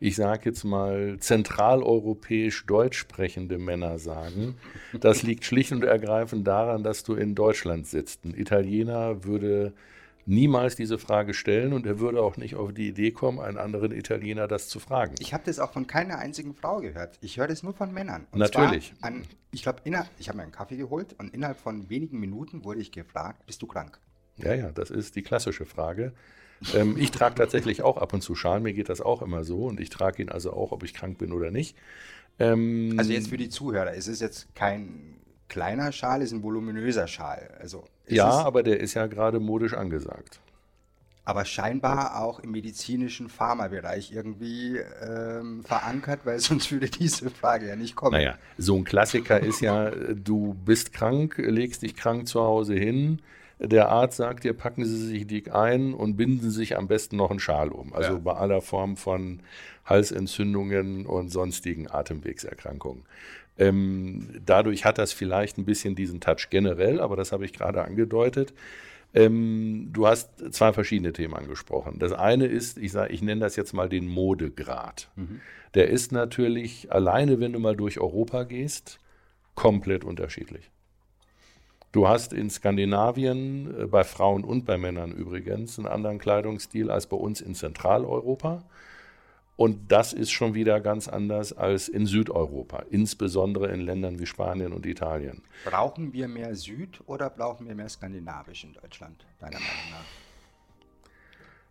ich 0.00 0.16
sage 0.16 0.42
jetzt 0.46 0.64
mal, 0.64 1.16
zentraleuropäisch 1.20 2.66
deutsch 2.66 2.98
sprechende 2.98 3.58
Männer 3.58 3.98
sagen. 3.98 4.56
Das 5.00 5.22
liegt 5.22 5.44
schlicht 5.44 5.72
und 5.72 5.84
ergreifend 5.84 6.46
daran, 6.46 6.82
dass 6.82 7.04
du 7.04 7.14
in 7.14 7.34
Deutschland 7.34 7.86
sitzt. 7.86 8.24
Ein 8.24 8.34
Italiener 8.36 9.24
würde 9.24 9.72
niemals 10.26 10.74
diese 10.76 10.98
Frage 10.98 11.32
stellen 11.32 11.72
und 11.72 11.86
er 11.86 12.00
würde 12.00 12.20
auch 12.20 12.36
nicht 12.36 12.56
auf 12.56 12.72
die 12.72 12.88
Idee 12.88 13.12
kommen, 13.12 13.38
einen 13.38 13.56
anderen 13.56 13.92
Italiener 13.92 14.48
das 14.48 14.68
zu 14.68 14.80
fragen. 14.80 15.14
Ich 15.20 15.32
habe 15.32 15.44
das 15.46 15.58
auch 15.58 15.72
von 15.72 15.86
keiner 15.86 16.18
einzigen 16.18 16.54
Frau 16.54 16.80
gehört. 16.80 17.18
Ich 17.22 17.38
höre 17.38 17.46
das 17.46 17.62
nur 17.62 17.72
von 17.72 17.92
Männern. 17.92 18.26
Und 18.32 18.40
Natürlich. 18.40 18.92
An, 19.00 19.22
ich 19.52 19.62
glaube, 19.62 19.80
ich 20.18 20.28
habe 20.28 20.36
mir 20.36 20.42
einen 20.42 20.52
Kaffee 20.52 20.76
geholt 20.76 21.14
und 21.18 21.32
innerhalb 21.32 21.58
von 21.58 21.88
wenigen 21.88 22.18
Minuten 22.18 22.64
wurde 22.64 22.80
ich 22.80 22.92
gefragt, 22.92 23.46
bist 23.46 23.62
du 23.62 23.66
krank? 23.66 23.98
Ja, 24.36 24.52
ja, 24.54 24.70
das 24.72 24.90
ist 24.90 25.16
die 25.16 25.22
klassische 25.22 25.64
Frage. 25.64 26.12
Ähm, 26.74 26.96
ich 26.98 27.10
trage 27.10 27.36
tatsächlich 27.36 27.82
auch 27.82 27.96
ab 27.96 28.12
und 28.12 28.22
zu 28.22 28.34
Schal, 28.34 28.60
mir 28.60 28.72
geht 28.72 28.88
das 28.88 29.00
auch 29.00 29.22
immer 29.22 29.44
so 29.44 29.66
und 29.66 29.80
ich 29.80 29.90
trage 29.90 30.22
ihn 30.22 30.28
also 30.28 30.52
auch, 30.52 30.72
ob 30.72 30.82
ich 30.82 30.94
krank 30.94 31.18
bin 31.18 31.32
oder 31.32 31.50
nicht. 31.50 31.76
Ähm, 32.38 32.94
also 32.96 33.12
jetzt 33.12 33.28
für 33.28 33.36
die 33.36 33.48
Zuhörer, 33.48 33.94
es 33.94 34.08
ist 34.08 34.20
jetzt 34.20 34.54
kein 34.54 35.15
kleiner 35.48 35.92
Schal, 35.92 36.22
ist 36.22 36.32
ein 36.32 36.42
voluminöser 36.42 37.06
Schal. 37.06 37.50
Also 37.60 37.84
ja, 38.08 38.28
aber 38.28 38.62
der 38.62 38.80
ist 38.80 38.94
ja 38.94 39.06
gerade 39.06 39.40
modisch 39.40 39.74
angesagt. 39.74 40.40
Aber 41.24 41.44
scheinbar 41.44 42.22
auch 42.22 42.38
im 42.38 42.52
medizinischen 42.52 43.28
Pharmabereich 43.28 44.12
irgendwie 44.12 44.78
ähm, 45.02 45.64
verankert, 45.64 46.20
weil 46.24 46.38
sonst 46.40 46.70
würde 46.70 46.88
diese 46.88 47.30
Frage 47.30 47.66
ja 47.66 47.76
nicht 47.76 47.96
kommen. 47.96 48.12
Naja, 48.12 48.38
so 48.58 48.76
ein 48.76 48.84
Klassiker 48.84 49.40
ist 49.40 49.60
ja, 49.60 49.90
du 49.90 50.54
bist 50.64 50.92
krank, 50.92 51.34
legst 51.38 51.82
dich 51.82 51.96
krank 51.96 52.28
zu 52.28 52.42
Hause 52.42 52.74
hin, 52.74 53.20
der 53.58 53.88
Arzt 53.88 54.18
sagt 54.18 54.44
dir, 54.44 54.52
packen 54.52 54.84
Sie 54.84 55.06
sich 55.06 55.26
dick 55.26 55.54
ein 55.54 55.94
und 55.94 56.16
binden 56.16 56.50
sich 56.50 56.76
am 56.76 56.88
besten 56.88 57.16
noch 57.16 57.30
einen 57.30 57.40
Schal 57.40 57.70
um. 57.70 57.94
Also 57.94 58.12
ja. 58.12 58.18
bei 58.18 58.34
aller 58.34 58.60
Form 58.60 58.96
von 58.96 59.40
Halsentzündungen 59.86 61.06
und 61.06 61.30
sonstigen 61.30 61.90
Atemwegserkrankungen. 61.90 63.04
Ähm, 63.58 64.28
dadurch 64.44 64.84
hat 64.84 64.98
das 64.98 65.12
vielleicht 65.12 65.58
ein 65.58 65.64
bisschen 65.64 65.94
diesen 65.94 66.20
Touch 66.20 66.48
generell, 66.50 67.00
aber 67.00 67.16
das 67.16 67.32
habe 67.32 67.44
ich 67.44 67.52
gerade 67.52 67.82
angedeutet. 67.82 68.52
Ähm, 69.14 69.88
du 69.92 70.06
hast 70.06 70.52
zwei 70.52 70.72
verschiedene 70.72 71.12
Themen 71.12 71.34
angesprochen. 71.34 71.98
Das 71.98 72.12
eine 72.12 72.46
ist, 72.46 72.76
ich 72.76 72.92
sage, 72.92 73.12
ich 73.12 73.22
nenne 73.22 73.40
das 73.40 73.56
jetzt 73.56 73.72
mal 73.72 73.88
den 73.88 74.06
Modegrad. 74.06 75.10
Mhm. 75.16 75.40
Der 75.74 75.88
ist 75.88 76.12
natürlich 76.12 76.92
alleine, 76.92 77.40
wenn 77.40 77.52
du 77.52 77.58
mal 77.58 77.76
durch 77.76 77.98
Europa 77.98 78.44
gehst, 78.44 78.98
komplett 79.54 80.04
unterschiedlich. 80.04 80.70
Du 81.92 82.08
hast 82.08 82.34
in 82.34 82.50
Skandinavien 82.50 83.74
äh, 83.74 83.86
bei 83.86 84.04
Frauen 84.04 84.44
und 84.44 84.66
bei 84.66 84.76
Männern 84.76 85.12
übrigens 85.12 85.78
einen 85.78 85.88
anderen 85.88 86.18
Kleidungsstil 86.18 86.90
als 86.90 87.06
bei 87.06 87.16
uns 87.16 87.40
in 87.40 87.54
Zentraleuropa. 87.54 88.64
Und 89.56 89.90
das 89.90 90.12
ist 90.12 90.30
schon 90.30 90.54
wieder 90.54 90.80
ganz 90.80 91.08
anders 91.08 91.54
als 91.54 91.88
in 91.88 92.04
Südeuropa, 92.04 92.84
insbesondere 92.90 93.72
in 93.72 93.80
Ländern 93.80 94.18
wie 94.18 94.26
Spanien 94.26 94.74
und 94.74 94.84
Italien. 94.84 95.42
Brauchen 95.64 96.12
wir 96.12 96.28
mehr 96.28 96.54
Süd 96.54 97.00
oder 97.06 97.30
brauchen 97.30 97.66
wir 97.66 97.74
mehr 97.74 97.88
Skandinavisch 97.88 98.64
in 98.64 98.74
Deutschland, 98.74 99.24
deiner 99.38 99.58
Meinung 99.58 99.90
nach? 99.90 100.04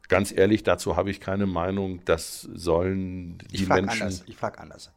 Ganz 0.07 0.31
ehrlich, 0.31 0.63
dazu 0.63 0.95
habe 0.95 1.11
ich 1.11 1.19
keine 1.19 1.45
Meinung. 1.45 2.03
Das 2.05 2.41
sollen 2.41 3.37
die 3.51 3.55
ich 3.55 3.67
Menschen. 3.67 4.01
Anders, 4.01 4.23
ich 4.27 4.35
frage 4.35 4.59
anders. 4.59 4.91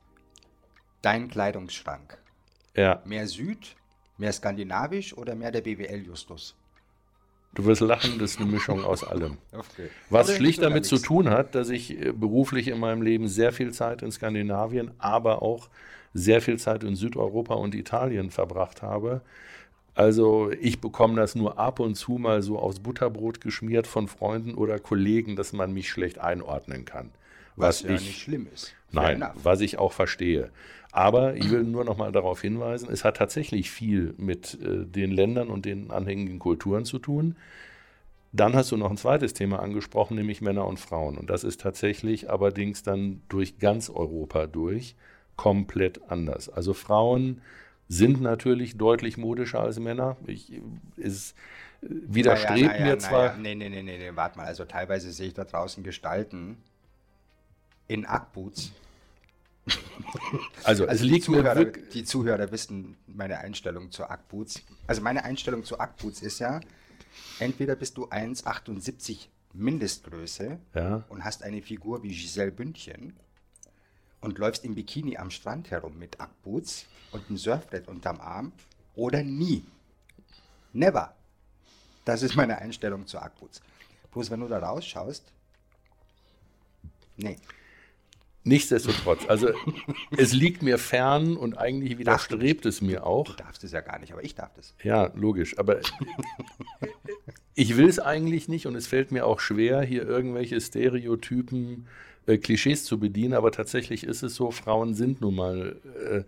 Dein 1.03 1.28
Kleidungsschrank. 1.28 2.18
Ja. 2.74 3.03
Mehr 3.05 3.26
Süd, 3.26 3.76
mehr 4.18 4.32
Skandinavisch 4.32 5.16
oder 5.16 5.34
mehr 5.34 5.51
der 5.51 5.62
BWL-Justus? 5.62 6.55
Du 7.55 7.64
wirst 7.64 7.80
lachen, 7.80 8.18
das 8.18 8.32
ist 8.32 8.40
eine 8.40 8.51
Mischung 8.51 8.84
aus 8.84 9.03
allem. 9.03 9.38
Okay. 9.53 9.88
Was 10.11 10.34
schlicht 10.34 10.62
damit 10.62 10.84
zu 10.84 10.99
tun 10.99 11.30
hat, 11.30 11.55
dass 11.55 11.70
ich 11.70 11.90
äh, 11.90 12.12
beruflich 12.12 12.68
in 12.68 12.78
meinem 12.78 13.03
Leben 13.03 13.28
sehr 13.28 13.53
viel 13.53 13.72
Zeit 13.72 14.03
in 14.03 14.12
Skandinavien, 14.12 14.92
aber 14.99 15.42
auch 15.42 15.68
sehr 16.14 16.40
viel 16.40 16.59
Zeit 16.59 16.84
in 16.84 16.94
Südeuropa 16.94 17.55
und 17.55 17.74
Italien 17.74 18.30
verbracht 18.30 18.82
habe. 18.82 19.22
Also 19.94 20.53
ich 20.61 20.80
bekomme 20.80 21.16
das 21.16 21.34
nur 21.34 21.59
ab 21.59 21.80
und 21.80 21.96
zu 21.96 22.12
mal 22.12 22.42
so 22.42 22.59
aufs 22.59 22.78
Butterbrot 22.78 23.40
geschmiert 23.40 23.88
von 23.88 24.07
Freunden 24.07 24.55
oder 24.55 24.78
Kollegen, 24.78 25.34
dass 25.34 25.53
man 25.53 25.72
mich 25.72 25.90
schlecht 25.90 26.18
einordnen 26.18 26.84
kann. 26.84 27.11
Was, 27.59 27.82
was 27.84 27.90
ja 27.90 27.96
ich, 27.96 28.06
nicht 28.06 28.20
schlimm 28.20 28.46
ist. 28.52 28.74
Nein, 28.90 29.24
was 29.42 29.61
ich 29.61 29.78
auch 29.78 29.92
verstehe. 29.92 30.50
Aber 30.90 31.36
ich 31.36 31.50
will 31.50 31.64
nur 31.64 31.84
noch 31.84 31.96
mal 31.98 32.12
darauf 32.12 32.40
hinweisen, 32.40 32.88
es 32.90 33.04
hat 33.04 33.18
tatsächlich 33.18 33.70
viel 33.70 34.14
mit 34.16 34.59
äh, 34.62 34.86
den 34.86 35.11
Ländern 35.11 35.48
und 35.48 35.66
den 35.66 35.90
anhängigen 35.90 36.38
Kulturen 36.38 36.84
zu 36.84 36.98
tun. 36.98 37.36
Dann 38.32 38.54
hast 38.54 38.72
du 38.72 38.76
noch 38.76 38.90
ein 38.90 38.96
zweites 38.96 39.34
Thema 39.34 39.61
angesprochen, 39.61 40.16
nämlich 40.16 40.40
Männer 40.40 40.66
und 40.66 40.78
Frauen. 40.78 41.16
Und 41.16 41.30
das 41.30 41.44
ist 41.44 41.61
tatsächlich 41.61 42.30
allerdings 42.30 42.82
dann 42.82 43.22
durch 43.28 43.59
ganz 43.59 43.90
Europa 43.90 44.46
durch 44.46 44.96
komplett 45.36 46.11
anders. 46.11 46.48
Also 46.48 46.74
Frauen 46.74 47.40
sind 47.88 48.20
natürlich 48.20 48.76
deutlich 48.76 49.16
modischer 49.16 49.61
als 49.61 49.78
Männer. 49.78 50.16
Ich, 50.26 50.52
es 50.96 51.34
widerstrebt 51.80 52.61
naja, 52.61 52.80
naja, 52.80 52.84
mir 52.84 52.98
zwar. 52.98 53.28
Naja. 53.28 53.38
Nee, 53.38 53.54
nee, 53.54 53.68
nee, 53.68 53.82
nee, 53.82 53.98
nee, 53.98 54.11
warte 54.14 54.38
mal. 54.38 54.46
Also 54.46 54.64
teilweise 54.64 55.11
sehe 55.12 55.28
ich 55.28 55.34
da 55.34 55.44
draußen 55.44 55.82
Gestalten 55.82 56.59
in 57.89 58.07
Ackboots 58.07 58.72
also, 60.64 60.86
also 60.86 61.05
liegt 61.05 61.24
Zuhörer, 61.24 61.64
die 61.64 62.05
Zuhörer 62.05 62.51
wissen 62.51 62.97
meine 63.07 63.39
Einstellung 63.39 63.91
zu 63.91 64.09
Ackboots. 64.09 64.62
Also 64.86 65.03
meine 65.03 65.24
Einstellung 65.24 65.64
zu 65.64 65.78
Ackboots 65.78 66.22
ist 66.22 66.39
ja, 66.39 66.61
entweder 67.39 67.76
bist 67.76 67.97
du 67.97 68.07
1,78 68.07 69.26
Mindestgröße 69.53 70.59
ja. 70.74 71.05
und 71.09 71.24
hast 71.24 71.43
eine 71.43 71.62
Figur 71.62 72.03
wie 72.03 72.09
Giselle 72.09 72.53
Bündchen 72.53 73.14
und 74.20 74.39
läufst 74.39 74.64
im 74.64 74.74
Bikini 74.74 75.16
am 75.16 75.30
Strand 75.30 75.70
herum 75.70 75.99
mit 75.99 76.20
Ackboots 76.20 76.86
und 77.12 77.28
einem 77.28 77.39
Surfbrett 77.39 77.89
unterm 77.89 78.20
Arm 78.20 78.53
oder 78.95 79.22
nie. 79.22 79.64
Never. 80.72 81.14
Das 82.05 82.22
ist 82.22 82.36
meine 82.36 82.59
Einstellung 82.59 83.07
zu 83.07 83.18
Ackboots. 83.18 83.61
Bloß 84.12 84.30
wenn 84.30 84.41
du 84.41 84.49
da 84.49 84.59
rausschaust, 84.59 85.24
nee. 87.16 87.36
Nichtsdestotrotz, 88.45 89.26
also 89.28 89.49
es 90.16 90.32
liegt 90.32 90.62
mir 90.62 90.78
fern 90.78 91.36
und 91.36 91.59
eigentlich 91.59 91.99
widerstrebt 91.99 92.64
es 92.66 92.80
mir 92.80 93.05
auch. 93.05 93.26
Du 93.26 93.32
darfst 93.34 93.62
es 93.64 93.72
ja 93.72 93.80
gar 93.80 93.99
nicht, 93.99 94.12
aber 94.12 94.24
ich 94.24 94.34
darf 94.34 94.57
es. 94.59 94.74
Ja, 94.82 95.11
logisch. 95.14 95.59
Aber 95.59 95.80
ich 97.55 97.76
will 97.76 97.89
es 97.89 97.99
eigentlich 97.99 98.49
nicht 98.49 98.66
und 98.66 98.74
es 98.74 98.86
fällt 98.86 99.12
mir 99.12 99.26
auch 99.26 99.41
schwer, 99.41 99.82
hier 99.82 100.07
irgendwelche 100.07 100.61
Stereotypen, 100.61 101.86
äh, 102.26 102.39
Klischees 102.39 102.84
zu 102.84 102.99
bedienen. 102.99 103.34
Aber 103.34 103.53
tatsächlich 103.53 104.05
ist 104.05 104.22
es 104.22 104.34
so, 104.34 104.51
Frauen 104.51 104.95
sind 104.95 105.20
nun 105.20 105.34
mal 105.34 105.76
äh, 106.01 106.22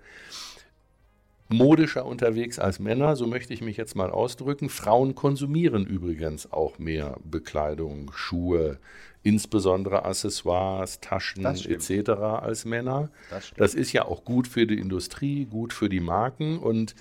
modischer 1.52 2.06
unterwegs 2.06 2.58
als 2.58 2.78
Männer, 2.78 3.16
so 3.16 3.26
möchte 3.26 3.52
ich 3.52 3.60
mich 3.60 3.76
jetzt 3.76 3.96
mal 3.96 4.10
ausdrücken. 4.10 4.68
Frauen 4.68 5.14
konsumieren 5.14 5.84
übrigens 5.84 6.52
auch 6.52 6.78
mehr 6.78 7.16
Bekleidung, 7.24 8.12
Schuhe, 8.14 8.78
insbesondere 9.22 10.04
Accessoires, 10.04 11.00
Taschen 11.00 11.44
etc. 11.44 12.10
als 12.10 12.64
Männer. 12.64 13.10
Das, 13.30 13.52
das, 13.56 13.74
ist 13.74 13.92
ja 13.92 14.04
auch 14.06 14.24
gut 14.24 14.48
für 14.48 14.66
die 14.66 14.78
Industrie, 14.78 15.44
gut 15.44 15.72
für 15.72 15.88
die 15.88 16.00
Marken 16.00 16.58
und 16.58 16.94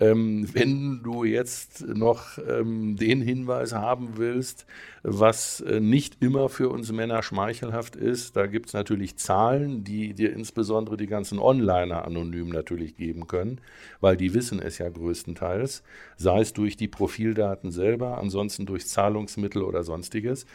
ähm, 0.00 0.48
wenn 0.54 1.02
du 1.02 1.24
jetzt 1.24 1.86
noch 1.86 2.38
ähm, 2.38 2.96
den 2.96 3.20
Hinweis 3.20 3.74
haben 3.74 4.16
willst, 4.16 4.64
was 5.02 5.60
äh, 5.60 5.78
nicht 5.78 6.22
immer 6.22 6.48
für 6.48 6.70
uns 6.70 6.90
Männer 6.90 7.22
schmeichelhaft 7.22 7.96
ist, 7.96 8.34
da 8.34 8.46
gibt 8.46 8.68
es 8.68 8.72
natürlich 8.72 9.16
Zahlen, 9.16 9.84
die 9.84 10.14
dir 10.14 10.32
insbesondere 10.32 10.96
die 10.96 11.06
ganzen 11.06 11.38
Onliner 11.38 12.06
anonym 12.06 12.48
natürlich 12.48 12.96
geben 12.96 13.26
können, 13.26 13.60
weil 14.00 14.16
die 14.16 14.32
wissen 14.32 14.60
es 14.60 14.78
ja 14.78 14.88
größtenteils, 14.88 15.82
sei 16.16 16.40
es 16.40 16.54
durch 16.54 16.78
die 16.78 16.88
Profildaten 16.88 17.70
selber, 17.70 18.18
ansonsten 18.18 18.64
durch 18.64 18.86
Zahlungsmittel 18.86 19.62
oder 19.62 19.84
sonstiges, 19.84 20.46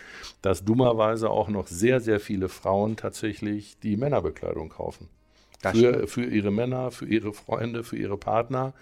dass 0.42 0.66
dummerweise 0.66 1.30
auch 1.30 1.50
noch 1.50 1.68
sehr, 1.68 2.00
sehr 2.00 2.20
viele 2.20 2.50
Frauen 2.50 2.96
tatsächlich 2.96 3.78
die 3.80 3.96
Männerbekleidung 3.96 4.70
kaufen. 4.70 5.08
Für, 5.62 6.08
für 6.08 6.26
ihre 6.26 6.52
Männer, 6.52 6.92
für 6.92 7.06
ihre 7.08 7.34
Freunde, 7.34 7.84
für 7.84 7.98
ihre 7.98 8.18
Partner. 8.18 8.74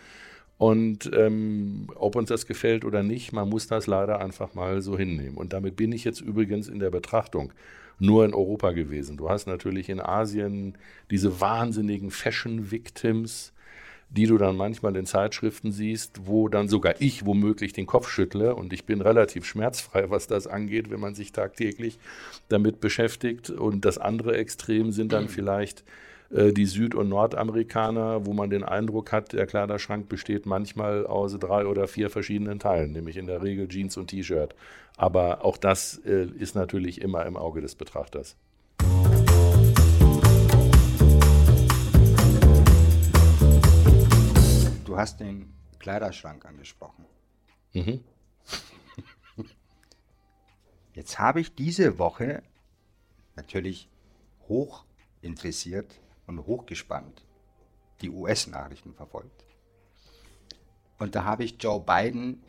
Und 0.64 1.12
ähm, 1.14 1.88
ob 1.96 2.16
uns 2.16 2.30
das 2.30 2.48
gefällt 2.48 2.86
oder 2.86 3.04
nicht, 3.04 3.34
man 3.34 3.50
muss 3.50 3.68
das 3.68 3.86
leider 3.86 4.22
einfach 4.22 4.54
mal 4.54 4.82
so 4.82 4.98
hinnehmen. 4.98 5.36
Und 5.36 5.52
damit 5.52 5.76
bin 5.76 5.92
ich 5.92 6.06
jetzt 6.06 6.22
übrigens 6.22 6.70
in 6.70 6.80
der 6.80 6.90
Betrachtung 6.90 7.52
nur 8.00 8.24
in 8.24 8.34
Europa 8.34 8.72
gewesen. 8.72 9.18
Du 9.18 9.30
hast 9.30 9.46
natürlich 9.46 9.90
in 9.90 10.00
Asien 10.00 10.78
diese 11.12 11.42
wahnsinnigen 11.42 12.12
Fashion-Victims, 12.12 13.52
die 14.10 14.26
du 14.26 14.38
dann 14.38 14.56
manchmal 14.56 14.96
in 14.96 15.06
Zeitschriften 15.06 15.74
siehst, 15.74 16.28
wo 16.28 16.48
dann 16.48 16.70
sogar 16.70 16.96
ich 17.00 17.26
womöglich 17.26 17.74
den 17.74 17.86
Kopf 17.86 18.10
schüttle 18.10 18.56
und 18.56 18.72
ich 18.72 18.86
bin 18.86 19.02
relativ 19.02 19.44
schmerzfrei, 19.44 20.10
was 20.12 20.28
das 20.28 20.48
angeht, 20.48 20.90
wenn 20.90 21.02
man 21.02 21.14
sich 21.14 21.34
tagtäglich 21.34 22.00
damit 22.48 22.80
beschäftigt. 22.80 23.50
Und 23.50 23.84
das 23.84 23.98
andere 23.98 24.38
Extrem 24.38 24.94
sind 24.94 25.12
dann 25.12 25.28
vielleicht 25.28 25.84
die 26.30 26.66
Süd- 26.66 26.96
und 26.96 27.10
Nordamerikaner, 27.10 28.26
wo 28.26 28.34
man 28.34 28.50
den 28.50 28.64
Eindruck 28.64 29.12
hat, 29.12 29.34
der 29.34 29.46
Kleiderschrank 29.46 30.10
besteht 30.10 30.46
manchmal 30.46 31.06
aus 31.06 31.38
drei 31.38 31.66
oder 31.66 31.88
vier 31.88 32.10
verschiedenen 32.10 32.60
Teilen, 32.60 32.92
nämlich 32.92 33.18
in 33.18 33.28
der 33.28 33.44
Regel 33.44 33.68
Jeans 33.68 33.98
und 33.98 34.08
T-Shirt. 34.08 34.56
Aber 34.98 35.46
auch 35.46 35.58
das 35.58 36.00
äh, 36.06 36.26
ist 36.26 36.56
natürlich 36.56 37.02
immer 37.02 37.26
im 37.26 37.38
Auge 37.38 37.62
des 37.62 37.76
Betrachters. 37.76 38.36
Du 44.86 44.98
hast 44.98 45.20
den 45.20 45.54
Kleiderschrank 45.80 46.46
angesprochen. 46.46 47.06
Mhm. 47.74 48.02
Jetzt 50.94 51.18
habe 51.18 51.42
ich 51.42 51.56
diese 51.56 51.98
Woche 51.98 52.44
natürlich 53.36 53.90
hoch 54.48 54.86
interessiert 55.22 56.00
und 56.28 56.46
hochgespannt 56.46 57.26
die 58.02 58.10
US-Nachrichten 58.10 58.94
verfolgt. 58.94 59.46
Und 61.00 61.16
da 61.16 61.24
habe 61.24 61.44
ich 61.44 61.56
Joe 61.60 61.80
Biden 61.80 62.44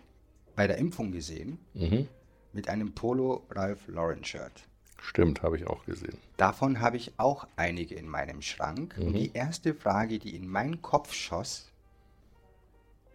bei 0.55 0.67
der 0.67 0.79
Impfung 0.79 1.13
gesehen 1.13 1.59
mhm. 1.75 2.09
mit 2.53 2.69
einem 2.69 2.95
Polo 2.95 3.47
Ralph 3.51 3.89
Lauren 3.89 4.25
Shirt. 4.25 4.69
Stimmt, 5.01 5.43
habe 5.43 5.57
ich 5.57 5.67
auch 5.67 5.85
gesehen. 5.85 6.17
Davon 6.37 6.81
habe 6.81 6.97
ich 6.97 7.13
auch 7.19 7.47
einige 7.57 7.95
in 7.95 8.09
meinem 8.09 8.43
Schrank. 8.43 8.97
Mhm. 8.99 9.07
Und 9.07 9.13
die 9.15 9.33
erste 9.33 9.75
Frage, 9.75 10.19
die 10.19 10.35
in 10.35 10.49
meinen 10.49 10.83
Kopf 10.83 11.13
schoss, 11.13 11.71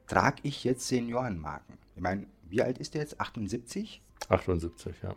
trage 0.07 0.41
ich 0.43 0.63
jetzt 0.63 0.87
Seniorenmarken? 0.87 1.77
Ich 1.95 2.01
meine, 2.01 2.27
wie 2.47 2.61
alt 2.61 2.77
ist 2.77 2.93
der 2.93 3.01
jetzt? 3.01 3.19
78? 3.19 4.01
78, 4.29 4.95
ja. 5.01 5.15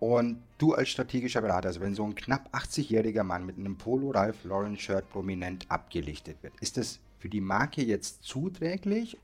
Und 0.00 0.42
du 0.56 0.72
als 0.72 0.88
strategischer 0.88 1.42
Berater, 1.42 1.68
also 1.68 1.80
wenn 1.80 1.94
so 1.94 2.04
ein 2.04 2.14
knapp 2.14 2.52
80-jähriger 2.54 3.22
Mann 3.22 3.44
mit 3.44 3.58
einem 3.58 3.76
Polo 3.76 4.10
Ralph 4.10 4.44
Lauren 4.44 4.78
Shirt 4.78 5.08
prominent 5.10 5.70
abgelichtet 5.70 6.42
wird, 6.42 6.54
ist 6.60 6.78
das 6.78 7.00
für 7.18 7.28
die 7.28 7.42
Marke 7.42 7.82
jetzt 7.82 8.24
zuträglich? 8.24 9.18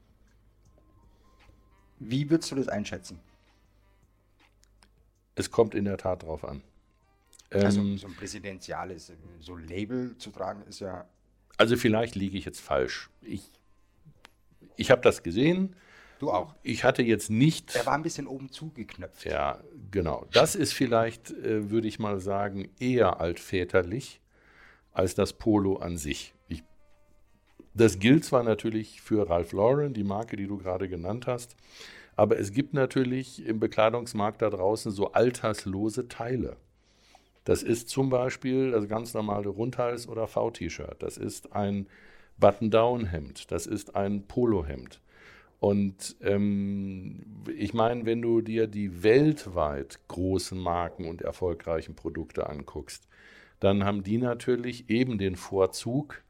Wie 1.99 2.29
würdest 2.29 2.51
du 2.51 2.57
das 2.57 2.69
einschätzen? 2.69 3.19
Es 5.35 5.51
kommt 5.51 5.75
in 5.75 5.87
der 5.87 5.97
Tat 5.97 6.23
drauf 6.23 6.45
an. 6.45 6.63
Also 7.51 7.81
ähm, 7.81 7.97
so 7.97 8.09
ein 8.09 8.15
präsidentiales 8.15 9.13
so 9.41 9.57
Label 9.57 10.17
zu 10.19 10.31
tragen 10.31 10.63
ist 10.69 10.81
ja. 10.81 11.07
Also 11.57 11.77
vielleicht 11.77 12.17
liege 12.17 12.37
ich 12.37 12.45
jetzt 12.45 12.61
falsch. 12.61 13.09
Ich, 13.23 13.51
ich 14.77 14.91
habe 14.91 15.01
das 15.01 15.23
gesehen 15.23 15.75
Du 16.19 16.31
auch. 16.31 16.55
Ich 16.63 16.85
hatte 16.85 17.03
jetzt 17.03 17.31
nicht. 17.31 17.75
Er 17.77 17.87
war 17.87 17.95
ein 17.95 18.03
bisschen 18.03 18.27
oben 18.27 18.51
zugeknöpft. 18.51 19.25
Ja, 19.25 19.61
genau. 19.91 20.27
Das 20.33 20.55
ist 20.55 20.73
vielleicht, 20.73 21.31
äh, 21.31 21.71
würde 21.71 21.89
ich 21.89 21.99
mal 21.99 22.21
sagen, 22.21 22.71
eher 22.79 23.21
altväterlich 23.21 24.21
als 24.93 25.15
das 25.15 25.35
Polo 25.35 25.77
an 25.77 25.99
sich. 25.99 26.35
Ich, 26.49 26.63
das 27.75 27.99
gilt 27.99 28.25
zwar 28.25 28.43
natürlich 28.43 29.03
für 29.03 29.29
Ralph 29.29 29.53
Lauren, 29.53 29.93
die 29.93 30.05
Marke, 30.05 30.37
die 30.37 30.47
du 30.47 30.57
gerade 30.57 30.89
genannt 30.89 31.27
hast, 31.27 31.55
aber 32.17 32.39
es 32.39 32.53
gibt 32.53 32.73
natürlich 32.73 33.45
im 33.45 33.61
Bekleidungsmarkt 33.61 34.41
da 34.41 34.49
draußen 34.49 34.91
so 34.91 35.13
alterslose 35.13 36.09
Teile. 36.09 36.57
Das 37.45 37.63
ist 37.63 37.91
zum 37.91 38.09
Beispiel 38.09 38.73
das 38.73 38.89
ganz 38.89 39.13
normale 39.13 39.51
Rundhals- 39.51 40.09
oder 40.09 40.27
V-T-Shirt. 40.27 40.97
Das 41.01 41.17
ist 41.19 41.53
ein 41.53 41.87
Button-Down-Hemd. 42.39 43.53
Das 43.53 43.67
ist 43.67 43.95
ein 43.95 44.27
Polohemd. 44.27 45.01
Und 45.59 46.17
ähm, 46.21 47.45
ich 47.57 47.73
meine, 47.73 48.05
wenn 48.05 48.23
du 48.23 48.41
dir 48.41 48.67
die 48.67 49.03
weltweit 49.03 50.01
großen 50.09 50.59
Marken 50.59 51.07
und 51.07 51.23
erfolgreichen 51.23 51.95
Produkte 51.95 52.49
anguckst, 52.49 53.09
dann 53.61 53.85
haben 53.85 54.03
die 54.03 54.19
natürlich 54.19 54.91
eben 54.91 55.19
den 55.19 55.37
Vorzug, 55.37 56.23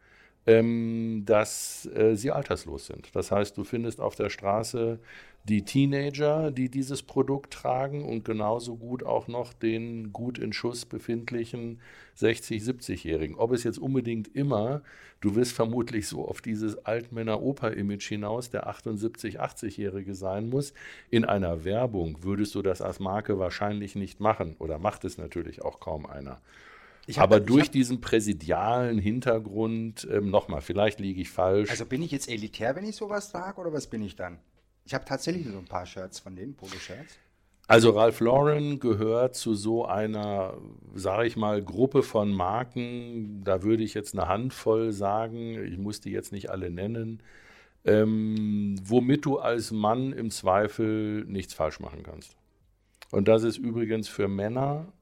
ähm, 0.46 1.24
dass 1.26 1.86
äh, 1.94 2.14
sie 2.14 2.30
alterslos 2.30 2.86
sind. 2.86 3.08
Das 3.14 3.30
heißt, 3.32 3.56
du 3.56 3.64
findest 3.64 4.00
auf 4.00 4.14
der 4.14 4.30
Straße 4.30 5.00
die 5.48 5.62
Teenager, 5.62 6.50
die 6.50 6.68
dieses 6.68 7.02
Produkt 7.02 7.52
tragen 7.52 8.04
und 8.04 8.24
genauso 8.24 8.76
gut 8.76 9.04
auch 9.04 9.28
noch 9.28 9.52
den 9.52 10.12
gut 10.12 10.38
in 10.38 10.52
Schuss 10.52 10.84
befindlichen 10.86 11.80
60-, 12.18 12.64
70-Jährigen. 12.64 13.36
Ob 13.36 13.52
es 13.52 13.62
jetzt 13.62 13.78
unbedingt 13.78 14.34
immer, 14.34 14.82
du 15.20 15.36
wirst 15.36 15.52
vermutlich 15.52 16.08
so 16.08 16.26
auf 16.26 16.40
dieses 16.40 16.84
Altmänner-Oper-Image 16.84 18.08
hinaus, 18.08 18.50
der 18.50 18.68
78-, 18.68 19.38
80-Jährige 19.38 20.14
sein 20.14 20.48
muss. 20.48 20.74
In 21.10 21.24
einer 21.24 21.64
Werbung 21.64 22.24
würdest 22.24 22.54
du 22.56 22.62
das 22.62 22.82
als 22.82 22.98
Marke 22.98 23.38
wahrscheinlich 23.38 23.94
nicht 23.94 24.18
machen 24.18 24.56
oder 24.58 24.78
macht 24.78 25.04
es 25.04 25.16
natürlich 25.16 25.62
auch 25.62 25.78
kaum 25.78 26.06
einer. 26.06 26.40
Hab, 27.08 27.22
Aber 27.22 27.40
durch 27.40 27.66
hab, 27.66 27.72
diesen 27.72 28.00
präsidialen 28.00 28.98
Hintergrund, 28.98 30.06
ähm, 30.10 30.30
nochmal, 30.30 30.60
vielleicht 30.60 30.98
liege 30.98 31.20
ich 31.20 31.30
falsch. 31.30 31.70
Also 31.70 31.86
bin 31.86 32.02
ich 32.02 32.10
jetzt 32.10 32.28
elitär, 32.28 32.74
wenn 32.74 32.84
ich 32.84 32.96
sowas 32.96 33.30
trage, 33.30 33.60
oder 33.60 33.72
was 33.72 33.86
bin 33.86 34.02
ich 34.02 34.16
dann? 34.16 34.38
Ich 34.84 34.94
habe 34.94 35.04
tatsächlich 35.04 35.46
so 35.46 35.58
ein 35.58 35.64
paar 35.64 35.86
Shirts 35.86 36.18
von 36.18 36.34
denen, 36.34 36.54
Polo-Shirts. 36.54 37.18
Also 37.68 37.90
Ralph 37.90 38.20
Lauren 38.20 38.78
gehört 38.78 39.34
zu 39.34 39.54
so 39.54 39.86
einer, 39.86 40.56
sage 40.94 41.26
ich 41.26 41.36
mal, 41.36 41.62
Gruppe 41.62 42.04
von 42.04 42.32
Marken, 42.32 43.42
da 43.42 43.64
würde 43.64 43.82
ich 43.82 43.94
jetzt 43.94 44.16
eine 44.16 44.28
Handvoll 44.28 44.92
sagen, 44.92 45.64
ich 45.64 45.76
muss 45.76 46.00
die 46.00 46.12
jetzt 46.12 46.30
nicht 46.30 46.50
alle 46.50 46.70
nennen, 46.70 47.20
ähm, 47.84 48.76
womit 48.84 49.24
du 49.24 49.38
als 49.38 49.72
Mann 49.72 50.12
im 50.12 50.30
Zweifel 50.30 51.24
nichts 51.24 51.54
falsch 51.54 51.80
machen 51.80 52.04
kannst. 52.04 52.36
Und 53.10 53.26
das 53.26 53.42
ist 53.42 53.58
übrigens 53.58 54.08
für 54.08 54.28
Männer, 54.28 54.92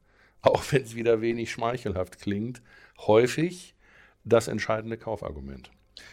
auch 0.45 0.63
wenn 0.73 0.83
es 0.83 0.95
wieder 0.95 1.21
wenig 1.21 1.51
schmeichelhaft 1.51 2.21
klingt, 2.21 2.63
häufig 2.99 3.75
das 4.25 4.49
entscheidende 4.49 4.97
Kaufargument. 4.97 5.71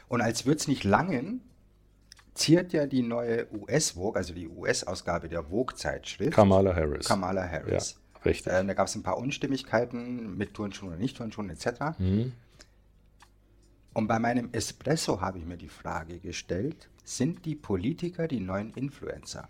Und 0.08 0.22
als 0.22 0.46
würde 0.46 0.60
es 0.60 0.68
nicht 0.68 0.84
langen, 0.84 1.42
ziert 2.34 2.74
ja 2.74 2.86
die 2.86 3.02
neue 3.02 3.48
US-Vogue, 3.54 4.18
also 4.18 4.34
die 4.34 4.48
US-Ausgabe 4.48 5.30
der 5.30 5.44
Vogue-Zeitschrift. 5.44 6.34
Kamala 6.34 6.76
Harris. 6.76 7.08
Kamala 7.08 7.48
Harris. 7.48 7.98
Ja, 8.16 8.22
richtig. 8.26 8.52
Äh, 8.52 8.66
da 8.66 8.74
gab 8.74 8.88
es 8.88 8.96
ein 8.96 9.04
paar 9.04 9.18
Unstimmigkeiten 9.18 10.38
mit 10.38 10.54
Turnschuhen 10.54 10.90
oder 10.90 11.00
Nicht-Turnschuhen 11.00 11.50
etc. 11.50 11.98
Mhm. 11.98 12.34
Und 13.94 14.08
bei 14.08 14.20
meinem 14.20 14.50
Espresso 14.54 15.20
habe 15.20 15.40
ich 15.40 15.46
mir 15.46 15.58
die 15.58 15.68
Frage 15.68 16.20
gestellt, 16.20 16.90
sind 17.04 17.46
die 17.46 17.56
Politiker 17.56 18.28
die 18.28 18.40
neuen 18.40 18.74
Influencer? 18.74 19.50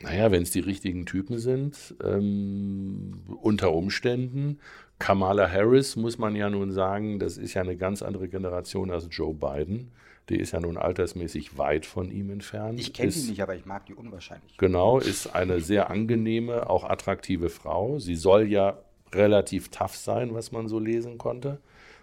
Naja, 0.00 0.30
wenn 0.30 0.42
es 0.42 0.52
die 0.52 0.60
richtigen 0.60 1.06
Typen 1.06 1.38
sind, 1.38 1.94
ähm, 2.04 3.20
unter 3.40 3.72
Umständen. 3.72 4.60
Kamala 5.00 5.50
Harris, 5.50 5.96
muss 5.96 6.18
man 6.18 6.36
ja 6.36 6.50
nun 6.50 6.72
sagen, 6.72 7.18
das 7.18 7.36
ist 7.36 7.54
ja 7.54 7.62
eine 7.62 7.76
ganz 7.76 8.02
andere 8.02 8.28
Generation 8.28 8.90
als 8.90 9.08
Joe 9.10 9.34
Biden. 9.34 9.90
Die 10.28 10.36
ist 10.36 10.52
ja 10.52 10.60
nun 10.60 10.76
altersmäßig 10.76 11.56
weit 11.56 11.86
von 11.86 12.10
ihm 12.10 12.30
entfernt. 12.30 12.78
Ich 12.78 12.92
kenne 12.92 13.10
die 13.10 13.30
nicht, 13.30 13.42
aber 13.42 13.56
ich 13.56 13.64
mag 13.64 13.86
die 13.86 13.94
unwahrscheinlich. 13.94 14.56
Genau, 14.58 14.98
ist 14.98 15.34
eine 15.34 15.60
sehr 15.60 15.90
angenehme, 15.90 16.68
auch 16.68 16.84
attraktive 16.84 17.48
Frau. 17.48 17.98
Sie 17.98 18.14
soll 18.14 18.46
ja 18.48 18.78
relativ 19.12 19.70
tough 19.70 19.96
sein, 19.96 20.34
was 20.34 20.52
man 20.52 20.68
so 20.68 20.78
lesen 20.78 21.16
konnte. 21.18 21.58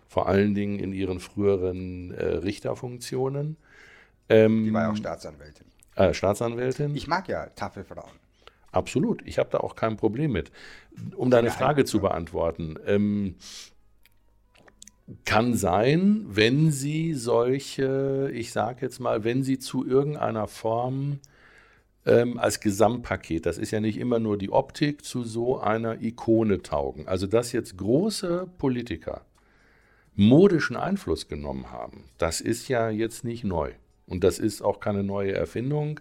vor 0.08 0.28
allen 0.28 0.54
Dingen 0.56 0.80
in 0.80 0.93
ihren 0.93 1.20
früheren 1.20 2.12
äh, 2.12 2.26
Richterfunktionen. 2.26 3.58
Ähm, 4.30 4.64
die 4.66 4.74
war 4.74 4.84
ja 4.84 4.91
auch 4.91 4.96
Staatsanwältin. 4.96 5.66
Äh, 5.96 6.14
Staatsanwältin. 6.14 6.96
Ich 6.96 7.08
mag 7.08 7.28
ja 7.28 7.48
taffe 7.48 7.84
Frauen. 7.84 8.12
Absolut, 8.72 9.26
ich 9.26 9.39
habe 9.39 9.50
da 9.50 9.60
auch 9.60 9.76
kein 9.76 9.96
Problem 9.96 10.34
mit. 10.34 10.52
Um 11.16 11.32
deine 11.32 11.50
Frage 11.50 11.86
zu 11.86 12.02
beantworten, 12.02 12.76
ähm, 12.86 13.36
kann 15.24 15.54
sein, 15.54 16.26
wenn 16.28 16.72
sie 16.72 17.14
solche, 17.14 18.30
ich 18.34 18.52
sage 18.52 18.80
jetzt 18.82 19.00
mal, 19.00 19.24
wenn 19.24 19.43
sie 19.43 19.60
zu 19.60 19.88
irgendeiner 19.88 20.48
Form 20.48 21.20
ähm, 22.06 22.38
als 22.38 22.60
Gesamtpaket, 22.60 23.46
das 23.46 23.58
ist 23.58 23.72
ja 23.72 23.80
nicht 23.80 23.98
immer 23.98 24.20
nur 24.20 24.38
die 24.38 24.52
Optik, 24.52 25.06
zu 25.06 25.24
so 25.24 25.60
einer 25.60 26.02
Ikone 26.02 26.62
taugen. 26.62 27.08
Also 27.08 27.28
dass 27.28 27.54
jetzt 27.54 27.78
große 27.78 28.48
Politiker 28.58 29.22
modischen 30.16 30.76
Einfluss 30.76 31.28
genommen 31.28 31.72
haben, 31.72 32.06
das 32.18 32.41
ist 32.41 32.68
ja 32.68 32.89
jetzt 32.89 33.24
nicht 33.24 33.43
neu. 33.43 33.72
Und 34.08 34.24
das 34.24 34.39
ist 34.39 34.62
auch 34.62 34.80
keine 34.80 35.03
neue 35.03 35.34
Erfindung. 35.34 35.99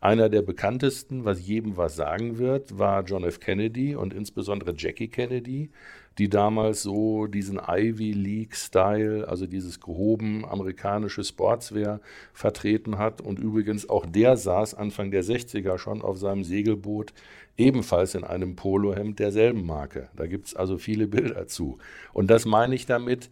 Einer 0.00 0.28
der 0.28 0.42
bekanntesten, 0.42 1.24
was 1.24 1.46
jedem 1.46 1.78
was 1.78 1.96
sagen 1.96 2.36
wird, 2.36 2.78
war 2.78 3.04
John 3.04 3.24
F. 3.24 3.40
Kennedy 3.40 3.96
und 3.96 4.12
insbesondere 4.12 4.74
Jackie 4.76 5.08
Kennedy, 5.08 5.70
die 6.18 6.28
damals 6.28 6.82
so 6.82 7.26
diesen 7.26 7.58
Ivy 7.58 8.12
League-Style, 8.12 9.26
also 9.26 9.46
dieses 9.46 9.80
gehoben 9.80 10.44
amerikanische 10.44 11.24
Sportswear 11.24 12.00
vertreten 12.34 12.98
hat. 12.98 13.22
Und 13.22 13.38
übrigens 13.38 13.88
auch 13.88 14.04
der 14.04 14.36
saß 14.36 14.74
Anfang 14.74 15.10
der 15.10 15.24
60er 15.24 15.78
schon 15.78 16.02
auf 16.02 16.18
seinem 16.18 16.44
Segelboot, 16.44 17.14
ebenfalls 17.56 18.14
in 18.14 18.24
einem 18.24 18.56
Polohemd 18.56 19.18
derselben 19.18 19.64
Marke. 19.64 20.08
Da 20.16 20.26
gibt 20.26 20.48
es 20.48 20.54
also 20.54 20.76
viele 20.76 21.06
Bilder 21.06 21.46
zu. 21.46 21.78
Und 22.12 22.28
das 22.30 22.44
meine 22.44 22.74
ich 22.74 22.86
damit, 22.86 23.30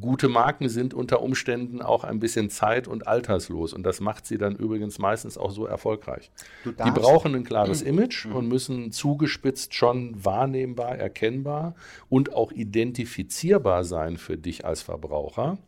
gute 0.00 0.28
Marken 0.28 0.68
sind 0.68 0.94
unter 0.94 1.22
Umständen 1.22 1.82
auch 1.82 2.04
ein 2.04 2.20
bisschen 2.20 2.50
zeit- 2.50 2.88
und 2.88 3.06
alterslos. 3.06 3.72
Und 3.72 3.82
das 3.84 4.00
macht 4.00 4.26
sie 4.26 4.38
dann 4.38 4.56
übrigens 4.56 4.98
meistens 4.98 5.38
auch 5.38 5.50
so 5.50 5.66
erfolgreich. 5.66 6.30
Die 6.64 6.90
brauchen 6.90 7.34
ein 7.34 7.44
klares 7.44 7.82
mhm. 7.82 7.90
Image 7.90 8.26
mhm. 8.26 8.36
und 8.36 8.48
müssen 8.48 8.92
zugespitzt 8.92 9.74
schon 9.74 10.24
wahrnehmbar, 10.24 10.96
erkennbar 10.96 11.74
und 12.08 12.32
auch 12.32 12.52
identifizierbar 12.52 13.84
sein 13.84 14.16
für 14.16 14.36
dich 14.36 14.64
als 14.64 14.82
Verbraucher. 14.82 15.58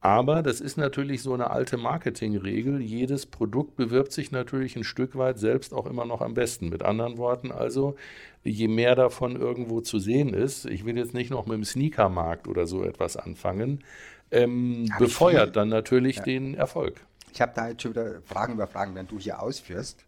Aber 0.00 0.42
das 0.42 0.60
ist 0.60 0.76
natürlich 0.76 1.22
so 1.22 1.34
eine 1.34 1.50
alte 1.50 1.76
Marketingregel. 1.76 2.80
Jedes 2.80 3.26
Produkt 3.26 3.74
bewirbt 3.74 4.12
sich 4.12 4.30
natürlich 4.30 4.76
ein 4.76 4.84
Stück 4.84 5.16
weit 5.16 5.40
selbst 5.40 5.74
auch 5.74 5.86
immer 5.86 6.04
noch 6.04 6.20
am 6.20 6.34
besten. 6.34 6.68
Mit 6.68 6.84
anderen 6.84 7.18
Worten 7.18 7.50
also, 7.50 7.96
je 8.44 8.68
mehr 8.68 8.94
davon 8.94 9.34
irgendwo 9.34 9.80
zu 9.80 9.98
sehen 9.98 10.34
ist, 10.34 10.66
ich 10.66 10.84
will 10.84 10.96
jetzt 10.96 11.14
nicht 11.14 11.30
noch 11.30 11.46
mit 11.46 11.56
dem 11.56 11.64
Sneakermarkt 11.64 12.46
oder 12.46 12.66
so 12.66 12.84
etwas 12.84 13.16
anfangen, 13.16 13.82
ähm, 14.30 14.88
befeuert 14.98 15.56
dann 15.56 15.68
natürlich 15.68 16.16
ja. 16.16 16.22
den 16.22 16.54
Erfolg. 16.54 17.04
Ich 17.32 17.40
habe 17.40 17.52
da 17.54 17.68
jetzt 17.68 17.82
schon 17.82 17.92
wieder 17.92 18.22
Fragen 18.22 18.52
über 18.52 18.68
Fragen, 18.68 18.94
wenn 18.94 19.08
du 19.08 19.18
hier 19.18 19.42
ausführst. 19.42 20.04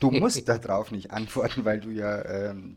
Du 0.00 0.10
musst 0.10 0.46
darauf 0.48 0.90
nicht 0.90 1.12
antworten, 1.12 1.64
weil 1.64 1.80
du 1.80 1.90
ja, 1.90 2.24
ähm, 2.26 2.76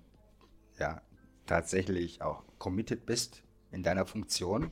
ja 0.80 1.02
tatsächlich 1.46 2.22
auch 2.22 2.44
committed 2.58 3.06
bist 3.06 3.44
in 3.72 3.84
deiner 3.84 4.06
Funktion. 4.06 4.72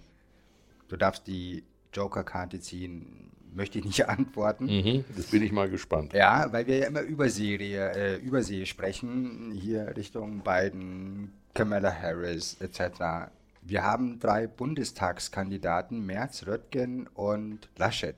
Du 0.87 0.95
darfst 0.95 1.27
die 1.27 1.63
Joker-Karte 1.93 2.59
ziehen, 2.59 3.31
möchte 3.53 3.79
ich 3.79 3.85
nicht 3.85 4.05
antworten. 4.09 4.65
Mhm, 4.65 5.05
das 5.15 5.27
bin 5.27 5.43
ich 5.43 5.51
mal 5.51 5.69
gespannt. 5.69 6.13
Ja, 6.13 6.51
weil 6.51 6.67
wir 6.67 6.77
ja 6.77 6.87
immer 6.87 7.01
über 7.01 7.29
Serie, 7.29 7.91
äh, 7.93 8.15
über 8.17 8.43
See 8.43 8.65
sprechen, 8.65 9.51
hier 9.51 9.95
Richtung 9.95 10.41
Biden, 10.41 11.33
Kamala 11.53 11.93
Harris 11.93 12.57
etc. 12.61 13.31
Wir 13.61 13.83
haben 13.83 14.19
drei 14.19 14.47
Bundestagskandidaten, 14.47 16.05
Merz, 16.05 16.47
Röttgen 16.47 17.07
und 17.07 17.69
Laschet. 17.77 18.15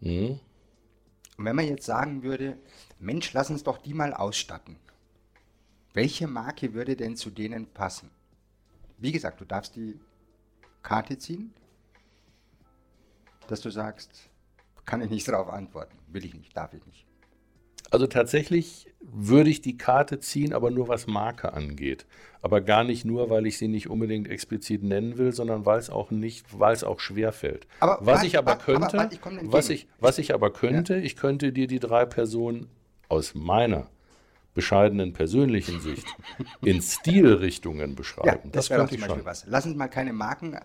Mhm. 0.00 0.40
Und 1.38 1.44
wenn 1.44 1.56
man 1.56 1.66
jetzt 1.66 1.84
sagen 1.84 2.22
würde, 2.22 2.56
Mensch, 2.98 3.32
lass 3.32 3.50
uns 3.50 3.62
doch 3.62 3.78
die 3.78 3.94
mal 3.94 4.14
ausstatten. 4.14 4.76
Welche 5.92 6.26
Marke 6.26 6.74
würde 6.74 6.96
denn 6.96 7.16
zu 7.16 7.30
denen 7.30 7.66
passen? 7.66 8.10
Wie 8.98 9.12
gesagt, 9.12 9.40
du 9.40 9.44
darfst 9.44 9.76
die 9.76 9.98
Karte 10.82 11.18
ziehen 11.18 11.52
dass 13.46 13.60
du 13.60 13.70
sagst, 13.70 14.28
kann 14.84 15.00
ich 15.02 15.10
nicht 15.10 15.26
darauf 15.28 15.48
antworten, 15.48 15.96
will 16.08 16.24
ich 16.24 16.34
nicht, 16.34 16.56
darf 16.56 16.72
ich 16.74 16.84
nicht? 16.86 17.06
Also 17.90 18.06
tatsächlich 18.06 18.88
würde 19.00 19.48
ich 19.48 19.60
die 19.60 19.76
Karte 19.76 20.18
ziehen, 20.18 20.52
aber 20.52 20.70
nur 20.70 20.88
was 20.88 21.06
Marke 21.06 21.52
angeht. 21.52 22.06
Aber 22.42 22.60
gar 22.60 22.84
nicht 22.84 23.04
nur, 23.04 23.30
weil 23.30 23.46
ich 23.46 23.58
sie 23.58 23.68
nicht 23.68 23.88
unbedingt 23.88 24.28
explizit 24.28 24.82
nennen 24.82 25.18
will, 25.18 25.32
sondern 25.32 25.66
weil 25.66 25.78
es 25.78 25.90
auch 25.90 26.10
nicht, 26.10 26.58
weil 26.58 26.74
es 26.74 26.82
auch 26.82 27.00
schwer 27.00 27.32
fällt. 27.32 27.66
Aber, 27.80 27.98
was 28.00 28.24
ich 28.24 28.38
aber 28.38 28.56
könnte, 28.56 28.98
aber, 28.98 29.12
ich 29.12 29.20
was 29.42 29.70
ich, 29.70 29.86
was 30.00 30.18
ich 30.18 30.34
aber 30.34 30.52
könnte, 30.52 30.96
ja. 30.96 31.02
ich 31.02 31.16
könnte 31.16 31.52
dir 31.52 31.66
die 31.68 31.78
drei 31.78 32.04
Personen 32.04 32.68
aus 33.08 33.34
meiner 33.34 33.88
bescheidenen 34.54 35.12
persönlichen 35.12 35.80
Sicht 35.80 36.06
in 36.62 36.82
Stilrichtungen 36.82 37.94
beschreiben. 37.94 38.28
Ja, 38.28 38.50
das, 38.50 38.68
das 38.68 38.70
wäre 38.70 38.88
zum 38.88 38.98
Beispiel 38.98 39.16
schon. 39.16 39.24
was. 39.24 39.44
Lass 39.46 39.66
uns 39.66 39.76
mal 39.76 39.88
keine 39.88 40.12
Marken 40.12 40.58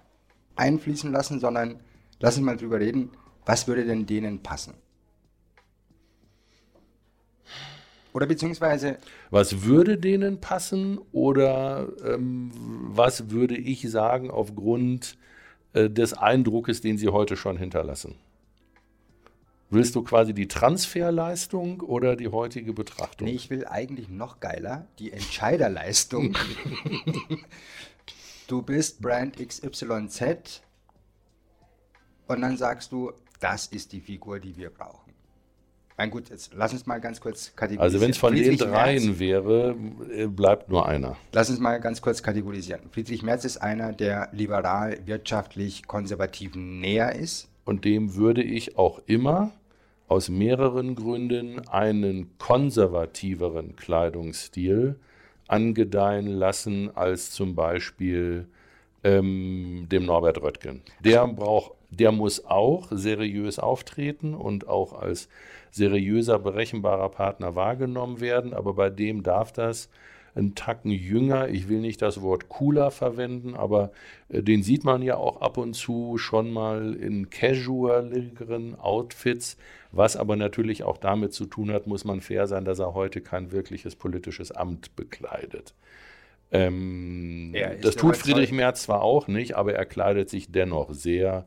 einfließen 0.55 1.11
lassen, 1.11 1.39
sondern 1.39 1.81
Lass 2.21 2.37
uns 2.37 2.45
mal 2.45 2.55
drüber 2.55 2.79
reden, 2.79 3.09
was 3.45 3.67
würde 3.67 3.85
denn 3.85 4.05
denen 4.05 4.41
passen? 4.41 4.75
Oder 8.13 8.27
beziehungsweise. 8.27 8.97
Was 9.31 9.63
würde 9.63 9.97
denen 9.97 10.39
passen 10.39 10.99
oder 11.11 11.89
ähm, 12.05 12.51
was 12.53 13.29
würde 13.29 13.57
ich 13.57 13.89
sagen 13.89 14.29
aufgrund 14.29 15.17
äh, 15.73 15.89
des 15.89 16.13
Eindruckes, 16.13 16.81
den 16.81 16.97
sie 16.97 17.09
heute 17.09 17.35
schon 17.37 17.57
hinterlassen? 17.57 18.15
Willst 19.69 19.95
du 19.95 20.03
quasi 20.03 20.33
die 20.33 20.49
Transferleistung 20.49 21.79
oder 21.79 22.17
die 22.17 22.27
heutige 22.27 22.73
Betrachtung? 22.73 23.29
Nee, 23.29 23.35
ich 23.35 23.49
will 23.49 23.65
eigentlich 23.65 24.09
noch 24.09 24.41
geiler 24.41 24.85
die 24.99 25.13
Entscheiderleistung. 25.13 26.37
du 28.47 28.61
bist 28.61 29.01
Brand 29.01 29.37
XYZ, 29.37 30.61
und 32.31 32.41
dann 32.41 32.57
sagst 32.57 32.91
du, 32.91 33.11
das 33.39 33.67
ist 33.67 33.91
die 33.91 34.01
Figur, 34.01 34.39
die 34.39 34.55
wir 34.55 34.69
brauchen. 34.69 35.11
Mein 35.97 36.09
gut, 36.09 36.29
jetzt 36.29 36.53
lass 36.55 36.73
uns 36.73 36.85
mal 36.85 36.99
ganz 36.99 37.21
kurz 37.21 37.55
kategorisieren. 37.55 37.83
Also 37.83 38.01
wenn 38.01 38.09
es 38.09 38.17
von 38.17 38.33
Friedrich 38.33 38.57
den 38.57 38.71
dreien 38.71 39.05
Merz, 39.05 39.19
wäre, 39.19 39.75
äh, 40.11 40.25
bleibt 40.25 40.69
nur 40.69 40.87
einer. 40.87 41.17
Lass 41.31 41.49
uns 41.49 41.59
mal 41.59 41.79
ganz 41.79 42.01
kurz 42.01 42.23
kategorisieren. 42.23 42.89
Friedrich 42.91 43.21
Merz 43.21 43.45
ist 43.45 43.57
einer, 43.57 43.93
der 43.93 44.29
liberal, 44.31 44.97
wirtschaftlich, 45.05 45.85
konservativ 45.85 46.55
näher 46.55 47.15
ist. 47.15 47.49
Und 47.65 47.85
dem 47.85 48.15
würde 48.15 48.41
ich 48.41 48.77
auch 48.77 49.01
immer 49.05 49.51
aus 50.07 50.29
mehreren 50.29 50.95
Gründen 50.95 51.67
einen 51.67 52.37
konservativeren 52.37 53.75
Kleidungsstil 53.75 54.99
angedeihen 55.47 56.27
lassen 56.27 56.89
als 56.95 57.31
zum 57.31 57.55
Beispiel 57.55 58.47
ähm, 59.03 59.87
dem 59.91 60.05
Norbert 60.05 60.41
Röttgen. 60.41 60.81
Der 61.01 61.27
braucht 61.27 61.73
der 61.91 62.11
muss 62.11 62.45
auch 62.45 62.87
seriös 62.89 63.59
auftreten 63.59 64.33
und 64.33 64.67
auch 64.67 64.93
als 64.93 65.29
seriöser, 65.71 66.39
berechenbarer 66.39 67.09
Partner 67.09 67.55
wahrgenommen 67.55 68.19
werden, 68.19 68.53
aber 68.53 68.73
bei 68.73 68.89
dem 68.89 69.23
darf 69.23 69.51
das 69.51 69.89
ein 70.33 70.55
Tacken 70.55 70.91
jünger, 70.91 71.49
ich 71.49 71.67
will 71.67 71.79
nicht 71.79 72.01
das 72.01 72.21
Wort 72.21 72.47
cooler 72.47 72.89
verwenden, 72.91 73.55
aber 73.55 73.91
äh, 74.29 74.41
den 74.41 74.63
sieht 74.63 74.83
man 74.83 75.01
ja 75.01 75.17
auch 75.17 75.41
ab 75.41 75.57
und 75.57 75.73
zu 75.73 76.17
schon 76.17 76.51
mal 76.51 76.93
in 76.93 77.29
casualigeren 77.29 78.79
Outfits, 78.79 79.57
was 79.91 80.15
aber 80.15 80.37
natürlich 80.37 80.83
auch 80.83 80.97
damit 80.97 81.33
zu 81.33 81.45
tun 81.45 81.71
hat, 81.71 81.85
muss 81.85 82.05
man 82.05 82.21
fair 82.21 82.47
sein, 82.47 82.63
dass 82.63 82.79
er 82.79 82.93
heute 82.93 83.19
kein 83.19 83.51
wirkliches 83.51 83.95
politisches 83.95 84.51
Amt 84.51 84.95
bekleidet. 84.95 85.73
Ähm, 86.51 87.53
das 87.81 87.95
tut 87.95 88.17
Friedrich 88.17 88.51
Merz 88.51 88.83
zwar 88.83 89.01
auch 89.01 89.27
nicht, 89.27 89.55
aber 89.55 89.73
er 89.73 89.85
kleidet 89.85 90.29
sich 90.29 90.51
dennoch 90.51 90.93
sehr 90.93 91.45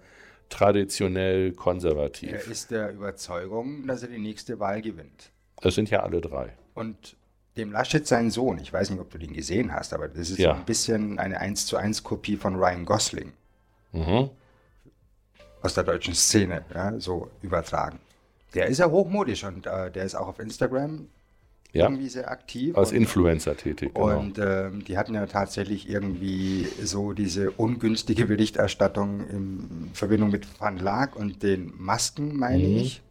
traditionell 0.49 1.53
konservativ. 1.53 2.33
Er 2.33 2.47
ist 2.47 2.71
der 2.71 2.93
Überzeugung, 2.93 3.87
dass 3.87 4.03
er 4.03 4.09
die 4.09 4.19
nächste 4.19 4.59
Wahl 4.61 4.83
gewinnt. 4.83 5.31
Das 5.61 5.75
sind 5.75 5.91
ja 5.91 6.03
alle 6.03 6.21
drei. 6.21 6.53
Und 6.75 7.17
dem 7.57 7.73
Laschet 7.73 8.07
sein 8.07 8.31
Sohn, 8.31 8.59
ich 8.59 8.73
weiß 8.73 8.91
nicht, 8.91 9.01
ob 9.01 9.11
du 9.11 9.19
den 9.19 9.33
gesehen 9.33 9.73
hast, 9.73 9.93
aber 9.93 10.09
das 10.09 10.31
ist 10.31 10.39
ja. 10.39 10.55
ein 10.55 10.65
bisschen 10.65 11.19
eine 11.19 11.41
1 11.41 11.67
zu 11.67 11.77
1 11.77 12.03
Kopie 12.03 12.37
von 12.37 12.57
Ryan 12.57 12.85
Gosling. 12.85 13.33
Mhm. 13.93 14.31
Aus 15.63 15.75
der 15.75 15.85
deutschen 15.85 16.15
Szene, 16.15 16.65
ja, 16.75 16.99
so 16.99 17.31
übertragen. 17.43 18.01
Der 18.55 18.67
ist 18.67 18.79
ja 18.79 18.91
hochmodisch 18.91 19.45
und 19.45 19.67
äh, 19.67 19.91
der 19.91 20.05
ist 20.05 20.15
auch 20.15 20.29
auf 20.29 20.39
Instagram 20.39 21.09
ja. 21.75 21.87
irgendwie 21.87 22.09
sehr 22.09 22.31
aktiv. 22.31 22.77
Als 22.77 22.91
und, 22.91 22.97
Influencer 22.97 23.57
tätig. 23.57 23.95
Genau. 23.95 24.19
Und 24.19 24.39
ähm, 24.39 24.85
die 24.85 24.97
hatten 24.97 25.15
ja 25.15 25.27
tatsächlich 25.27 25.89
irgendwie 25.89 26.67
so 26.83 27.13
diese 27.13 27.51
ungünstige 27.51 28.27
Berichterstattung 28.27 29.29
in 29.29 29.91
Verbindung 29.93 30.31
mit 30.31 30.47
Van 30.61 30.79
Laak 30.79 31.17
und 31.17 31.43
den 31.43 31.73
Masken, 31.77 32.37
meine 32.37 32.67
mhm. 32.67 32.77
ich. 32.77 33.03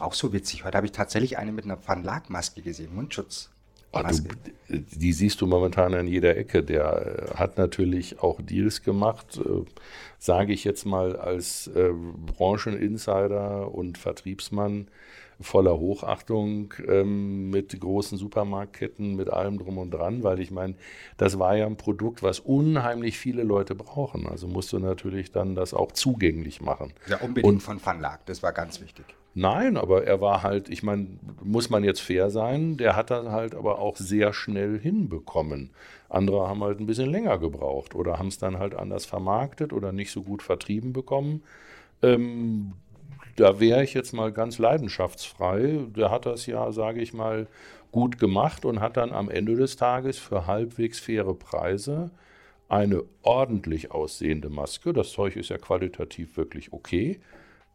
Auch 0.00 0.14
so 0.14 0.32
witzig. 0.32 0.64
Heute 0.64 0.76
habe 0.76 0.86
ich 0.86 0.92
tatsächlich 0.92 1.38
eine 1.38 1.52
mit 1.52 1.64
einer 1.64 1.78
Van 1.86 2.02
Laak-Maske 2.02 2.62
gesehen, 2.62 2.94
Mundschutz. 2.94 3.50
Oh, 3.92 4.00
du, 4.02 4.76
die 4.76 5.12
siehst 5.12 5.40
du 5.40 5.46
momentan 5.46 5.94
an 5.94 6.08
jeder 6.08 6.36
Ecke. 6.36 6.64
Der 6.64 7.30
äh, 7.32 7.34
hat 7.36 7.58
natürlich 7.58 8.20
auch 8.20 8.40
Deals 8.40 8.82
gemacht, 8.82 9.38
äh, 9.38 9.64
sage 10.18 10.52
ich 10.52 10.64
jetzt 10.64 10.84
mal 10.84 11.14
als 11.14 11.68
äh, 11.68 11.90
Brancheninsider 11.92 13.72
und 13.72 13.98
Vertriebsmann 13.98 14.88
voller 15.44 15.78
Hochachtung 15.78 16.74
ähm, 16.86 17.50
mit 17.50 17.78
großen 17.78 18.18
Supermarktketten, 18.18 19.14
mit 19.14 19.30
allem 19.30 19.58
drum 19.58 19.78
und 19.78 19.92
dran, 19.92 20.22
weil 20.22 20.40
ich 20.40 20.50
meine, 20.50 20.74
das 21.16 21.38
war 21.38 21.56
ja 21.56 21.66
ein 21.66 21.76
Produkt, 21.76 22.22
was 22.22 22.40
unheimlich 22.40 23.18
viele 23.18 23.42
Leute 23.42 23.74
brauchen. 23.74 24.26
Also 24.26 24.48
musst 24.48 24.72
du 24.72 24.78
natürlich 24.78 25.30
dann 25.30 25.54
das 25.54 25.74
auch 25.74 25.92
zugänglich 25.92 26.60
machen. 26.60 26.92
Ja, 27.06 27.18
unbedingt 27.18 27.54
und, 27.54 27.60
von 27.60 27.78
Funlag, 27.78 28.26
das 28.26 28.42
war 28.42 28.52
ganz 28.52 28.80
wichtig. 28.80 29.04
Nein, 29.34 29.76
aber 29.76 30.04
er 30.04 30.20
war 30.20 30.42
halt, 30.44 30.68
ich 30.68 30.82
meine, 30.82 31.08
muss 31.42 31.68
man 31.68 31.82
jetzt 31.82 32.00
fair 32.00 32.30
sein, 32.30 32.76
der 32.76 32.94
hat 32.94 33.10
das 33.10 33.26
halt 33.26 33.54
aber 33.54 33.80
auch 33.80 33.96
sehr 33.96 34.32
schnell 34.32 34.78
hinbekommen. 34.78 35.70
Andere 36.08 36.48
haben 36.48 36.62
halt 36.62 36.78
ein 36.78 36.86
bisschen 36.86 37.10
länger 37.10 37.38
gebraucht 37.38 37.96
oder 37.96 38.18
haben 38.18 38.28
es 38.28 38.38
dann 38.38 38.58
halt 38.58 38.74
anders 38.76 39.06
vermarktet 39.06 39.72
oder 39.72 39.92
nicht 39.92 40.12
so 40.12 40.22
gut 40.22 40.42
vertrieben 40.42 40.92
bekommen. 40.92 41.42
Ähm, 42.02 42.74
da 43.36 43.60
wäre 43.60 43.82
ich 43.82 43.94
jetzt 43.94 44.12
mal 44.12 44.32
ganz 44.32 44.58
leidenschaftsfrei. 44.58 45.86
Der 45.96 46.10
hat 46.10 46.26
das 46.26 46.46
ja, 46.46 46.70
sage 46.72 47.00
ich 47.00 47.12
mal, 47.12 47.46
gut 47.92 48.18
gemacht 48.18 48.64
und 48.64 48.80
hat 48.80 48.96
dann 48.96 49.12
am 49.12 49.30
Ende 49.30 49.54
des 49.54 49.76
Tages 49.76 50.18
für 50.18 50.46
halbwegs 50.46 50.98
faire 51.00 51.34
Preise 51.34 52.10
eine 52.68 53.04
ordentlich 53.22 53.90
aussehende 53.90 54.48
Maske, 54.48 54.92
das 54.92 55.12
Zeug 55.12 55.36
ist 55.36 55.50
ja 55.50 55.58
qualitativ 55.58 56.36
wirklich 56.36 56.72
okay, 56.72 57.20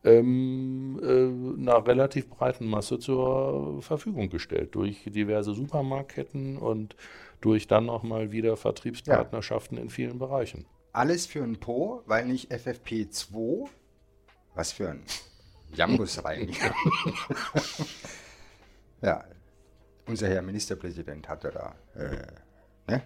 ähm, 0.04 1.00
äh, 1.02 1.62
einer 1.62 1.86
relativ 1.86 2.30
breiten 2.30 2.68
Masse 2.68 3.00
zur 3.00 3.82
Verfügung 3.82 4.30
gestellt 4.30 4.76
durch 4.76 5.04
diverse 5.06 5.54
Supermarktketten 5.54 6.58
und 6.58 6.96
durch 7.42 7.68
dann 7.68 7.86
nochmal 7.86 8.32
wieder 8.32 8.58
Vertriebspartnerschaften 8.58 9.78
ja. 9.78 9.84
in 9.84 9.90
vielen 9.90 10.20
Bereichen. 10.20 10.66
Alles 10.92 11.26
für 11.26 11.44
ein 11.44 11.58
Po, 11.58 12.02
weil 12.06 12.26
nicht 12.26 12.52
FFP2. 12.52 13.68
Was 14.56 14.72
für 14.72 14.90
ein 14.90 15.04
Jambus 15.74 16.20
rein. 16.26 16.50
ja, 19.02 19.24
unser 20.06 20.30
Herr 20.30 20.42
Ministerpräsident 20.42 21.28
hatte 21.28 21.52
da, 21.52 21.76
äh, 21.96 22.92
ne? 22.92 23.04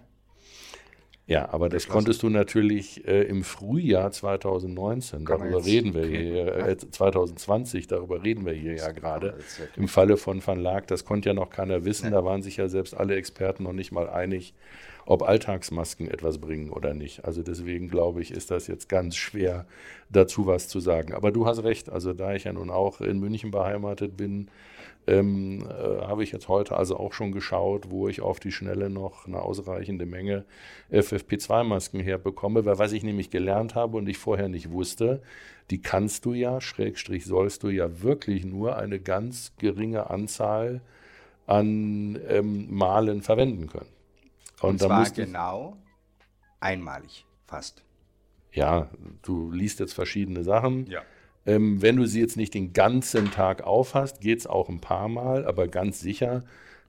Ja, 1.26 1.48
aber 1.50 1.70
das 1.70 1.88
konntest 1.88 2.22
du 2.22 2.28
natürlich 2.28 3.08
äh, 3.08 3.22
im 3.22 3.44
Frühjahr 3.44 4.10
2019, 4.10 5.24
Kann 5.24 5.40
darüber 5.40 5.64
reden 5.64 5.94
wir 5.94 6.04
hier, 6.04 6.54
äh, 6.54 6.76
2020, 6.76 7.86
darüber 7.86 8.22
reden 8.22 8.44
wir 8.44 8.52
hier 8.52 8.74
ja 8.74 8.92
gerade. 8.92 9.38
Im 9.76 9.88
Falle 9.88 10.18
von 10.18 10.46
Van 10.46 10.60
Laak, 10.60 10.86
das 10.86 11.06
konnte 11.06 11.30
ja 11.30 11.34
noch 11.34 11.48
keiner 11.48 11.86
wissen, 11.86 12.10
da 12.10 12.26
waren 12.26 12.42
sich 12.42 12.58
ja 12.58 12.68
selbst 12.68 12.94
alle 12.94 13.16
Experten 13.16 13.62
noch 13.62 13.72
nicht 13.72 13.90
mal 13.90 14.10
einig, 14.10 14.52
ob 15.06 15.22
Alltagsmasken 15.22 16.08
etwas 16.08 16.38
bringen 16.38 16.70
oder 16.70 16.94
nicht. 16.94 17.24
Also 17.24 17.42
deswegen 17.42 17.88
glaube 17.88 18.22
ich, 18.22 18.30
ist 18.30 18.50
das 18.50 18.66
jetzt 18.66 18.88
ganz 18.88 19.16
schwer, 19.16 19.66
dazu 20.10 20.46
was 20.46 20.68
zu 20.68 20.80
sagen. 20.80 21.14
Aber 21.14 21.32
du 21.32 21.46
hast 21.46 21.62
recht, 21.62 21.90
also 21.90 22.12
da 22.12 22.34
ich 22.34 22.44
ja 22.44 22.52
nun 22.52 22.70
auch 22.70 23.00
in 23.00 23.20
München 23.20 23.50
beheimatet 23.50 24.16
bin, 24.16 24.48
ähm, 25.06 25.66
äh, 25.68 26.02
habe 26.02 26.22
ich 26.22 26.32
jetzt 26.32 26.48
heute 26.48 26.76
also 26.76 26.96
auch 26.96 27.12
schon 27.12 27.32
geschaut, 27.32 27.90
wo 27.90 28.08
ich 28.08 28.22
auf 28.22 28.40
die 28.40 28.52
Schnelle 28.52 28.88
noch 28.88 29.26
eine 29.26 29.42
ausreichende 29.42 30.06
Menge 30.06 30.44
FFP2-Masken 30.90 32.00
herbekomme, 32.00 32.64
weil 32.64 32.78
was 32.78 32.92
ich 32.92 33.02
nämlich 33.02 33.30
gelernt 33.30 33.74
habe 33.74 33.98
und 33.98 34.08
ich 34.08 34.16
vorher 34.16 34.48
nicht 34.48 34.70
wusste, 34.70 35.20
die 35.70 35.80
kannst 35.80 36.24
du 36.24 36.32
ja, 36.32 36.60
Schrägstrich 36.60 37.26
sollst 37.26 37.62
du 37.62 37.68
ja 37.68 38.02
wirklich 38.02 38.44
nur 38.44 38.76
eine 38.76 38.98
ganz 38.98 39.52
geringe 39.58 40.10
Anzahl 40.10 40.80
an 41.46 42.18
ähm, 42.28 42.74
Malen 42.74 43.20
verwenden 43.22 43.66
können. 43.66 43.88
Und, 44.64 44.82
und 44.82 44.88
zwar 44.88 45.08
genau 45.10 45.76
einmalig 46.60 47.26
fast. 47.46 47.82
Ja, 48.52 48.88
du 49.22 49.50
liest 49.50 49.80
jetzt 49.80 49.94
verschiedene 49.94 50.44
Sachen. 50.44 50.86
Ja. 50.86 51.02
Ähm, 51.46 51.82
wenn 51.82 51.96
du 51.96 52.06
sie 52.06 52.20
jetzt 52.20 52.36
nicht 52.36 52.54
den 52.54 52.72
ganzen 52.72 53.30
Tag 53.30 53.62
aufhast, 53.62 54.20
geht 54.20 54.38
es 54.38 54.46
auch 54.46 54.68
ein 54.68 54.80
paar 54.80 55.08
Mal, 55.08 55.46
aber 55.46 55.68
ganz 55.68 56.00
sicher 56.00 56.42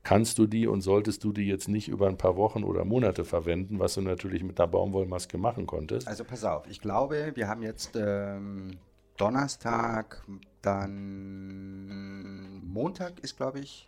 kannst 0.03 0.37
du 0.37 0.45
die 0.45 0.67
und 0.67 0.81
solltest 0.81 1.23
du 1.23 1.33
die 1.33 1.47
jetzt 1.47 1.67
nicht 1.67 1.89
über 1.89 2.07
ein 2.07 2.17
paar 2.17 2.37
Wochen 2.37 2.63
oder 2.63 2.85
Monate 2.85 3.25
verwenden, 3.25 3.79
was 3.79 3.95
du 3.95 4.01
natürlich 4.01 4.43
mit 4.43 4.59
der 4.59 4.67
Baumwollmaske 4.67 5.37
machen 5.37 5.65
konntest. 5.65 6.07
Also 6.07 6.23
pass 6.23 6.45
auf, 6.45 6.67
ich 6.69 6.79
glaube, 6.79 7.31
wir 7.33 7.47
haben 7.47 7.63
jetzt 7.63 7.95
ähm, 7.95 8.77
Donnerstag, 9.17 10.23
dann 10.61 12.61
Montag 12.63 13.19
ist, 13.21 13.35
glaube 13.35 13.59
ich, 13.59 13.87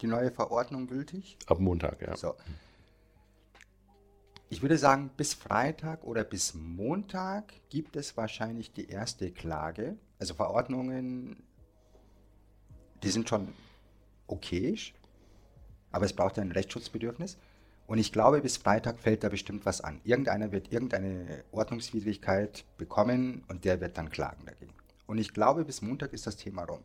die 0.00 0.06
neue 0.06 0.30
Verordnung 0.30 0.86
gültig. 0.86 1.36
Ab 1.46 1.60
Montag, 1.60 2.00
ja. 2.00 2.16
So. 2.16 2.34
Ich 4.48 4.62
würde 4.62 4.78
sagen, 4.78 5.10
bis 5.16 5.34
Freitag 5.34 6.04
oder 6.04 6.22
bis 6.22 6.54
Montag 6.54 7.52
gibt 7.68 7.96
es 7.96 8.16
wahrscheinlich 8.16 8.72
die 8.72 8.88
erste 8.88 9.32
Klage. 9.32 9.96
Also 10.20 10.34
Verordnungen, 10.34 11.36
die 13.02 13.08
sind 13.08 13.28
schon 13.28 13.52
okay, 14.28 14.78
aber 15.90 16.04
es 16.04 16.12
braucht 16.12 16.38
ein 16.38 16.52
Rechtsschutzbedürfnis. 16.52 17.38
Und 17.88 17.98
ich 17.98 18.12
glaube, 18.12 18.40
bis 18.40 18.56
Freitag 18.56 19.00
fällt 19.00 19.24
da 19.24 19.28
bestimmt 19.28 19.66
was 19.66 19.80
an. 19.80 20.00
Irgendeiner 20.04 20.52
wird 20.52 20.72
irgendeine 20.72 21.44
Ordnungswidrigkeit 21.52 22.64
bekommen 22.78 23.44
und 23.48 23.64
der 23.64 23.80
wird 23.80 23.98
dann 23.98 24.10
klagen 24.10 24.44
dagegen. 24.46 24.74
Und 25.06 25.18
ich 25.18 25.32
glaube, 25.32 25.64
bis 25.64 25.82
Montag 25.82 26.12
ist 26.12 26.26
das 26.26 26.36
Thema 26.36 26.64
rum. 26.64 26.80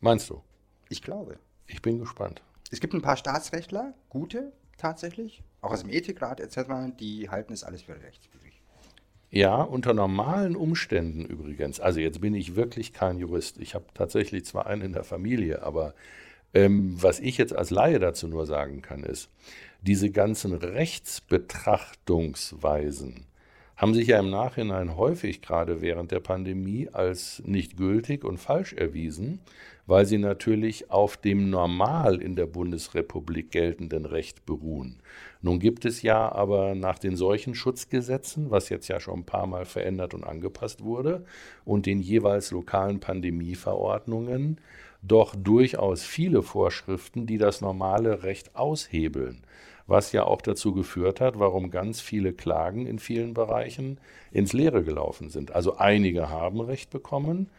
Meinst 0.00 0.30
du? 0.30 0.42
Ich 0.88 1.02
glaube. 1.02 1.38
Ich 1.66 1.80
bin 1.80 1.98
gespannt. 1.98 2.42
Es 2.70 2.80
gibt 2.80 2.92
ein 2.92 3.02
paar 3.02 3.16
Staatsrechtler, 3.16 3.94
gute, 4.08 4.52
tatsächlich, 4.76 5.42
auch 5.64 5.72
aus 5.72 5.82
dem 5.82 5.90
Ethikrat 5.90 6.40
etc., 6.40 6.96
die 6.98 7.30
halten 7.30 7.52
es 7.52 7.64
alles 7.64 7.82
für 7.82 8.00
rechtswidrig. 8.00 8.60
Ja, 9.30 9.62
unter 9.62 9.94
normalen 9.94 10.54
Umständen 10.54 11.24
übrigens. 11.24 11.80
Also 11.80 11.98
jetzt 11.98 12.20
bin 12.20 12.34
ich 12.34 12.54
wirklich 12.54 12.92
kein 12.92 13.18
Jurist. 13.18 13.58
Ich 13.58 13.74
habe 13.74 13.86
tatsächlich 13.92 14.44
zwar 14.44 14.66
einen 14.66 14.82
in 14.82 14.92
der 14.92 15.02
Familie, 15.02 15.62
aber 15.62 15.94
ähm, 16.54 17.02
was 17.02 17.18
ich 17.18 17.36
jetzt 17.36 17.52
als 17.52 17.70
Laie 17.70 17.98
dazu 17.98 18.28
nur 18.28 18.46
sagen 18.46 18.80
kann, 18.80 19.02
ist, 19.02 19.28
diese 19.82 20.10
ganzen 20.10 20.52
Rechtsbetrachtungsweisen 20.52 23.26
haben 23.76 23.94
sich 23.94 24.06
ja 24.06 24.20
im 24.20 24.30
Nachhinein 24.30 24.96
häufig 24.96 25.42
gerade 25.42 25.80
während 25.80 26.12
der 26.12 26.20
Pandemie 26.20 26.88
als 26.92 27.42
nicht 27.44 27.76
gültig 27.76 28.24
und 28.24 28.38
falsch 28.38 28.72
erwiesen, 28.72 29.40
weil 29.86 30.06
sie 30.06 30.18
natürlich 30.18 30.90
auf 30.90 31.16
dem 31.16 31.50
normal 31.50 32.22
in 32.22 32.36
der 32.36 32.46
Bundesrepublik 32.46 33.50
geltenden 33.50 34.06
Recht 34.06 34.46
beruhen. 34.46 35.00
Nun 35.44 35.58
gibt 35.58 35.84
es 35.84 36.00
ja 36.00 36.32
aber 36.32 36.74
nach 36.74 36.98
den 36.98 37.16
Seuchenschutzgesetzen, 37.16 38.50
was 38.50 38.70
jetzt 38.70 38.88
ja 38.88 38.98
schon 38.98 39.20
ein 39.20 39.26
paar 39.26 39.46
Mal 39.46 39.66
verändert 39.66 40.14
und 40.14 40.24
angepasst 40.24 40.82
wurde, 40.82 41.26
und 41.66 41.84
den 41.84 42.00
jeweils 42.00 42.50
lokalen 42.50 42.98
Pandemieverordnungen 42.98 44.58
doch 45.02 45.34
durchaus 45.36 46.02
viele 46.02 46.42
Vorschriften, 46.42 47.26
die 47.26 47.36
das 47.36 47.60
normale 47.60 48.22
Recht 48.22 48.56
aushebeln. 48.56 49.42
Was 49.86 50.12
ja 50.12 50.24
auch 50.24 50.40
dazu 50.40 50.72
geführt 50.72 51.20
hat, 51.20 51.38
warum 51.38 51.70
ganz 51.70 52.00
viele 52.00 52.32
Klagen 52.32 52.86
in 52.86 52.98
vielen 52.98 53.34
Bereichen 53.34 53.98
ins 54.32 54.54
Leere 54.54 54.82
gelaufen 54.82 55.28
sind. 55.28 55.54
Also 55.54 55.76
einige 55.76 56.30
haben 56.30 56.62
Recht 56.62 56.88
bekommen, 56.88 57.50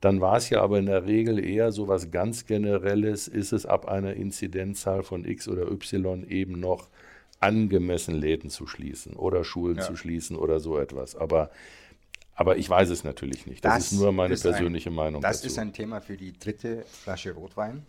dann 0.00 0.22
war 0.22 0.38
es 0.38 0.48
ja 0.48 0.62
aber 0.62 0.78
in 0.78 0.86
der 0.86 1.04
Regel 1.04 1.44
eher 1.44 1.72
so 1.72 1.88
was 1.88 2.10
ganz 2.10 2.46
Generelles, 2.46 3.28
ist 3.28 3.52
es 3.52 3.66
ab 3.66 3.86
einer 3.86 4.14
Inzidenzzahl 4.14 5.02
von 5.02 5.26
X 5.26 5.46
oder 5.46 5.70
Y 5.70 6.26
eben 6.26 6.58
noch 6.58 6.88
angemessen 7.44 8.14
Läden 8.14 8.50
zu 8.50 8.66
schließen 8.66 9.14
oder 9.14 9.44
Schulen 9.44 9.76
ja. 9.76 9.82
zu 9.82 9.96
schließen 9.96 10.36
oder 10.36 10.58
so 10.60 10.78
etwas. 10.78 11.14
Aber, 11.14 11.50
aber 12.34 12.56
ich 12.56 12.68
weiß 12.68 12.88
es 12.88 13.04
natürlich 13.04 13.46
nicht. 13.46 13.64
Das, 13.64 13.74
das 13.74 13.92
ist 13.92 13.98
nur 13.98 14.12
meine 14.12 14.34
ist 14.34 14.42
persönliche 14.42 14.90
ein, 14.90 14.94
Meinung. 14.94 15.22
Das 15.22 15.38
dazu. 15.38 15.48
ist 15.48 15.58
ein 15.58 15.72
Thema 15.72 16.00
für 16.00 16.16
die 16.16 16.32
dritte 16.32 16.84
Flasche 16.84 17.32
Rotwein. 17.32 17.84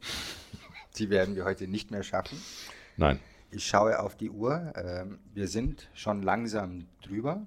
Die 0.96 1.08
werden 1.08 1.36
wir 1.36 1.44
heute 1.44 1.68
nicht 1.68 1.92
mehr 1.92 2.02
schaffen. 2.02 2.36
Nein. 2.96 3.20
Ich 3.52 3.64
schaue 3.64 4.00
auf 4.00 4.16
die 4.16 4.28
Uhr. 4.28 4.72
Ähm, 4.76 5.20
wir 5.32 5.46
sind 5.46 5.88
schon 5.94 6.22
langsam 6.22 6.86
drüber. 7.00 7.46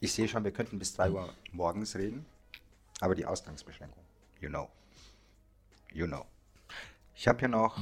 Ich 0.00 0.12
sehe 0.12 0.26
schon, 0.26 0.42
wir 0.42 0.50
könnten 0.50 0.78
bis 0.78 0.94
3 0.94 1.10
Uhr 1.12 1.32
morgens 1.52 1.94
reden. 1.94 2.26
Aber 3.00 3.14
die 3.14 3.26
Ausgangsbeschränkung, 3.26 4.02
you 4.40 4.48
know. 4.48 4.68
You 5.92 6.06
know. 6.06 6.24
Ich 7.14 7.28
habe 7.28 7.38
hier 7.38 7.48
noch 7.48 7.78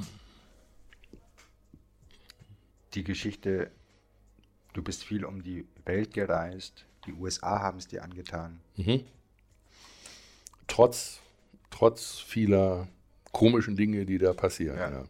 die 2.95 3.05
Geschichte, 3.05 3.70
du 4.72 4.82
bist 4.82 5.05
viel 5.05 5.24
um 5.24 5.43
die 5.43 5.66
Welt 5.84 6.12
gereist, 6.12 6.86
die 7.07 7.12
USA 7.12 7.61
haben 7.61 7.78
es 7.78 7.88
dir 7.88 8.03
angetan. 8.03 8.61
Mhm. 8.76 9.05
Trotz, 10.66 11.20
trotz 11.70 12.18
vieler 12.18 12.88
komischen 13.32 13.76
Dinge, 13.76 14.07
die 14.07 14.18
da 14.18 14.32
passieren. 14.32 14.78
Ja. 14.78 14.90
Ja. 14.90 15.05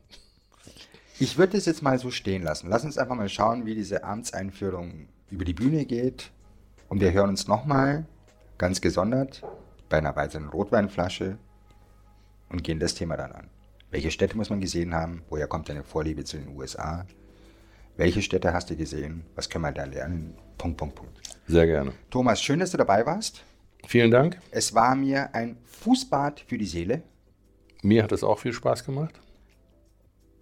Ich 1.18 1.38
würde 1.38 1.56
es 1.56 1.66
jetzt 1.66 1.82
mal 1.82 1.98
so 1.98 2.10
stehen 2.10 2.42
lassen. 2.42 2.68
Lass 2.68 2.84
uns 2.84 2.98
einfach 2.98 3.14
mal 3.14 3.28
schauen, 3.28 3.66
wie 3.66 3.74
diese 3.74 4.02
Amtseinführung 4.04 5.08
über 5.30 5.44
die 5.44 5.54
Bühne 5.54 5.84
geht. 5.84 6.30
Und 6.88 7.00
wir 7.00 7.12
hören 7.12 7.30
uns 7.30 7.46
nochmal 7.46 8.06
ganz 8.58 8.80
gesondert 8.80 9.42
bei 9.88 9.98
einer 9.98 10.16
weiteren 10.16 10.48
Rotweinflasche 10.48 11.38
und 12.48 12.64
gehen 12.64 12.80
das 12.80 12.94
Thema 12.94 13.16
dann 13.16 13.32
an. 13.32 13.50
Welche 13.90 14.10
Städte 14.10 14.36
muss 14.36 14.50
man 14.50 14.60
gesehen 14.60 14.94
haben? 14.94 15.22
Woher 15.28 15.46
kommt 15.46 15.68
deine 15.68 15.84
Vorliebe 15.84 16.24
zu 16.24 16.38
den 16.38 16.56
USA? 16.56 17.06
Welche 17.96 18.22
Städte 18.22 18.52
hast 18.52 18.70
du 18.70 18.76
gesehen? 18.76 19.24
Was 19.34 19.48
können 19.48 19.64
wir 19.64 19.72
da 19.72 19.84
lernen? 19.84 20.34
Punkt, 20.58 20.76
Punkt, 20.78 20.94
Punkt. 20.94 21.20
Sehr 21.46 21.66
gerne. 21.66 21.92
Thomas, 22.10 22.40
schön, 22.40 22.60
dass 22.60 22.70
du 22.70 22.78
dabei 22.78 23.04
warst. 23.04 23.42
Vielen 23.86 24.10
Dank. 24.10 24.38
Es 24.50 24.74
war 24.74 24.94
mir 24.94 25.34
ein 25.34 25.58
Fußbad 25.64 26.40
für 26.40 26.56
die 26.56 26.66
Seele. 26.66 27.02
Mir 27.82 28.04
hat 28.04 28.12
es 28.12 28.22
auch 28.22 28.38
viel 28.38 28.52
Spaß 28.52 28.84
gemacht. 28.84 29.20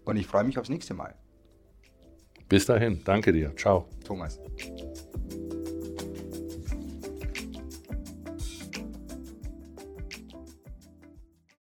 Und 0.05 0.17
ich 0.17 0.27
freue 0.27 0.45
mich 0.45 0.59
aufs 0.59 0.69
nächste 0.69 0.95
Mal. 0.95 1.15
Bis 2.49 2.67
dahin. 2.67 3.03
Danke 3.05 3.33
dir. 3.33 3.55
Ciao. 3.57 3.89
Thomas. 4.05 4.39